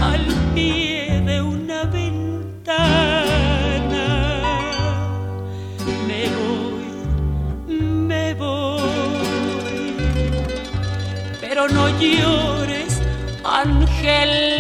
al 0.01 0.25
pie 0.55 1.21
de 1.27 1.41
una 1.43 1.84
ventana. 1.84 2.79
Me 6.07 6.23
voy, 6.39 6.88
me 7.77 8.34
voy, 8.34 9.95
pero 11.39 11.67
no 11.69 11.88
llores, 11.99 12.99
ángel 13.43 14.51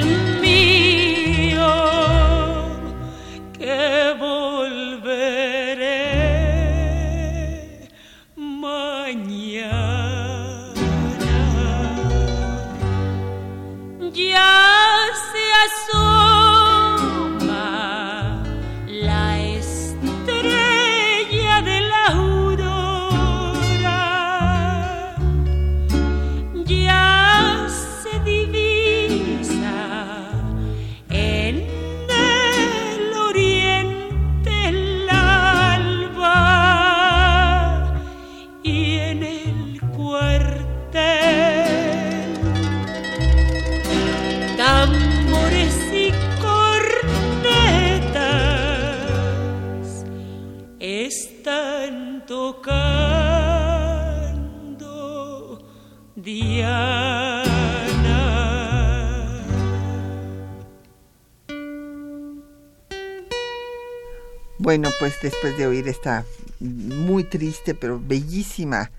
Bueno, 64.71 64.87
pues 64.99 65.15
después 65.21 65.57
de 65.57 65.67
oír 65.67 65.89
esta 65.89 66.23
muy 66.61 67.25
triste 67.25 67.75
pero 67.75 67.99
bellísima 67.99 68.89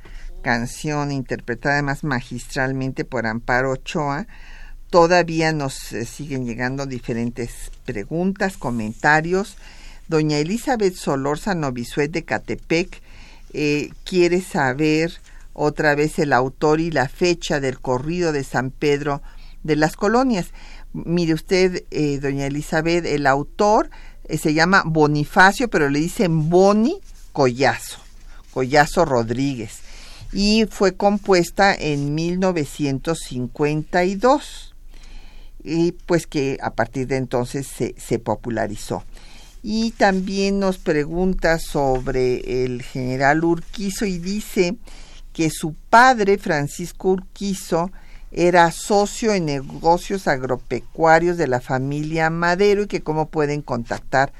canción 0.42 1.10
interpretada 1.10 1.76
además 1.76 2.04
magistralmente 2.04 3.06
por 3.06 3.26
Amparo 3.26 3.70
Ochoa, 3.70 4.26
todavía 4.90 5.50
nos 5.52 5.94
eh, 5.94 6.04
siguen 6.04 6.44
llegando 6.44 6.84
diferentes 6.84 7.70
preguntas, 7.86 8.58
comentarios. 8.58 9.56
Doña 10.08 10.36
Elizabeth 10.36 10.94
Solórzano 10.94 11.72
Bisuet 11.72 12.10
de 12.10 12.26
Catepec 12.26 13.00
eh, 13.54 13.92
quiere 14.04 14.42
saber 14.42 15.22
otra 15.54 15.94
vez 15.94 16.18
el 16.18 16.34
autor 16.34 16.80
y 16.80 16.90
la 16.90 17.08
fecha 17.08 17.60
del 17.60 17.80
corrido 17.80 18.32
de 18.32 18.44
San 18.44 18.72
Pedro 18.72 19.22
de 19.62 19.76
las 19.76 19.96
colonias. 19.96 20.50
Mire 20.92 21.32
usted, 21.32 21.84
eh, 21.90 22.18
doña 22.18 22.44
Elizabeth, 22.44 23.06
el 23.06 23.26
autor 23.26 23.88
eh, 24.24 24.38
se 24.38 24.54
llama 24.54 24.82
Bonifacio, 24.84 25.68
pero 25.68 25.90
le 25.90 25.98
dicen 26.00 26.48
Boni 26.48 26.98
Collazo, 27.32 27.98
Collazo 28.52 29.04
Rodríguez, 29.04 29.80
y 30.32 30.64
fue 30.66 30.94
compuesta 30.94 31.74
en 31.74 32.14
1952, 32.14 34.74
y 35.64 35.92
pues 35.92 36.26
que 36.26 36.58
a 36.62 36.70
partir 36.70 37.06
de 37.06 37.16
entonces 37.16 37.66
se, 37.66 37.94
se 37.98 38.18
popularizó. 38.18 39.04
Y 39.62 39.90
también 39.92 40.58
nos 40.58 40.78
pregunta 40.78 41.60
sobre 41.60 42.64
el 42.64 42.82
general 42.82 43.44
Urquizo 43.44 44.06
y 44.06 44.18
dice 44.18 44.76
que 45.32 45.50
su 45.50 45.74
padre, 45.88 46.36
Francisco 46.38 47.10
Urquizo, 47.10 47.92
era 48.32 48.70
socio 48.70 49.34
en 49.34 49.44
negocios 49.44 50.26
agropecuarios 50.26 51.36
de 51.36 51.46
la 51.46 51.60
familia 51.60 52.30
Madero 52.30 52.82
y 52.82 52.86
que 52.86 53.02
cómo 53.02 53.28
pueden 53.28 53.62
contactar 53.62 54.32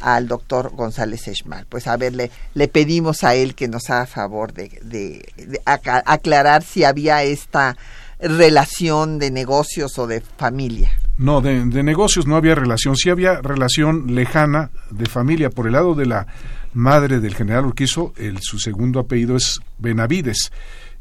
al 0.00 0.28
doctor 0.28 0.70
González 0.74 1.28
Esmal. 1.28 1.66
Pues 1.68 1.86
a 1.86 1.96
ver, 1.96 2.12
le, 2.14 2.68
pedimos 2.68 3.24
a 3.24 3.34
él 3.34 3.54
que 3.54 3.68
nos 3.68 3.90
haga 3.90 4.06
favor 4.06 4.52
de, 4.52 5.24
aclarar 5.64 6.62
si 6.62 6.84
había 6.84 7.22
esta 7.22 7.76
relación 8.20 9.18
de 9.18 9.30
negocios 9.30 9.98
o 9.98 10.06
de 10.06 10.20
familia. 10.20 10.92
No, 11.18 11.40
de, 11.40 11.64
negocios 11.82 12.26
no 12.26 12.36
había 12.36 12.54
relación, 12.54 12.96
sí 12.96 13.10
había 13.10 13.40
relación 13.40 14.14
lejana 14.14 14.70
de 14.90 15.06
familia. 15.06 15.50
Por 15.50 15.66
el 15.66 15.72
lado 15.72 15.94
de 15.94 16.06
la 16.06 16.26
madre 16.72 17.20
del 17.20 17.34
general 17.34 17.66
Urquizo, 17.66 18.12
el, 18.16 18.40
su 18.40 18.58
segundo 18.58 19.00
apellido 19.00 19.36
es 19.36 19.60
Benavides 19.78 20.50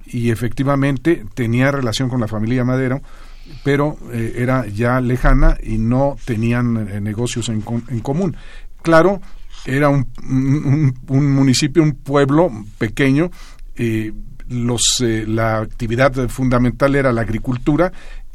y 0.06 0.32
efectivamente 0.32 1.26
tenía 1.34 1.72
relación 1.72 2.10
con 2.10 2.20
la 2.20 2.28
familia 2.28 2.64
Madero 2.64 3.02
pero 3.64 3.98
eh, 4.12 4.34
era 4.38 4.68
ya 4.68 5.00
lejana 5.02 5.58
y 5.62 5.78
no 5.78 6.18
tenían 6.26 6.88
eh, 6.90 7.02
negocios 7.02 7.50
en, 7.50 7.64
en, 7.90 8.00
común. 8.00 8.36
Claro, 8.82 9.22
era 9.66 9.90
un, 9.90 10.08
un, 11.08 11.34
municipio, 11.34 11.84
un 11.84 11.94
pueblo 11.94 12.52
pequeño, 12.78 13.30
eh, 13.76 14.12
los, 14.48 15.04
la 15.28 15.60
actividad 15.60 16.28
fundamental 16.28 16.96
era 16.96 17.14
la 17.14 17.22
agricultura 17.22 17.92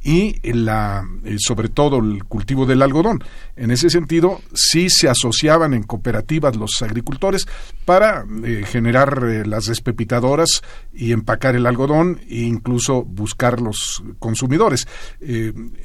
y 0.07 0.39
la, 0.53 1.05
eh, 1.25 1.35
sobre 1.41 1.69
todo 1.69 1.99
el 1.99 2.23
cultivo 2.23 2.65
del 2.65 2.83
algodón. 2.83 3.25
En 3.57 3.73
ese 3.73 3.91
sentido, 3.91 4.41
sí 4.55 4.89
se 4.89 5.09
asociaban 5.09 5.75
en 5.75 5.83
cooperativas 5.83 6.55
los 6.55 6.81
agricultores 6.81 7.45
para 7.85 8.25
eh, 8.45 8.63
generar 8.65 9.25
eh, 9.25 9.45
las 9.45 9.65
despepitadoras 9.65 10.63
y 10.95 11.11
empacar 11.11 11.57
el 11.57 11.67
algodón 11.67 12.21
e 12.31 12.43
incluso 12.43 13.03
buscar 13.03 13.61
los 13.61 14.05
consumidores. 14.21 14.87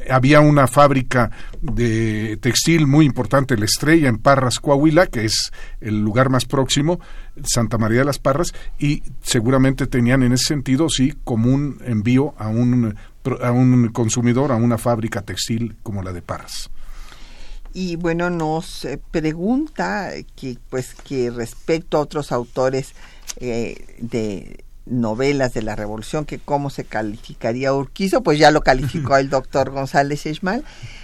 había 0.08 0.40
una 0.40 0.68
fábrica 0.68 1.32
de 1.60 2.38
textil 2.40 2.86
muy 2.86 3.08
importante, 3.08 3.58
La 3.58 3.66
Estrella, 3.66 4.08
en 4.08 4.20
Parras, 4.20 4.60
Coahuila, 4.60 5.08
que 5.08 5.26
es 5.26 5.52
el 5.80 6.00
lugar 6.00 6.30
más 6.30 6.46
próximo, 6.46 7.00
Santa 7.44 7.80
María 7.80 8.00
de 8.00 8.06
las 8.06 8.20
Parras, 8.20 8.54
y 8.78 9.02
seguramente 9.24 9.88
tenían 9.88 10.22
en 10.22 10.34
ese 10.34 10.46
sentido, 10.50 10.90
sí, 10.90 11.16
como 11.24 11.52
un 11.52 11.82
envío 11.86 12.36
a 12.38 12.50
un 12.50 12.96
a 13.42 13.52
un 13.52 13.90
consumidor, 13.90 14.52
a 14.52 14.56
una 14.56 14.78
fábrica 14.78 15.22
textil 15.22 15.76
como 15.84 16.04
la 16.04 16.14
de 16.14 16.22
Parras. 16.22 16.70
Y 17.74 17.96
bueno, 17.96 18.30
nos 18.30 18.84
eh, 18.84 19.00
pregunta 19.12 20.12
que 20.36 20.58
pues 20.70 20.94
que 20.94 21.30
respecto 21.30 21.98
a 21.98 22.02
otros 22.02 22.32
autores 22.32 22.94
eh, 23.38 23.96
de 24.00 24.66
novelas 24.92 25.54
de 25.54 25.62
la 25.62 25.76
Revolución, 25.76 26.26
que 26.26 26.38
cómo 26.38 26.70
se 26.70 26.84
calificaría 26.84 27.74
Urquizo, 27.74 28.22
pues 28.22 28.38
ya 28.38 28.52
lo 28.52 28.62
calificó 28.62 29.18
el 29.18 29.30
doctor 29.30 29.72
González 29.72 30.26
Esmal. 30.26 30.64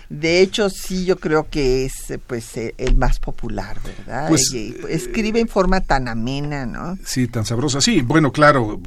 De 0.10 0.42
hecho, 0.42 0.70
sí, 0.70 1.06
yo 1.06 1.18
creo 1.18 1.50
que 1.50 1.86
es 1.86 1.94
pues 2.28 2.56
eh, 2.56 2.74
el 2.78 2.96
más 2.96 3.20
popular, 3.20 3.78
¿verdad? 3.84 4.30
Pues, 4.30 4.54
escribe 4.90 5.42
en 5.42 5.50
forma 5.50 5.82
tan 5.82 6.08
amena, 6.08 6.66
¿no? 6.66 6.98
Sí, 7.06 7.28
tan 7.28 7.46
sabrosa. 7.46 7.82
Sí, 7.82 8.02
bueno, 8.02 8.32
claro, 8.32 8.80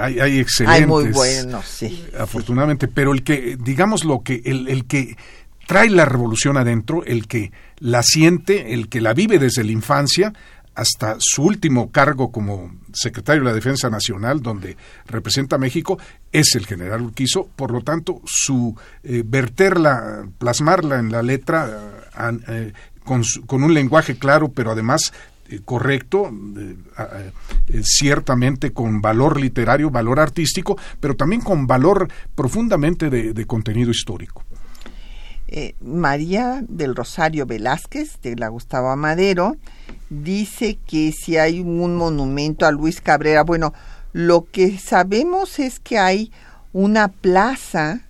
hay, 0.00 0.18
hay 0.18 0.40
excelentes. 0.40 0.82
Hay 0.82 0.86
muy 0.88 1.04
buenos, 1.12 1.66
sí. 1.66 2.04
Afortunadamente, 2.18 2.88
pero 2.88 3.12
el 3.12 3.22
que, 3.22 3.56
digamos 3.60 4.04
lo 4.04 4.22
que, 4.22 4.42
el, 4.44 4.66
el 4.68 4.86
que 4.86 5.16
trae 5.70 5.88
la 5.88 6.04
revolución 6.04 6.56
adentro, 6.56 7.04
el 7.04 7.28
que 7.28 7.52
la 7.78 8.02
siente, 8.02 8.74
el 8.74 8.88
que 8.88 9.00
la 9.00 9.14
vive 9.14 9.38
desde 9.38 9.62
la 9.62 9.70
infancia, 9.70 10.32
hasta 10.74 11.16
su 11.18 11.42
último 11.42 11.90
cargo 11.90 12.30
como 12.30 12.72
secretario 12.92 13.42
de 13.42 13.50
la 13.50 13.54
Defensa 13.54 13.90
Nacional, 13.90 14.40
donde 14.40 14.76
representa 15.06 15.56
a 15.56 15.58
México, 15.58 15.98
es 16.32 16.54
el 16.54 16.66
general 16.66 17.02
Urquizo. 17.02 17.48
Por 17.56 17.70
lo 17.72 17.82
tanto, 17.82 18.20
su 18.24 18.76
eh, 19.02 19.22
verterla, 19.24 20.26
plasmarla 20.38 20.98
en 20.98 21.12
la 21.12 21.22
letra 21.22 22.02
eh, 22.18 22.38
eh, 22.48 22.72
con, 23.04 23.22
con, 23.46 23.62
un 23.62 23.74
lenguaje 23.74 24.16
claro, 24.16 24.50
pero 24.50 24.70
además 24.70 25.12
correcto, 25.64 26.32
ciertamente 27.82 28.72
con 28.72 29.00
valor 29.00 29.40
literario, 29.40 29.90
valor 29.90 30.20
artístico, 30.20 30.78
pero 31.00 31.16
también 31.16 31.40
con 31.40 31.66
valor 31.66 32.06
profundamente 32.36 33.10
de 33.10 33.46
contenido 33.46 33.90
histórico. 33.90 34.44
María 35.80 36.62
del 36.68 36.94
Rosario 36.94 37.46
Velázquez, 37.46 38.20
de 38.22 38.36
la 38.36 38.46
Gustavo 38.46 38.90
Amadero, 38.90 39.56
dice 40.10 40.78
que 40.86 41.12
si 41.12 41.38
hay 41.38 41.60
un 41.60 41.96
monumento 41.96 42.66
a 42.66 42.72
Luis 42.72 43.00
Cabrera, 43.00 43.42
bueno, 43.42 43.72
lo 44.12 44.46
que 44.50 44.76
sabemos 44.78 45.58
es 45.58 45.80
que 45.80 45.98
hay 45.98 46.32
una 46.72 47.08
plaza 47.08 48.02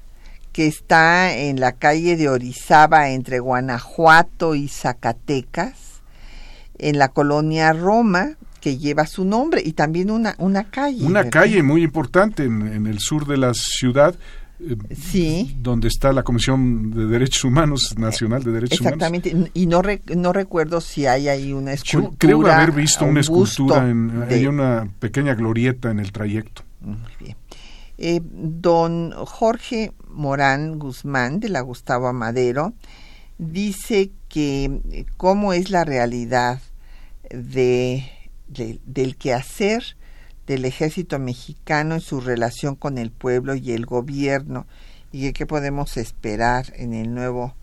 que 0.53 0.66
está 0.66 1.36
en 1.36 1.61
la 1.61 1.72
calle 1.72 2.16
de 2.16 2.28
Orizaba 2.28 3.11
entre 3.11 3.38
Guanajuato 3.38 4.55
y 4.55 4.68
Zacatecas, 4.68 6.03
en 6.78 6.98
la 6.98 7.09
colonia 7.09 7.72
Roma, 7.72 8.36
que 8.61 8.78
lleva 8.78 9.07
su 9.07 9.24
nombre, 9.24 9.62
y 9.64 9.72
también 9.72 10.11
una, 10.11 10.34
una 10.38 10.64
calle. 10.64 11.05
Una 11.05 11.28
calle 11.28 11.62
muy 11.62 11.82
importante 11.82 12.44
en, 12.44 12.86
el 12.86 12.98
sur 12.98 13.26
de 13.26 13.36
la 13.36 13.53
ciudad, 13.55 14.14
sí. 14.95 15.57
donde 15.59 15.89
está 15.89 16.13
la 16.13 16.23
Comisión 16.23 16.91
de 16.91 17.07
Derechos 17.07 17.45
Humanos 17.45 17.95
Nacional 17.97 18.43
de 18.43 18.53
Derechos 18.53 18.81
Exactamente. 18.81 19.31
Humanos. 19.31 19.51
y 19.55 19.67
no 19.67 19.83
no 20.17 20.33
recuerdo 20.33 20.81
si 20.81 21.07
hay 21.07 21.29
ahí 21.29 21.53
una 21.53 21.73
escultura. 21.73 22.11
Yo 22.11 22.19
creo 22.19 22.47
haber 22.53 22.73
visto 22.73 23.05
una 23.05 23.21
escultura, 23.21 23.89
en, 23.89 24.25
hay 24.29 24.47
una 24.47 24.89
pequeña 24.99 25.35
glorieta 25.35 25.91
en 25.91 26.01
el 26.01 26.13
trayecto. 26.13 26.63
Muy 26.81 26.99
bien. 27.19 27.37
Eh, 27.99 28.21
don 28.23 29.13
Jorge 29.13 29.93
Morán 30.09 30.79
Guzmán, 30.79 31.39
de 31.41 31.51
la 31.51 31.61
Gustavo 31.61 32.09
Amadero, 32.09 32.73
dice 33.37 34.11
que 34.29 34.81
eh, 34.91 35.05
cómo 35.17 35.53
es 35.53 35.71
la 35.71 35.85
realidad 35.85 36.61
de, 37.31 38.07
de 38.49 38.81
del 38.87 39.17
quehacer 39.17 39.97
del 40.51 40.64
ejército 40.64 41.20
mexicano 41.20 41.94
en 41.94 42.01
su 42.01 42.20
relación 42.20 42.74
con 42.74 42.98
el 42.98 43.12
pueblo 43.12 43.55
y 43.55 43.70
el 43.70 43.86
gobierno 43.86 44.66
y 45.12 45.32
qué 45.32 45.46
podemos 45.46 45.96
esperar 45.96 46.72
en 46.74 46.92
el 46.92 47.14
nuevo 47.14 47.55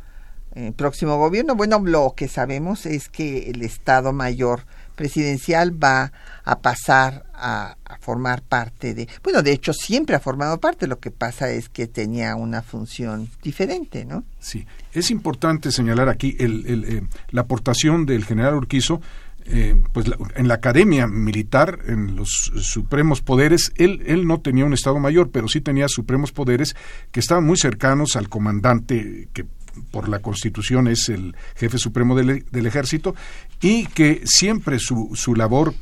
próximo 0.75 1.17
gobierno. 1.17 1.55
Bueno, 1.55 1.79
lo 1.83 2.13
que 2.15 2.29
sabemos 2.29 2.85
es 2.85 3.09
que 3.09 3.51
el 3.51 3.61
Estado 3.61 4.13
Mayor 4.13 4.61
presidencial 4.95 5.71
va 5.71 6.11
a 6.43 6.59
pasar 6.59 7.25
a, 7.33 7.75
formar 7.99 8.41
parte 8.41 8.93
de, 8.93 9.07
bueno, 9.21 9.43
de 9.43 9.51
hecho 9.51 9.73
siempre 9.73 10.15
ha 10.15 10.19
formado 10.19 10.59
parte, 10.59 10.87
lo 10.87 10.99
que 10.99 11.11
pasa 11.11 11.49
es 11.49 11.67
que 11.67 11.87
tenía 11.87 12.35
una 12.35 12.63
función 12.63 13.29
diferente, 13.43 14.05
¿no? 14.05 14.23
Sí, 14.39 14.65
es 14.93 15.11
importante 15.11 15.71
señalar 15.71 16.09
aquí 16.09 16.35
el, 16.39 16.65
el, 16.65 16.83
eh, 16.85 17.03
la 17.29 17.41
aportación 17.41 18.05
del 18.05 18.23
general 18.23 18.55
Urquizo 18.55 19.01
eh, 19.49 19.81
pues 19.93 20.07
en 20.35 20.47
la 20.47 20.55
academia 20.55 21.07
militar, 21.07 21.79
en 21.87 22.15
los 22.15 22.29
supremos 22.29 23.21
poderes, 23.21 23.71
él, 23.75 24.03
él 24.05 24.27
no 24.27 24.41
tenía 24.41 24.65
un 24.65 24.73
Estado 24.73 24.99
Mayor, 24.99 25.29
pero 25.31 25.47
sí 25.47 25.61
tenía 25.61 25.87
supremos 25.87 26.31
poderes 26.31 26.75
que 27.11 27.19
estaban 27.19 27.45
muy 27.45 27.57
cercanos 27.57 28.15
al 28.15 28.29
comandante 28.29 29.29
que 29.33 29.45
por 29.91 30.09
la 30.09 30.19
Constitución 30.19 30.87
es 30.87 31.09
el 31.09 31.35
jefe 31.55 31.77
supremo 31.77 32.15
del, 32.15 32.43
ejército 32.51 33.15
y 33.61 33.85
que 33.87 34.21
siempre 34.25 34.79
su, 34.79 35.11
su 35.13 35.35
labor 35.35 35.75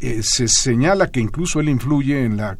eh, 0.00 0.20
se 0.22 0.48
señala 0.48 1.10
que 1.10 1.20
incluso 1.20 1.60
él 1.60 1.68
influye 1.68 2.24
en 2.24 2.36
la 2.36 2.58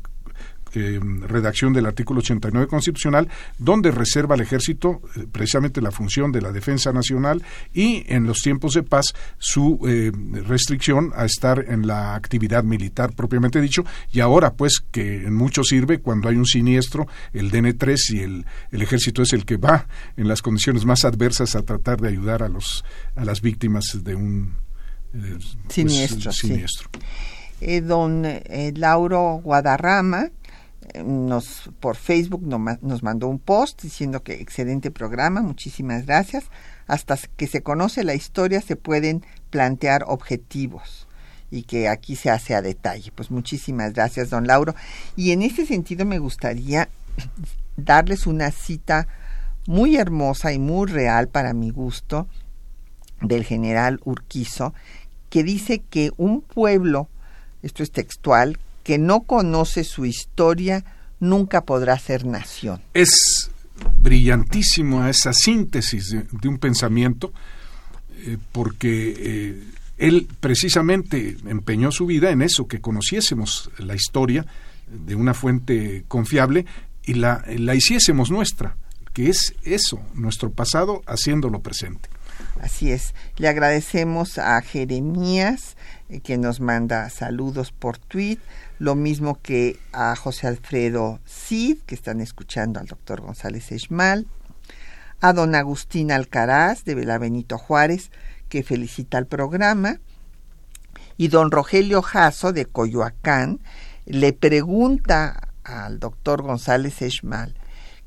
eh, 0.79 1.01
redacción 1.27 1.73
del 1.73 1.87
artículo 1.87 2.21
89 2.21 2.69
constitucional, 2.69 3.29
donde 3.59 3.91
reserva 3.91 4.35
al 4.35 4.41
ejército 4.41 5.03
eh, 5.17 5.27
precisamente 5.31 5.81
la 5.81 5.91
función 5.91 6.31
de 6.31 6.41
la 6.41 6.53
defensa 6.53 6.93
nacional 6.93 7.43
y 7.73 8.05
en 8.07 8.27
los 8.27 8.39
tiempos 8.39 8.75
de 8.75 8.83
paz 8.83 9.15
su 9.39 9.81
eh, 9.89 10.13
restricción 10.47 11.13
a 11.17 11.25
estar 11.25 11.65
en 11.69 11.87
la 11.87 12.15
actividad 12.15 12.63
militar 12.63 13.13
propiamente 13.15 13.61
dicho 13.61 13.85
y 14.13 14.21
ahora 14.21 14.55
pues 14.55 14.81
que 14.91 15.27
en 15.27 15.35
mucho 15.35 15.65
sirve 15.65 15.99
cuando 15.99 16.29
hay 16.29 16.37
un 16.37 16.47
siniestro, 16.47 17.09
el 17.33 17.51
DN3 17.51 17.97
y 18.15 18.21
el, 18.21 18.47
el 18.71 18.83
ejército 18.83 19.23
es 19.23 19.33
el 19.33 19.45
que 19.45 19.57
va 19.57 19.87
en 20.17 20.29
las 20.29 20.43
condiciones 20.43 20.85
más 20.85 21.05
adversas 21.05 21.57
a 21.57 21.63
tratar 21.63 22.01
de 22.01 22.09
ayudar 22.09 22.43
a 22.43 22.49
los 22.49 22.85
a 23.17 23.25
las 23.25 23.41
víctimas 23.41 23.99
de 24.05 24.15
un 24.15 24.53
pues, 25.11 25.57
siniestro. 25.69 26.33
siniestro. 26.33 26.89
don 27.83 28.25
Lauro 28.75 29.41
Guadarrama 29.43 30.31
nos 31.05 31.71
por 31.81 31.97
Facebook 31.97 32.43
nos 32.43 33.03
mandó 33.03 33.29
un 33.29 33.39
post 33.39 33.83
diciendo 33.83 34.23
que 34.23 34.35
excelente 34.35 34.91
programa, 34.91 35.43
muchísimas 35.43 36.07
gracias. 36.07 36.45
Hasta 36.87 37.19
que 37.37 37.47
se 37.47 37.63
conoce 37.63 38.05
la 38.05 38.15
historia 38.15 38.61
se 38.61 38.77
pueden 38.77 39.25
plantear 39.51 40.05
objetivos 40.07 41.07
y 41.51 41.63
que 41.63 41.89
aquí 41.89 42.17
se 42.17 42.31
hace 42.31 42.55
a 42.55 42.63
detalle. 42.63 43.13
Pues 43.15 43.31
muchísimas 43.31 43.93
gracias, 43.93 44.31
don 44.31 44.47
Lauro. 44.47 44.75
Y 45.17 45.33
en 45.33 45.43
ese 45.43 45.67
sentido 45.67 46.05
me 46.07 46.19
gustaría 46.19 46.89
darles 47.77 48.27
una 48.27 48.51
cita 48.51 49.09
muy 49.67 49.97
hermosa 49.97 50.53
y 50.53 50.59
muy 50.59 50.87
real 50.91 51.29
para 51.29 51.53
mi 51.53 51.71
gusto 51.71 52.27
del 53.21 53.45
general 53.45 54.01
Urquizo, 54.05 54.73
que 55.29 55.43
dice 55.43 55.81
que 55.81 56.13
un 56.17 56.41
pueblo, 56.41 57.09
esto 57.63 57.83
es 57.83 57.91
textual, 57.91 58.59
que 58.89 58.97
no 58.97 59.21
conoce 59.21 59.85
su 59.85 60.07
historia 60.07 60.83
nunca 61.21 61.67
podrá 61.67 61.99
ser 61.99 62.25
nación. 62.25 62.81
Es 62.95 63.51
brillantísimo 63.99 65.07
esa 65.07 65.35
síntesis 65.35 66.09
de, 66.09 66.49
un 66.49 66.57
pensamiento, 66.57 67.31
eh, 68.25 68.39
porque 68.51 69.15
eh, 69.15 69.63
él 69.99 70.27
precisamente 70.41 71.37
empeñó 71.47 71.93
su 71.93 72.07
vida 72.07 72.31
en 72.31 72.41
eso, 72.41 72.67
que 72.67 72.81
conociésemos 72.81 73.71
la 73.77 73.95
historia 73.95 74.47
de 74.87 75.15
una 75.15 75.35
fuente 75.35 76.05
confiable 76.09 76.65
y 77.05 77.13
la, 77.13 77.45
la 77.59 77.75
hiciésemos 77.75 78.31
nuestra, 78.31 78.79
que 79.13 79.29
es 79.29 79.55
eso, 79.65 80.01
nuestro 80.15 80.51
pasado 80.51 81.03
haciéndolo 81.07 81.61
presente. 81.61 82.09
Así 82.63 82.91
es. 82.91 83.13
Le 83.37 83.49
agradecemos 83.49 84.39
a 84.39 84.63
Jeremías 84.63 85.77
que 86.23 86.39
nos 86.39 86.61
manda 86.61 87.09
saludos 87.11 87.73
por 87.73 87.99
tweet, 87.99 88.39
lo 88.79 88.95
mismo 88.95 89.39
que 89.43 89.79
a 89.93 90.15
José 90.17 90.47
Alfredo 90.47 91.21
Cid, 91.27 91.79
que 91.87 91.95
están 91.95 92.21
escuchando 92.21 92.81
al 92.81 92.87
doctor 92.87 93.21
González 93.21 93.73
Esmal, 93.73 94.27
a 95.21 95.33
don 95.33 95.55
Agustín 95.55 96.13
Alcaraz 96.13 96.85
de 96.85 96.95
Benito 96.95 97.59
Juárez, 97.59 98.11
que 98.49 98.63
felicita 98.63 99.19
al 99.19 99.27
programa, 99.27 100.01
y 101.17 101.29
don 101.29 101.51
Rogelio 101.51 102.01
Jasso 102.01 102.53
de 102.53 102.65
Coyoacán 102.65 103.61
le 104.07 104.33
pregunta 104.33 105.49
al 105.65 105.99
doctor 105.99 106.43
González 106.43 107.03
Esmal 107.03 107.55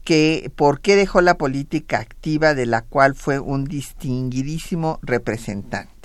que 0.04 0.52
por 0.56 0.82
qué 0.82 0.96
dejó 0.96 1.22
la 1.22 1.36
política 1.36 2.00
activa 2.00 2.56
de 2.56 2.66
la 2.66 2.82
cual 2.82 3.16
fue 3.16 3.40
un 3.40 3.66
distinguidísimo 3.66 5.00
representante. 5.04 6.01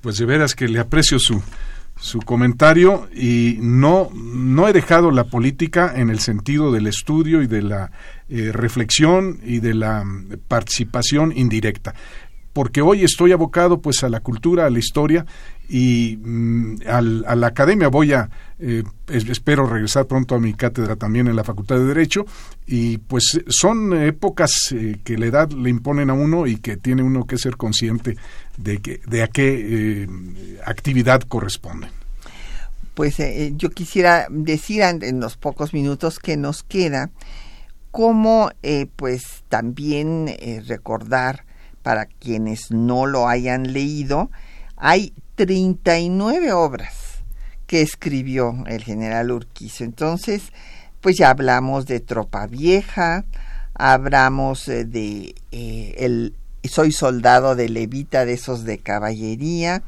Pues 0.00 0.18
de 0.18 0.26
veras 0.26 0.54
que 0.54 0.68
le 0.68 0.78
aprecio 0.78 1.18
su, 1.18 1.42
su 1.98 2.20
comentario 2.20 3.08
y 3.14 3.58
no, 3.60 4.10
no 4.14 4.68
he 4.68 4.72
dejado 4.72 5.10
la 5.10 5.24
política 5.24 5.92
en 5.96 6.10
el 6.10 6.20
sentido 6.20 6.70
del 6.70 6.86
estudio 6.86 7.42
y 7.42 7.46
de 7.46 7.62
la 7.62 7.90
eh, 8.28 8.50
reflexión 8.52 9.40
y 9.44 9.60
de 9.60 9.74
la 9.74 10.04
mm, 10.04 10.40
participación 10.48 11.32
indirecta 11.34 11.94
porque 12.56 12.80
hoy 12.80 13.04
estoy 13.04 13.32
abocado 13.32 13.82
pues 13.82 14.02
a 14.02 14.08
la 14.08 14.20
cultura, 14.20 14.64
a 14.64 14.70
la 14.70 14.78
historia 14.78 15.26
y 15.68 16.18
mm, 16.22 16.76
a 16.86 17.02
la 17.36 17.46
academia 17.48 17.88
voy 17.88 18.14
a 18.14 18.30
eh, 18.58 18.82
espero 19.08 19.66
regresar 19.66 20.06
pronto 20.06 20.34
a 20.34 20.40
mi 20.40 20.54
cátedra 20.54 20.96
también 20.96 21.28
en 21.28 21.36
la 21.36 21.44
Facultad 21.44 21.76
de 21.76 21.84
Derecho 21.84 22.24
y 22.66 22.96
pues 22.96 23.42
son 23.48 23.92
épocas 23.92 24.72
eh, 24.72 24.96
que 25.04 25.18
la 25.18 25.26
edad 25.26 25.50
le 25.50 25.68
imponen 25.68 26.08
a 26.08 26.14
uno 26.14 26.46
y 26.46 26.56
que 26.56 26.78
tiene 26.78 27.02
uno 27.02 27.26
que 27.26 27.36
ser 27.36 27.58
consciente 27.58 28.16
de 28.56 28.78
que 28.78 29.02
de 29.06 29.22
a 29.22 29.26
qué 29.26 30.04
eh, 30.04 30.08
actividad 30.64 31.20
corresponde. 31.28 31.88
Pues 32.94 33.18
yo 33.58 33.68
quisiera 33.68 34.28
decir 34.30 34.80
en 34.80 35.20
los 35.20 35.36
pocos 35.36 35.74
minutos 35.74 36.18
que 36.18 36.38
nos 36.38 36.62
queda 36.62 37.10
cómo 37.90 38.50
pues 38.96 39.44
también 39.50 40.34
recordar 40.66 41.45
para 41.86 42.06
quienes 42.06 42.72
no 42.72 43.06
lo 43.06 43.28
hayan 43.28 43.72
leído, 43.72 44.28
hay 44.76 45.12
39 45.36 46.52
obras 46.52 47.22
que 47.68 47.80
escribió 47.80 48.64
el 48.66 48.82
general 48.82 49.30
Urquizo. 49.30 49.84
Entonces, 49.84 50.50
pues 51.00 51.16
ya 51.16 51.30
hablamos 51.30 51.86
de 51.86 52.00
Tropa 52.00 52.48
Vieja, 52.48 53.24
hablamos 53.72 54.66
eh, 54.66 54.84
de 54.84 55.36
eh, 55.52 55.94
el 55.98 56.34
Soy 56.64 56.90
soldado 56.90 57.54
de 57.54 57.68
Levita, 57.68 58.24
de 58.24 58.32
esos 58.32 58.64
de 58.64 58.78
caballería, 58.78 59.84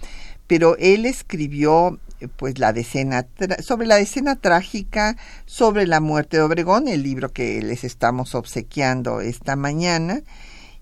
pero 0.47 0.77
él 0.77 1.05
escribió 1.05 1.99
pues 2.37 2.61
la 2.61 2.73
decena 2.73 3.27
sobre 3.61 3.89
la 3.89 3.97
decena 3.97 4.37
trágica 4.37 5.17
sobre 5.47 5.85
la 5.89 5.99
muerte 5.99 6.37
de 6.37 6.45
Obregón, 6.45 6.87
el 6.87 7.03
libro 7.03 7.33
que 7.33 7.61
les 7.61 7.83
estamos 7.83 8.37
obsequiando 8.37 9.21
esta 9.21 9.57
mañana, 9.57 10.23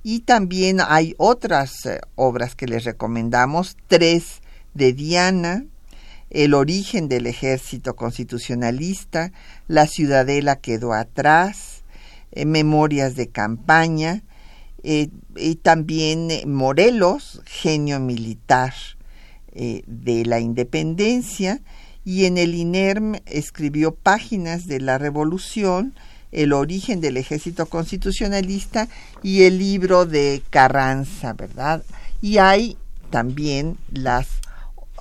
y 0.09 0.21
también 0.21 0.79
hay 0.87 1.17
otras 1.19 1.85
eh, 1.85 1.99
obras 2.15 2.55
que 2.55 2.69
les 2.69 2.85
recomendamos, 2.85 3.77
tres 3.89 4.41
de 4.73 4.93
Diana, 4.93 5.65
El 6.31 6.55
origen 6.55 7.09
del 7.09 7.27
ejército 7.27 7.97
constitucionalista, 7.97 9.33
La 9.67 9.89
ciudadela 9.89 10.61
quedó 10.61 10.93
atrás, 10.93 11.83
eh, 12.31 12.45
Memorias 12.45 13.17
de 13.17 13.31
campaña, 13.31 14.23
eh, 14.85 15.09
y 15.35 15.57
también 15.57 16.29
Morelos, 16.47 17.43
genio 17.45 17.99
militar 17.99 18.75
de 19.53 20.25
la 20.25 20.39
independencia, 20.39 21.63
y 22.05 22.27
en 22.27 22.39
el 22.39 22.55
INERM 22.55 23.17
escribió 23.27 23.93
Páginas 23.93 24.69
de 24.69 24.79
la 24.79 24.99
Revolución, 24.99 25.95
el 26.37 26.53
origen 26.53 27.01
del 27.01 27.17
ejército 27.17 27.67
constitucionalista 27.67 28.89
y 29.23 29.45
el 29.45 29.59
libro 29.59 30.05
de 30.05 30.43
Carranza, 30.51 31.33
¿verdad? 31.33 31.83
Y 32.21 32.39
hay 32.39 32.77
también 33.11 33.79
las 33.91 34.27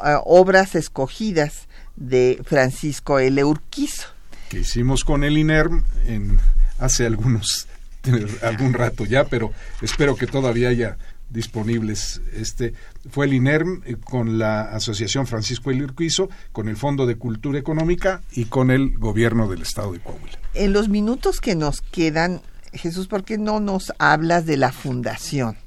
eh, 0.04 0.16
obras 0.24 0.76
escogidas 0.76 1.68
de 1.98 2.42
Francisco 2.46 3.20
L. 3.20 3.44
Urquizo. 3.44 4.08
Que 4.50 4.62
hicimos 4.62 5.04
con 5.04 5.26
el 5.26 5.38
INERM 5.38 5.84
en, 6.08 6.40
hace 6.80 7.06
algunos 7.06 7.68
algún 8.42 8.74
rato 8.74 9.06
ya, 9.06 9.26
pero 9.26 9.52
espero 9.82 10.16
que 10.16 10.28
todavía 10.28 10.70
haya 10.70 10.98
disponibles. 11.36 12.22
Este 12.34 12.74
fue 13.12 13.28
el 13.28 13.34
INERM 13.34 13.84
eh, 13.86 13.98
con 14.04 14.40
la 14.40 14.62
Asociación 14.62 15.28
Francisco 15.28 15.70
El 15.70 15.84
Urquizo, 15.84 16.30
con 16.52 16.68
el 16.68 16.78
Fondo 16.78 17.06
de 17.06 17.18
Cultura 17.18 17.60
Económica 17.60 18.22
y 18.32 18.46
con 18.46 18.72
el 18.72 18.98
Gobierno 18.98 19.48
del 19.48 19.62
Estado 19.62 19.92
de 19.94 20.00
Coahuila. 20.00 20.40
En 20.56 20.74
los 20.74 20.90
minutos 20.90 21.40
que 21.40 21.56
nos 21.56 21.82
quedan, 21.82 22.42
Jesús, 22.74 23.08
¿por 23.08 23.24
qué 23.24 23.38
no 23.38 23.60
nos 23.60 23.94
hablas 24.00 24.46
de 24.46 24.58
la 24.58 24.72
fundación? 24.72 25.58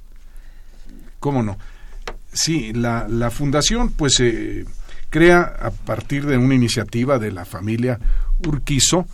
¿Cómo 1.20 1.42
no? 1.42 1.58
Sí, 2.32 2.72
la, 2.72 3.06
la 3.08 3.30
fundación 3.30 3.90
pues 3.90 4.14
se 4.14 4.64
crea 5.10 5.40
a 5.60 5.70
partir 5.70 6.26
de 6.26 6.36
una 6.36 6.54
iniciativa 6.54 7.18
de 7.18 7.32
la 7.32 7.44
familia 7.44 7.98
Urquizo 8.46 9.06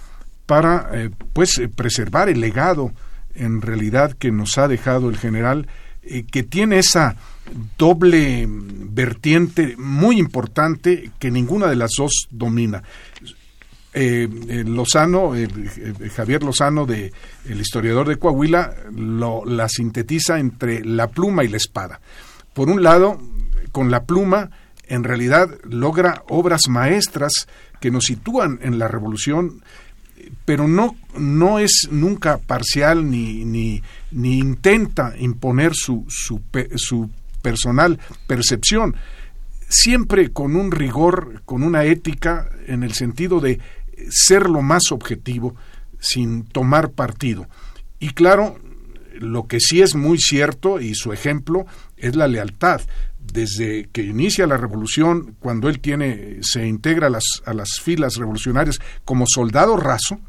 para 0.47 0.91
eh, 0.93 1.11
pues 1.33 1.61
preservar 1.75 2.29
el 2.29 2.41
legado 2.41 2.93
en 3.35 3.63
realidad 3.63 4.13
que 4.13 4.31
nos 4.31 4.59
ha 4.59 4.69
dejado 4.69 5.09
el 5.09 5.19
general 5.19 5.67
eh, 6.07 6.25
que 6.31 6.43
tiene 6.43 6.79
esa 6.79 7.17
doble 7.79 8.47
vertiente 8.49 9.77
muy 9.77 10.19
importante 10.19 11.11
que 11.19 11.31
ninguna 11.31 11.67
de 11.69 11.77
las 11.77 11.91
dos 11.97 12.29
domina. 12.31 12.83
Eh, 13.93 14.29
Lozano, 14.67 15.33
Javier 16.17 16.43
Lozano, 16.43 16.85
de, 16.85 17.13
el 17.49 17.61
historiador 17.61 18.09
de 18.09 18.17
Coahuila, 18.17 18.75
lo, 18.93 19.45
la 19.45 19.69
sintetiza 19.69 20.39
entre 20.39 20.85
la 20.85 21.09
pluma 21.09 21.45
y 21.45 21.49
la 21.49 21.59
espada. 21.59 22.01
Por 22.53 22.69
un 22.69 22.83
lado, 22.83 23.21
con 23.71 23.91
la 23.91 24.05
pluma, 24.05 24.51
en 24.87 25.05
realidad 25.05 25.49
logra 25.65 26.25
obras 26.29 26.63
maestras 26.69 27.47
que 27.81 27.91
nos 27.91 28.05
sitúan 28.05 28.59
en 28.63 28.79
la 28.79 28.89
revolución 28.89 29.63
pero 30.45 30.69
no, 30.69 30.97
no 31.17 31.59
es 31.59 31.89
nunca 31.91 32.39
parcial 32.39 33.11
ni, 33.11 33.45
ni, 33.45 33.83
intenta 34.13 35.15
imponer 35.19 35.75
su, 35.75 36.05
su, 36.09 36.41
su 36.77 37.11
personal 37.43 37.99
percepción, 38.27 38.97
siempre 39.69 40.33
con 40.33 40.57
un 40.57 40.71
rigor, 40.71 41.43
con 41.45 41.63
una 41.63 41.85
ética 41.85 42.49
en 42.67 42.83
el 42.83 42.95
sentido 42.95 43.41
de 43.41 43.61
ser 44.11 44.49
lo 44.49 44.63
más 44.63 44.93
objetivo 44.93 45.55
sin 46.01 46.45
tomar 46.45 46.91
partido. 46.91 47.47
Y 47.99 48.11
claro, 48.11 48.59
lo 49.19 49.47
que 49.47 49.61
sí 49.61 49.83
es 49.83 49.95
muy 49.95 50.19
cierto 50.19 50.81
y 50.81 50.95
su 50.95 51.13
ejemplo 51.13 51.67
es 51.97 52.17
la 52.17 52.29
lealtad. 52.29 52.81
Desde 53.35 53.89
que 53.91 54.05
inicia 54.05 54.47
la 54.47 54.57
revolución, 54.57 55.35
cuando 55.41 55.69
él 55.69 55.81
tiene, 55.81 56.39
se 56.43 56.69
integra 56.69 57.09
a 57.09 57.11
las, 57.11 57.25
a 57.45 57.53
las 57.53 57.81
filas 57.83 58.15
revolucionarias 58.15 58.79
como 59.05 59.25
soldado 59.27 59.77
raso, 59.77 60.21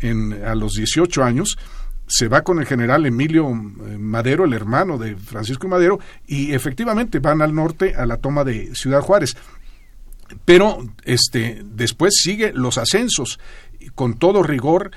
en, 0.00 0.44
a 0.44 0.54
los 0.54 0.74
18 0.74 1.24
años, 1.24 1.56
se 2.06 2.28
va 2.28 2.42
con 2.42 2.58
el 2.58 2.66
general 2.66 3.06
Emilio 3.06 3.48
eh, 3.48 3.96
Madero, 3.96 4.44
el 4.44 4.52
hermano 4.52 4.98
de 4.98 5.16
Francisco 5.16 5.66
Madero, 5.66 5.98
y 6.26 6.52
efectivamente 6.52 7.20
van 7.20 7.40
al 7.40 7.54
norte 7.54 7.94
a 7.94 8.04
la 8.04 8.18
toma 8.18 8.44
de 8.44 8.74
Ciudad 8.74 9.00
Juárez. 9.00 9.34
Pero 10.44 10.84
este, 11.04 11.62
después 11.64 12.16
sigue 12.22 12.52
los 12.52 12.76
ascensos 12.76 13.40
con 13.94 14.18
todo 14.18 14.42
rigor 14.42 14.90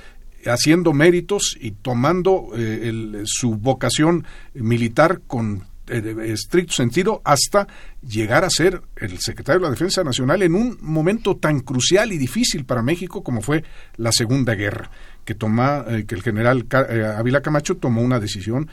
haciendo 0.46 0.92
méritos 0.92 1.58
y 1.58 1.72
tomando 1.72 2.50
eh, 2.54 3.24
su 3.24 3.56
vocación 3.56 4.26
militar 4.54 5.22
con 5.26 5.69
estricto 5.90 6.74
sentido 6.74 7.22
hasta 7.24 7.68
llegar 8.02 8.44
a 8.44 8.50
ser 8.50 8.82
el 8.96 9.20
secretario 9.20 9.60
de 9.60 9.66
la 9.66 9.72
Defensa 9.72 10.04
Nacional 10.04 10.44
en 10.44 10.56
un 10.56 10.78
momento 10.82 11.38
tan 11.38 11.60
crucial 11.62 12.12
y 12.12 12.18
difícil 12.18 12.66
para 12.66 12.82
México 12.82 13.24
como 13.24 13.42
fue 13.42 13.64
la 13.98 14.12
Segunda 14.12 14.56
Guerra, 14.56 14.90
que, 15.26 15.36
toma, 15.36 15.86
eh, 15.88 16.06
que 16.06 16.16
el 16.16 16.24
general 16.24 16.66
Ávila 17.18 17.42
Camacho 17.42 17.78
tomó 17.78 18.02
una 18.02 18.20
decisión 18.20 18.70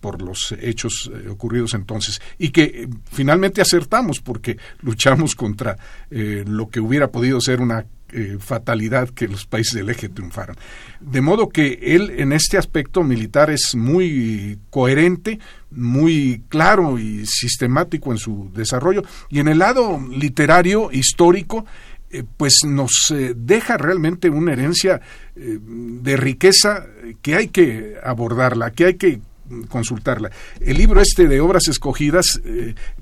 por 0.00 0.22
los 0.22 0.54
hechos 0.62 1.10
ocurridos 1.28 1.74
entonces 1.74 2.22
y 2.38 2.48
que 2.48 2.88
finalmente 3.12 3.60
acertamos 3.60 4.20
porque 4.20 4.56
luchamos 4.80 5.34
contra 5.34 5.76
lo 6.08 6.70
que 6.70 6.80
hubiera 6.80 7.10
podido 7.10 7.38
ser 7.38 7.60
una 7.60 7.84
eh, 8.10 8.38
fatalidad 8.40 9.10
que 9.10 9.28
los 9.28 9.44
países 9.44 9.74
del 9.74 9.90
eje 9.90 10.08
triunfaran. 10.08 10.56
De 11.00 11.20
modo 11.20 11.50
que 11.50 11.78
él 11.82 12.14
en 12.16 12.32
este 12.32 12.56
aspecto 12.56 13.02
militar 13.02 13.50
es 13.50 13.74
muy 13.74 14.58
coherente, 14.70 15.38
muy 15.70 16.42
claro 16.48 16.98
y 16.98 17.26
sistemático 17.26 18.10
en 18.10 18.18
su 18.18 18.50
desarrollo. 18.54 19.02
Y 19.28 19.40
en 19.40 19.48
el 19.48 19.58
lado 19.58 20.00
literario, 20.10 20.90
histórico, 20.90 21.66
eh, 22.10 22.24
pues 22.36 22.60
nos 22.64 23.10
eh, 23.10 23.34
deja 23.36 23.76
realmente 23.76 24.30
una 24.30 24.52
herencia 24.52 25.02
de 25.36 26.16
riqueza 26.16 26.86
que 27.22 27.36
hay 27.36 27.48
que 27.48 27.94
abordarla, 28.02 28.72
que 28.72 28.86
hay 28.86 28.94
que 28.94 29.20
consultarla. 29.68 30.30
El 30.60 30.78
libro 30.78 31.00
este 31.00 31.28
de 31.28 31.40
obras 31.40 31.68
escogidas, 31.68 32.40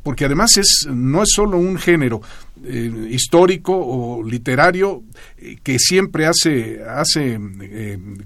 porque 0.02 0.26
además 0.26 0.58
es 0.58 0.86
no 0.90 1.22
es 1.22 1.30
solo 1.32 1.56
un 1.56 1.78
género 1.78 2.20
eh, 2.64 3.08
histórico 3.10 3.76
o 3.76 4.22
literario 4.22 5.02
eh, 5.36 5.56
que 5.62 5.78
siempre 5.78 6.26
hace 6.26 6.82
hace 6.84 7.38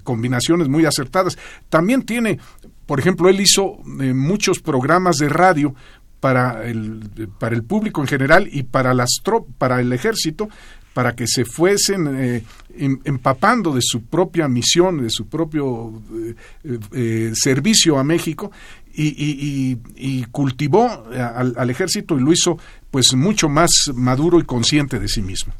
combinaciones 0.03 0.67
muy 0.67 0.85
acertadas, 0.85 1.37
también 1.69 2.03
tiene, 2.03 2.39
por 2.85 2.99
ejemplo, 2.99 3.29
él 3.29 3.39
hizo 3.39 3.77
muchos 3.85 4.59
programas 4.59 5.17
de 5.17 5.29
radio 5.29 5.75
para 6.19 6.65
el, 6.65 7.29
para 7.39 7.55
el 7.55 7.63
público 7.63 8.01
en 8.01 8.07
general 8.07 8.47
y 8.51 8.63
para 8.63 8.93
las 8.93 9.09
para 9.57 9.81
el 9.81 9.91
ejército 9.91 10.49
para 10.93 11.15
que 11.15 11.25
se 11.27 11.45
fuesen 11.45 12.07
eh, 12.19 12.43
em, 12.77 12.99
empapando 13.05 13.73
de 13.73 13.81
su 13.81 14.03
propia 14.03 14.47
misión, 14.47 15.01
de 15.01 15.09
su 15.09 15.27
propio 15.27 16.01
eh, 16.13 16.79
eh, 16.93 17.31
servicio 17.33 17.97
a 17.97 18.03
México 18.03 18.51
y, 18.93 20.25
cultivó 20.31 21.05
al, 21.13 21.69
ejército 21.69 22.17
y 22.17 22.21
lo 22.21 22.31
hizo 22.31 22.57
pues 22.89 23.13
mucho 23.13 23.49
más 23.49 23.71
maduro 23.93 24.39
y 24.39 24.43
consciente 24.43 24.99
de 24.99 25.07
sí 25.07 25.21
mismo. 25.21 25.53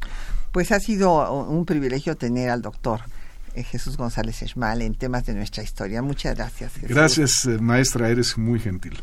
Pues 0.52 0.72
ha 0.72 0.80
sido 0.80 1.32
un 1.44 1.64
privilegio 1.64 2.16
tener 2.16 2.50
al 2.50 2.62
doctor 2.62 3.00
Jesús 3.54 3.96
González 3.96 4.42
Esmal 4.42 4.82
en 4.82 4.94
temas 4.94 5.26
de 5.26 5.34
nuestra 5.34 5.62
historia. 5.62 6.02
Muchas 6.02 6.36
gracias. 6.36 6.72
Gracias, 6.82 7.46
maestra, 7.60 8.08
eres 8.08 8.38
muy 8.38 8.58
gentil. 8.58 8.98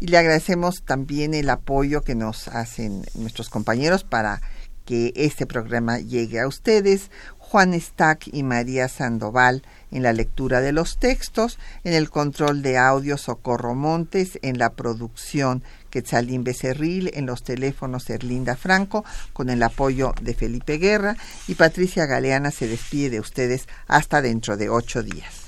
Y 0.00 0.06
le 0.06 0.18
agradecemos 0.18 0.82
también 0.84 1.34
el 1.34 1.50
apoyo 1.50 2.02
que 2.02 2.14
nos 2.14 2.48
hacen 2.48 3.04
nuestros 3.14 3.48
compañeros 3.48 4.04
para 4.04 4.40
que 4.84 5.12
este 5.16 5.44
programa 5.44 5.98
llegue 5.98 6.40
a 6.40 6.46
ustedes. 6.46 7.10
Juan 7.50 7.72
Stack 7.80 8.28
y 8.30 8.42
María 8.42 8.88
Sandoval 8.88 9.62
en 9.90 10.02
la 10.02 10.12
lectura 10.12 10.60
de 10.60 10.72
los 10.72 10.98
textos, 10.98 11.58
en 11.82 11.94
el 11.94 12.10
control 12.10 12.60
de 12.60 12.76
audio 12.76 13.16
Socorro 13.16 13.74
Montes, 13.74 14.38
en 14.42 14.58
la 14.58 14.74
producción 14.74 15.62
Quetzalín 15.88 16.44
Becerril, 16.44 17.10
en 17.14 17.24
los 17.24 17.42
teléfonos 17.42 18.10
Erlinda 18.10 18.54
Franco, 18.54 19.02
con 19.32 19.48
el 19.48 19.62
apoyo 19.62 20.12
de 20.20 20.34
Felipe 20.34 20.76
Guerra, 20.76 21.16
y 21.46 21.54
Patricia 21.54 22.04
Galeana 22.04 22.50
se 22.50 22.68
despide 22.68 23.08
de 23.08 23.20
ustedes 23.20 23.66
hasta 23.86 24.20
dentro 24.20 24.58
de 24.58 24.68
ocho 24.68 25.02
días. 25.02 25.47